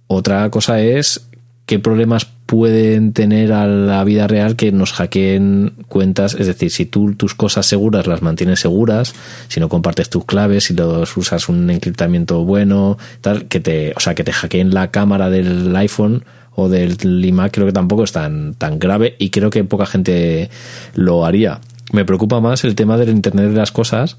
Otra 0.08 0.50
cosa 0.50 0.80
es 0.82 1.28
qué 1.66 1.80
problemas 1.80 2.28
pueden 2.48 3.12
tener 3.14 3.52
a 3.52 3.68
la 3.68 4.04
vida 4.06 4.26
real 4.26 4.56
que 4.56 4.72
nos 4.72 4.94
hackeen 4.94 5.74
cuentas. 5.88 6.34
Es 6.34 6.48
decir, 6.48 6.72
si 6.72 6.86
tú 6.86 7.14
tus 7.14 7.36
cosas 7.36 7.68
seguras 7.68 8.08
las 8.08 8.22
mantienes 8.22 8.62
seguras, 8.62 9.14
si 9.50 9.60
no 9.60 9.70
compartes 9.70 10.10
tus 10.10 10.26
claves, 10.26 10.64
si 10.64 10.74
los 10.74 11.16
usas 11.18 11.50
un 11.50 11.70
encriptamiento 11.70 12.46
bueno, 12.46 12.98
tal, 13.22 13.46
que 13.46 13.60
te, 13.60 13.94
o 13.96 14.00
sea, 14.00 14.16
que 14.16 14.24
te 14.24 14.32
hackeen 14.32 14.74
la 14.74 14.92
cámara 14.92 15.30
del 15.30 15.76
iPhone 15.76 16.24
o 16.56 16.70
del 16.70 16.98
iMac, 17.24 17.52
creo 17.52 17.68
que 17.68 17.74
tampoco 17.74 18.06
es 18.06 18.14
tan, 18.14 18.56
tan 18.56 18.80
grave 18.80 19.16
y 19.20 19.30
creo 19.30 19.50
que 19.50 19.64
poca 19.66 19.86
gente 19.86 20.50
lo 20.96 21.26
haría. 21.26 21.60
Me 21.92 22.06
preocupa 22.06 22.40
más 22.40 22.64
el 22.64 22.76
tema 22.76 22.98
del 22.98 23.10
Internet 23.10 23.52
de 23.52 23.58
las 23.58 23.72
cosas, 23.72 24.18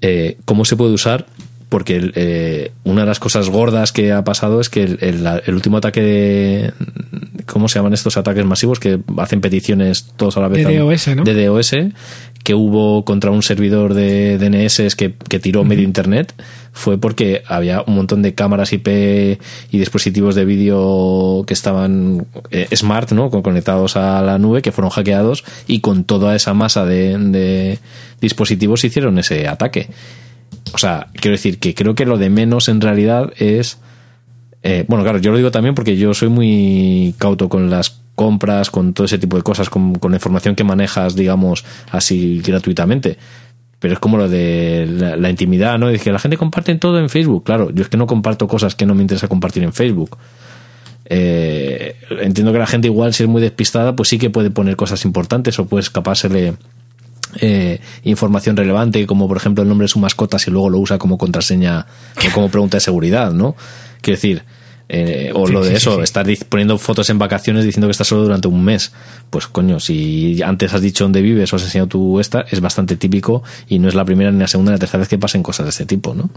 eh, 0.00 0.38
cómo 0.46 0.64
se 0.64 0.76
puede 0.76 0.94
usar 0.94 1.26
porque 1.74 2.12
eh, 2.14 2.70
una 2.84 3.00
de 3.00 3.06
las 3.08 3.18
cosas 3.18 3.50
gordas 3.50 3.90
que 3.90 4.12
ha 4.12 4.22
pasado 4.22 4.60
es 4.60 4.68
que 4.68 4.84
el, 4.84 4.98
el- 5.00 5.26
el 5.44 5.54
último 5.54 5.78
ataque 5.78 6.00
de 6.02 6.72
¿cómo 7.46 7.66
se 7.66 7.80
llaman 7.80 7.92
estos 7.94 8.16
ataques 8.16 8.44
masivos 8.44 8.78
que 8.78 9.00
hacen 9.18 9.40
peticiones 9.40 10.12
todos 10.16 10.36
a 10.36 10.40
la 10.40 10.46
vez 10.46 10.64
De 10.64 10.78
DOS, 10.78 11.08
¿no? 11.16 11.24
de 11.24 11.46
DOS 11.46 11.72
que 12.44 12.54
hubo 12.54 13.04
contra 13.04 13.32
un 13.32 13.42
servidor 13.42 13.92
de 13.94 14.38
DNS 14.38 14.94
que, 14.94 15.14
que 15.28 15.40
tiró 15.40 15.64
medio 15.64 15.82
internet 15.82 16.32
fue 16.72 16.96
porque 16.96 17.42
había 17.48 17.82
un 17.86 17.96
montón 17.96 18.22
de 18.22 18.34
cámaras 18.34 18.72
IP 18.72 18.86
y 18.88 19.78
dispositivos 19.78 20.36
de 20.36 20.44
vídeo 20.44 21.42
que 21.46 21.54
estaban 21.54 22.26
eh, 22.52 22.68
smart, 22.76 23.10
¿no? 23.12 23.30
Con- 23.30 23.42
conectados 23.42 23.96
a 23.96 24.22
la 24.22 24.38
nube, 24.38 24.62
que 24.62 24.70
fueron 24.72 24.90
hackeados 24.90 25.42
y 25.66 25.80
con 25.80 26.04
toda 26.04 26.36
esa 26.36 26.52
masa 26.54 26.84
de, 26.84 27.16
de 27.18 27.78
dispositivos 28.20 28.84
hicieron 28.84 29.18
ese 29.18 29.48
ataque. 29.48 29.88
O 30.74 30.78
sea, 30.78 31.06
quiero 31.14 31.32
decir 31.32 31.58
que 31.58 31.74
creo 31.74 31.94
que 31.94 32.04
lo 32.04 32.18
de 32.18 32.30
menos 32.30 32.68
en 32.68 32.80
realidad 32.80 33.32
es. 33.36 33.78
eh, 34.62 34.84
bueno, 34.88 35.04
claro, 35.04 35.18
yo 35.18 35.30
lo 35.30 35.36
digo 35.36 35.52
también 35.52 35.74
porque 35.74 35.96
yo 35.96 36.14
soy 36.14 36.28
muy 36.28 37.14
cauto 37.18 37.48
con 37.48 37.70
las 37.70 38.00
compras, 38.14 38.70
con 38.70 38.92
todo 38.92 39.04
ese 39.04 39.18
tipo 39.18 39.36
de 39.36 39.42
cosas, 39.42 39.70
con, 39.70 39.94
con 39.94 40.10
la 40.10 40.16
información 40.16 40.54
que 40.54 40.64
manejas, 40.64 41.14
digamos, 41.14 41.64
así 41.90 42.40
gratuitamente. 42.44 43.18
Pero 43.78 43.94
es 43.94 44.00
como 44.00 44.16
lo 44.16 44.28
de 44.28 44.86
la, 44.88 45.30
intimidad, 45.30 45.78
¿no? 45.78 45.90
Es 45.90 46.02
que 46.02 46.10
la 46.10 46.18
gente 46.18 46.36
comparte 46.36 46.74
todo 46.76 46.98
en 46.98 47.10
Facebook. 47.10 47.44
Claro, 47.44 47.70
yo 47.70 47.82
es 47.82 47.88
que 47.88 47.96
no 47.96 48.06
comparto 48.06 48.48
cosas 48.48 48.74
que 48.74 48.86
no 48.86 48.94
me 48.94 49.02
interesa 49.02 49.28
compartir 49.28 49.62
en 49.62 49.72
Facebook. 49.72 50.16
Eh, 51.04 51.96
entiendo 52.20 52.52
que 52.52 52.58
la 52.58 52.66
gente 52.66 52.88
igual, 52.88 53.12
si 53.12 53.24
es 53.24 53.28
muy 53.28 53.42
despistada, 53.42 53.94
pues 53.94 54.08
sí 54.08 54.18
que 54.18 54.30
puede 54.30 54.50
poner 54.50 54.74
cosas 54.74 55.04
importantes 55.04 55.58
o 55.58 55.66
puede 55.66 55.82
escapársele 55.82 56.54
eh, 57.40 57.80
información 58.04 58.56
relevante, 58.56 59.06
como 59.06 59.26
por 59.28 59.36
ejemplo 59.36 59.62
el 59.62 59.68
nombre 59.68 59.84
de 59.84 59.88
su 59.88 59.98
mascota, 59.98 60.38
si 60.38 60.50
luego 60.50 60.70
lo 60.70 60.78
usa 60.78 60.98
como 60.98 61.18
contraseña 61.18 61.86
o 62.16 62.30
como 62.34 62.48
pregunta 62.48 62.76
de 62.76 62.80
seguridad, 62.82 63.32
¿no? 63.32 63.56
Quiero 64.00 64.16
decir, 64.16 64.42
eh, 64.88 65.30
o 65.34 65.46
Sí, 65.46 65.52
lo 65.54 65.62
de 65.64 65.70
sí, 65.70 65.76
eso, 65.76 65.96
sí, 65.96 66.02
estar 66.02 66.26
poniendo 66.48 66.76
fotos 66.78 67.08
en 67.08 67.18
vacaciones 67.18 67.64
diciendo 67.64 67.86
que 67.86 67.92
estás 67.92 68.06
solo 68.06 68.22
durante 68.24 68.48
un 68.48 68.62
mes. 68.62 68.92
Pues 69.30 69.46
coño, 69.46 69.80
si 69.80 70.42
antes 70.42 70.74
has 70.74 70.82
dicho 70.82 71.04
dónde 71.04 71.22
vives 71.22 71.52
o 71.52 71.56
has 71.56 71.62
enseñado 71.62 71.88
tu 71.88 72.20
esta, 72.20 72.42
es 72.50 72.60
bastante 72.60 72.96
típico 72.96 73.42
y 73.68 73.78
no 73.78 73.88
es 73.88 73.94
la 73.94 74.04
primera 74.04 74.30
ni 74.30 74.38
la 74.40 74.46
segunda 74.46 74.72
ni 74.72 74.74
la 74.74 74.80
tercera 74.80 74.98
vez 75.00 75.08
que 75.08 75.16
pasen 75.18 75.42
cosas 75.42 75.64
de 75.66 75.70
este 75.70 75.86
tipo, 75.86 76.14
¿no? 76.14 76.28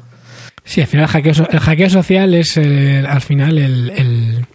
Sí, 0.64 0.80
al 0.82 0.88
final 0.88 1.04
el 1.06 1.10
hackeo, 1.12 1.34
so- 1.34 1.50
el 1.50 1.60
hackeo 1.60 1.90
social 1.90 2.34
es 2.34 2.56
eh, 2.58 3.04
al 3.08 3.22
final 3.22 3.58
el, 3.58 3.90
el, 3.92 4.46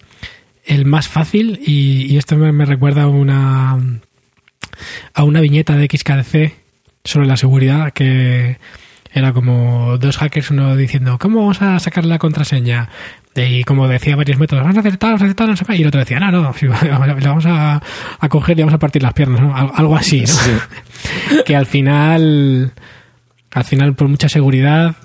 el 0.64 0.85
más 0.87 1.07
fácil 1.09 1.61
y, 1.64 2.07
y 2.12 2.16
esto 2.16 2.37
me, 2.37 2.50
me 2.52 2.64
recuerda 2.64 3.02
a 3.02 3.09
una 3.09 3.78
a 5.14 5.25
una 5.25 5.40
viñeta 5.40 5.77
de 5.77 5.87
XKDC 5.87 6.55
sobre 7.05 7.27
la 7.27 7.37
seguridad 7.37 7.92
que 7.92 8.59
era 9.14 9.33
como 9.33 9.98
dos 9.98 10.16
hackers, 10.16 10.51
uno 10.51 10.75
diciendo 10.77 11.18
¿cómo 11.20 11.40
vamos 11.40 11.61
a 11.61 11.79
sacar 11.81 12.05
la 12.07 12.18
contraseña? 12.18 12.88
Y 13.35 13.64
como 13.64 13.88
decía 13.88 14.14
varios 14.16 14.38
métodos, 14.38 14.62
vamos 14.62 14.77
a 14.77 14.81
hacer 14.81 14.96
tal, 14.98 15.11
vamos 15.11 15.22
a 15.22 15.25
hacer 15.25 15.35
tal, 15.35 15.48
no 15.51 15.57
sé 15.57 15.64
qué. 15.64 15.77
Y 15.77 15.81
el 15.83 15.88
otro 15.88 16.01
decía, 16.01 16.20
no, 16.20 16.31
no, 16.31 16.55
le 16.61 16.68
vamos 17.29 17.46
a, 17.46 17.83
a 18.20 18.29
coger 18.29 18.59
y 18.59 18.62
vamos 18.62 18.75
a 18.75 18.79
partir 18.79 19.03
las 19.03 19.14
piernas, 19.14 19.40
¿no? 19.40 19.57
Al- 19.57 19.70
Algo 19.75 19.96
así, 19.96 20.22
¿no? 20.22 21.44
que 21.46 21.57
al 21.57 21.64
final, 21.66 22.72
al 23.53 23.64
final, 23.64 23.94
por 23.94 24.09
mucha 24.09 24.29
seguridad, 24.29 24.96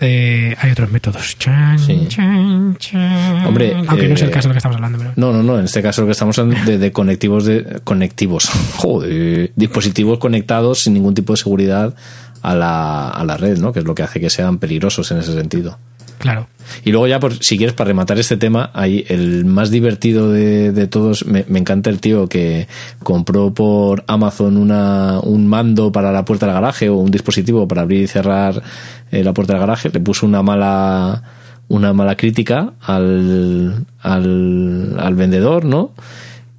eh, 0.00 0.56
hay 0.58 0.70
otros 0.72 0.90
métodos. 0.90 1.36
Chan, 1.38 1.78
Sí. 1.78 2.06
chan, 2.08 2.76
chan. 2.78 3.46
Hombre, 3.46 3.74
aunque 3.86 4.08
no 4.08 4.14
es 4.14 4.22
el 4.22 4.28
eh, 4.28 4.32
caso 4.32 4.48
de 4.48 4.48
lo 4.48 4.54
que 4.54 4.58
estamos 4.58 4.76
hablando, 4.76 4.98
pero 4.98 5.12
No, 5.16 5.32
no, 5.32 5.42
no. 5.42 5.58
En 5.58 5.66
este 5.66 5.82
caso 5.82 6.00
lo 6.02 6.06
que 6.06 6.12
estamos 6.12 6.38
hablando 6.38 6.64
de, 6.70 6.78
de 6.78 6.92
conectivos 6.92 7.44
de 7.44 7.80
conectivos, 7.84 8.48
joder, 8.76 9.52
dispositivos 9.56 10.18
conectados 10.18 10.80
sin 10.80 10.94
ningún 10.94 11.14
tipo 11.14 11.32
de 11.32 11.36
seguridad 11.36 11.94
a 12.42 12.54
la, 12.54 13.08
a 13.10 13.24
la 13.24 13.36
red, 13.36 13.58
¿no? 13.58 13.72
Que 13.72 13.80
es 13.80 13.84
lo 13.84 13.94
que 13.94 14.02
hace 14.02 14.20
que 14.20 14.30
sean 14.30 14.58
peligrosos 14.58 15.10
en 15.10 15.18
ese 15.18 15.34
sentido. 15.34 15.78
Claro. 16.20 16.46
Y 16.84 16.92
luego 16.92 17.08
ya, 17.08 17.18
por, 17.18 17.42
si 17.42 17.58
quieres, 17.58 17.74
para 17.74 17.88
rematar 17.88 18.18
este 18.18 18.36
tema, 18.36 18.70
hay 18.74 19.04
el 19.08 19.44
más 19.44 19.70
divertido 19.70 20.30
de, 20.30 20.70
de 20.70 20.86
todos, 20.86 21.26
me, 21.26 21.44
me 21.48 21.58
encanta 21.58 21.90
el 21.90 21.98
tío 21.98 22.28
que 22.28 22.68
compró 23.02 23.52
por 23.52 24.04
Amazon 24.06 24.56
una, 24.56 25.18
un 25.20 25.48
mando 25.48 25.90
para 25.90 26.12
la 26.12 26.24
puerta 26.24 26.46
del 26.46 26.54
garaje 26.54 26.88
o 26.88 26.96
un 26.96 27.10
dispositivo 27.10 27.66
para 27.66 27.82
abrir 27.82 28.02
y 28.02 28.06
cerrar 28.06 28.62
eh, 29.10 29.24
la 29.24 29.34
puerta 29.34 29.54
del 29.54 29.60
garaje, 29.60 29.90
le 29.90 30.00
puso 30.00 30.26
una 30.26 30.42
mala 30.42 31.22
una 31.68 31.92
mala 31.92 32.16
crítica 32.16 32.72
al, 32.80 33.86
al, 34.00 34.96
al 34.98 35.14
vendedor, 35.14 35.64
¿no? 35.64 35.92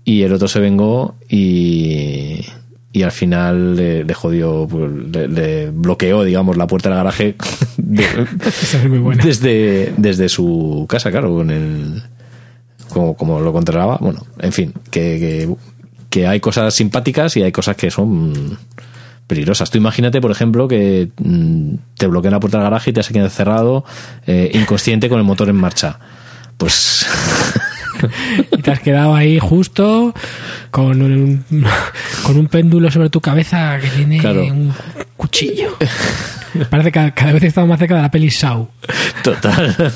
Y 0.06 0.24
el 0.24 0.32
otro 0.32 0.47
se 0.47 0.62
vengó 0.62 1.15
y, 1.30 2.45
y 2.93 3.04
al 3.04 3.12
final 3.12 3.75
le, 3.75 4.04
le 4.04 4.13
jodió, 4.13 4.67
pues, 4.69 4.91
le, 4.91 5.27
le 5.27 5.69
bloqueó, 5.71 6.23
digamos, 6.23 6.58
la 6.58 6.67
puerta 6.67 6.89
del 6.89 6.97
garaje 6.97 7.36
de- 7.77 8.27
es 8.45 8.89
muy 8.89 9.15
desde, 9.15 9.93
desde 9.97 10.27
su 10.30 10.86
casa, 10.89 11.10
claro, 11.12 11.34
con 11.34 11.49
el 11.51 12.04
como, 12.89 13.15
como 13.15 13.39
lo 13.39 13.54
controlaba. 13.54 13.97
Bueno, 14.01 14.25
en 14.39 14.51
fin, 14.51 14.73
que, 14.89 15.17
que, 15.19 15.56
que 16.10 16.27
hay 16.27 16.39
cosas 16.41 16.73
simpáticas 16.73 17.38
y 17.38 17.43
hay 17.43 17.51
cosas 17.54 17.77
que 17.77 17.89
son 17.89 18.58
peligrosas. 19.27 19.71
Tú 19.71 19.77
imagínate, 19.77 20.19
por 20.19 20.32
ejemplo, 20.32 20.67
que 20.67 21.10
mm, 21.17 21.75
te 21.97 22.08
bloquean 22.08 22.34
la 22.34 22.41
puerta 22.41 22.58
del 22.58 22.65
garaje 22.65 22.89
y 22.89 22.93
te 22.93 22.99
has 22.99 23.08
quedado 23.08 23.30
cerrado, 23.30 23.86
eh, 24.27 24.51
inconsciente 24.54 25.08
con 25.08 25.19
el 25.19 25.23
motor 25.23 25.47
en 25.47 25.56
marcha. 25.56 25.97
Pues 26.58 27.06
Y 28.52 28.62
te 28.62 28.72
has 28.72 28.80
quedado 28.80 29.16
ahí 29.16 29.40
justo 29.40 30.14
con 30.72 31.02
un, 31.02 31.44
con 32.24 32.38
un 32.38 32.48
péndulo 32.48 32.90
sobre 32.92 33.10
tu 33.10 33.22
cabeza 33.22 33.78
que 33.80 33.88
tiene 33.90 34.18
Claro. 34.20 34.46
un 34.46 34.72
cuchillo. 35.18 35.78
Parece 36.70 36.92
que 36.92 37.12
cada 37.14 37.32
vez 37.34 37.44
estamos 37.44 37.70
más 37.70 37.80
cerca 37.80 37.96
de 37.96 38.02
la 38.02 38.12
peli 38.12 38.30
Saw. 38.30 38.68
total. 39.24 39.76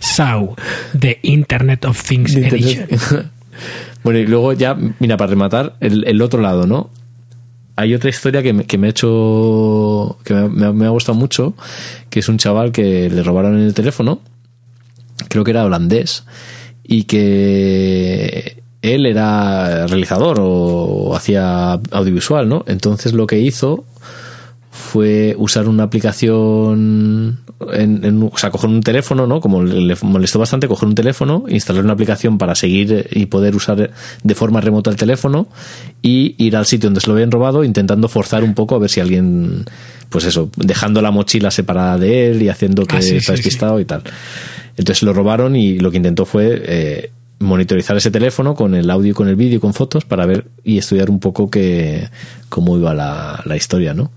Saw, 0.00 0.54
The 0.98 1.18
Internet 1.22 1.84
of 1.84 2.02
Things 2.02 2.34
Edition. 2.34 2.86
bueno, 4.02 4.18
y 4.18 4.26
luego 4.26 4.52
ya, 4.52 4.76
mira, 4.98 5.16
para 5.16 5.30
rematar, 5.30 5.76
el, 5.80 6.04
el 6.06 6.20
otro 6.22 6.40
lado, 6.40 6.66
¿no? 6.66 6.90
Hay 7.76 7.94
otra 7.94 8.10
historia 8.10 8.42
que 8.42 8.52
me, 8.52 8.64
que 8.64 8.76
me 8.78 8.88
ha 8.88 8.90
hecho. 8.90 10.18
que 10.24 10.34
me, 10.34 10.72
me 10.72 10.86
ha 10.86 10.90
gustado 10.90 11.16
mucho, 11.16 11.54
que 12.10 12.20
es 12.20 12.28
un 12.28 12.36
chaval 12.36 12.72
que 12.72 13.08
le 13.08 13.22
robaron 13.22 13.58
el 13.58 13.72
teléfono, 13.74 14.20
creo 15.30 15.42
que 15.44 15.52
era 15.52 15.64
holandés, 15.64 16.24
y 16.84 17.04
que 17.04 18.62
él 18.82 19.06
era 19.06 19.86
realizador 19.86 20.38
o 20.40 21.14
hacía 21.14 21.72
audiovisual, 21.90 22.48
¿no? 22.48 22.64
Entonces 22.66 23.12
lo 23.12 23.26
que 23.26 23.38
hizo 23.38 23.84
fue 24.70 25.34
usar 25.38 25.68
una 25.68 25.84
aplicación, 25.84 27.40
en, 27.72 28.04
en- 28.04 28.22
o 28.32 28.36
sea, 28.38 28.50
coger 28.50 28.70
un 28.70 28.80
teléfono, 28.82 29.26
¿no? 29.26 29.40
Como 29.40 29.62
le 29.62 29.80
le 29.80 29.96
molestó 30.02 30.38
bastante 30.38 30.68
coger 30.68 30.88
un 30.88 30.94
teléfono, 30.94 31.44
instalar 31.48 31.84
una 31.84 31.92
aplicación 31.92 32.38
para 32.38 32.54
seguir 32.54 33.06
y 33.10 33.26
poder 33.26 33.54
usar 33.54 33.90
de 34.22 34.34
forma 34.34 34.60
remota 34.60 34.90
el 34.90 34.96
teléfono 34.96 35.48
y 36.02 36.34
ir 36.38 36.56
al 36.56 36.66
sitio 36.66 36.88
donde 36.88 37.00
se 37.00 37.08
lo 37.08 37.14
habían 37.14 37.30
robado 37.30 37.62
intentando 37.64 38.08
forzar 38.08 38.42
un 38.44 38.54
poco 38.54 38.74
a 38.74 38.78
ver 38.78 38.90
si 38.90 39.00
alguien, 39.00 39.64
pues 40.08 40.24
eso, 40.24 40.50
dejando 40.56 41.02
la 41.02 41.10
mochila 41.10 41.50
separada 41.50 41.98
de 41.98 42.30
él 42.30 42.42
y 42.42 42.48
haciendo 42.48 42.86
que 42.86 42.96
Ah, 42.96 43.02
sí, 43.02 43.16
está 43.16 43.32
sí, 43.32 43.42
despistado 43.42 43.78
y 43.80 43.84
tal. 43.84 44.02
Entonces 44.80 45.02
lo 45.02 45.12
robaron 45.12 45.56
y 45.56 45.78
lo 45.78 45.90
que 45.90 45.98
intentó 45.98 46.24
fue 46.24 46.62
eh, 46.64 47.10
monitorizar 47.38 47.98
ese 47.98 48.10
teléfono 48.10 48.54
con 48.54 48.74
el 48.74 48.88
audio 48.88 49.14
con 49.14 49.28
el 49.28 49.36
vídeo 49.36 49.60
con 49.60 49.74
fotos 49.74 50.06
para 50.06 50.24
ver 50.24 50.46
y 50.64 50.78
estudiar 50.78 51.10
un 51.10 51.20
poco 51.20 51.50
que, 51.50 52.08
cómo 52.48 52.78
iba 52.78 52.94
la, 52.94 53.42
la 53.44 53.56
historia, 53.56 53.92
¿no? 53.92 54.10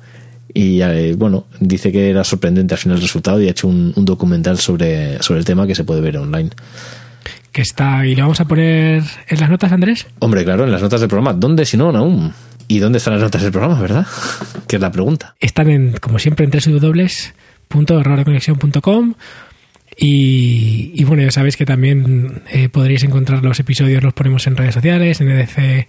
Y 0.54 0.82
eh, 0.82 1.16
bueno, 1.18 1.48
dice 1.60 1.92
que 1.92 2.10
era 2.10 2.24
sorprendente 2.24 2.76
al 2.76 2.78
final 2.78 2.96
el 2.96 3.04
resultado 3.04 3.42
y 3.42 3.48
ha 3.48 3.50
hecho 3.52 3.68
un, 3.68 3.92
un 3.94 4.06
documental 4.06 4.58
sobre, 4.58 5.22
sobre 5.22 5.40
el 5.40 5.46
tema 5.46 5.68
que 5.68 5.76
se 5.76 5.84
puede 5.84 6.00
ver 6.00 6.16
online. 6.16 6.52
Que 7.52 7.62
está, 7.62 8.06
y 8.06 8.16
lo 8.16 8.24
vamos 8.24 8.40
a 8.40 8.46
poner 8.46 9.04
en 9.28 9.40
las 9.42 9.50
notas, 9.50 9.74
Andrés. 9.74 10.08
Hombre, 10.20 10.46
claro, 10.46 10.64
en 10.64 10.72
las 10.72 10.82
notas 10.82 11.02
del 11.02 11.10
programa. 11.10 11.34
¿Dónde 11.34 11.66
si 11.66 11.76
no, 11.76 11.90
aún? 11.90 12.32
¿Y 12.70 12.80
dónde 12.80 13.00
están 13.00 13.16
las 13.16 13.24
notas 13.24 13.42
del 13.42 13.52
programa, 13.52 13.82
verdad? 13.82 14.08
que 14.68 14.78
es 14.78 14.82
la 14.82 14.94
pregunta. 14.94 15.36
Están 15.42 15.70
en, 15.70 15.98
como 15.98 16.20
siempre, 16.20 16.46
en 16.46 16.52
www.errordeconexión.com 16.52 19.16
y, 19.98 20.92
y 20.96 21.04
bueno, 21.04 21.24
ya 21.24 21.32
sabéis 21.32 21.58
que 21.58 21.66
también 21.66 22.42
eh, 22.52 22.70
podréis 22.70 23.04
encontrar 23.04 23.44
los 23.44 23.60
episodios, 23.60 24.04
los 24.04 24.14
ponemos 24.14 24.46
en 24.48 24.58
redes 24.58 24.74
sociales, 24.74 25.22
en 25.22 25.30
EDC 25.30 25.88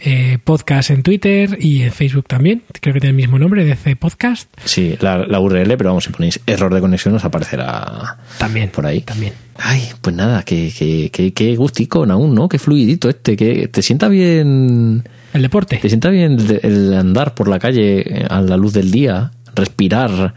eh, 0.00 0.38
Podcast 0.44 0.90
en 0.90 1.02
Twitter 1.02 1.56
y 1.60 1.82
en 1.82 1.92
Facebook 1.92 2.26
también. 2.28 2.62
Creo 2.80 2.94
que 2.94 3.00
tiene 3.00 3.10
el 3.10 3.16
mismo 3.16 3.38
nombre, 3.38 3.62
EDC 3.62 3.96
Podcast. 3.98 4.48
Sí, 4.64 4.96
la, 5.00 5.18
la 5.26 5.40
URL, 5.40 5.76
pero 5.76 5.90
vamos, 5.90 6.04
si 6.04 6.10
ponéis 6.10 6.40
error 6.46 6.72
de 6.74 6.80
conexión 6.80 7.14
os 7.14 7.24
aparecerá 7.24 8.18
También. 8.38 8.70
por 8.70 8.86
ahí. 8.86 9.00
También. 9.00 9.32
Ay, 9.58 9.82
pues 10.02 10.14
nada, 10.14 10.42
que, 10.42 10.70
que, 10.76 11.10
que, 11.10 11.32
que 11.32 11.56
gustico 11.56 12.04
aún, 12.04 12.34
¿no? 12.34 12.48
Qué 12.48 12.58
fluidito 12.58 13.08
este, 13.08 13.36
que 13.36 13.68
te 13.68 13.80
sienta 13.82 14.08
bien... 14.08 15.02
El 15.32 15.42
deporte. 15.42 15.76
¿Te 15.76 15.88
sienta 15.88 16.10
bien 16.10 16.32
el, 16.38 16.60
el 16.62 16.94
andar 16.94 17.34
por 17.34 17.48
la 17.48 17.58
calle 17.58 18.24
a 18.28 18.40
la 18.42 18.56
luz 18.56 18.72
del 18.74 18.90
día? 18.90 19.32
Respirar 19.54 20.34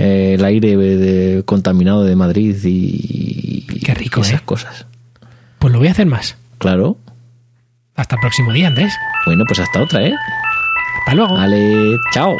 eh, 0.00 0.34
el 0.34 0.44
aire 0.44 0.76
de- 0.76 1.42
contaminado 1.44 2.04
de 2.04 2.16
Madrid 2.16 2.56
y, 2.64 3.66
Qué 3.84 3.94
rico, 3.94 4.20
y 4.20 4.22
esas 4.22 4.40
¿eh? 4.40 4.42
cosas. 4.44 4.86
Pues 5.58 5.72
lo 5.72 5.78
voy 5.78 5.88
a 5.88 5.92
hacer 5.92 6.06
más. 6.06 6.36
Claro. 6.58 6.96
Hasta 7.96 8.16
el 8.16 8.20
próximo 8.20 8.52
día, 8.52 8.68
Andrés. 8.68 8.92
Bueno, 9.26 9.44
pues 9.46 9.60
hasta 9.60 9.82
otra, 9.82 10.02
¿eh? 10.06 10.14
Hasta 11.00 11.14
luego. 11.14 11.34
Vale, 11.34 11.96
chao. 12.12 12.36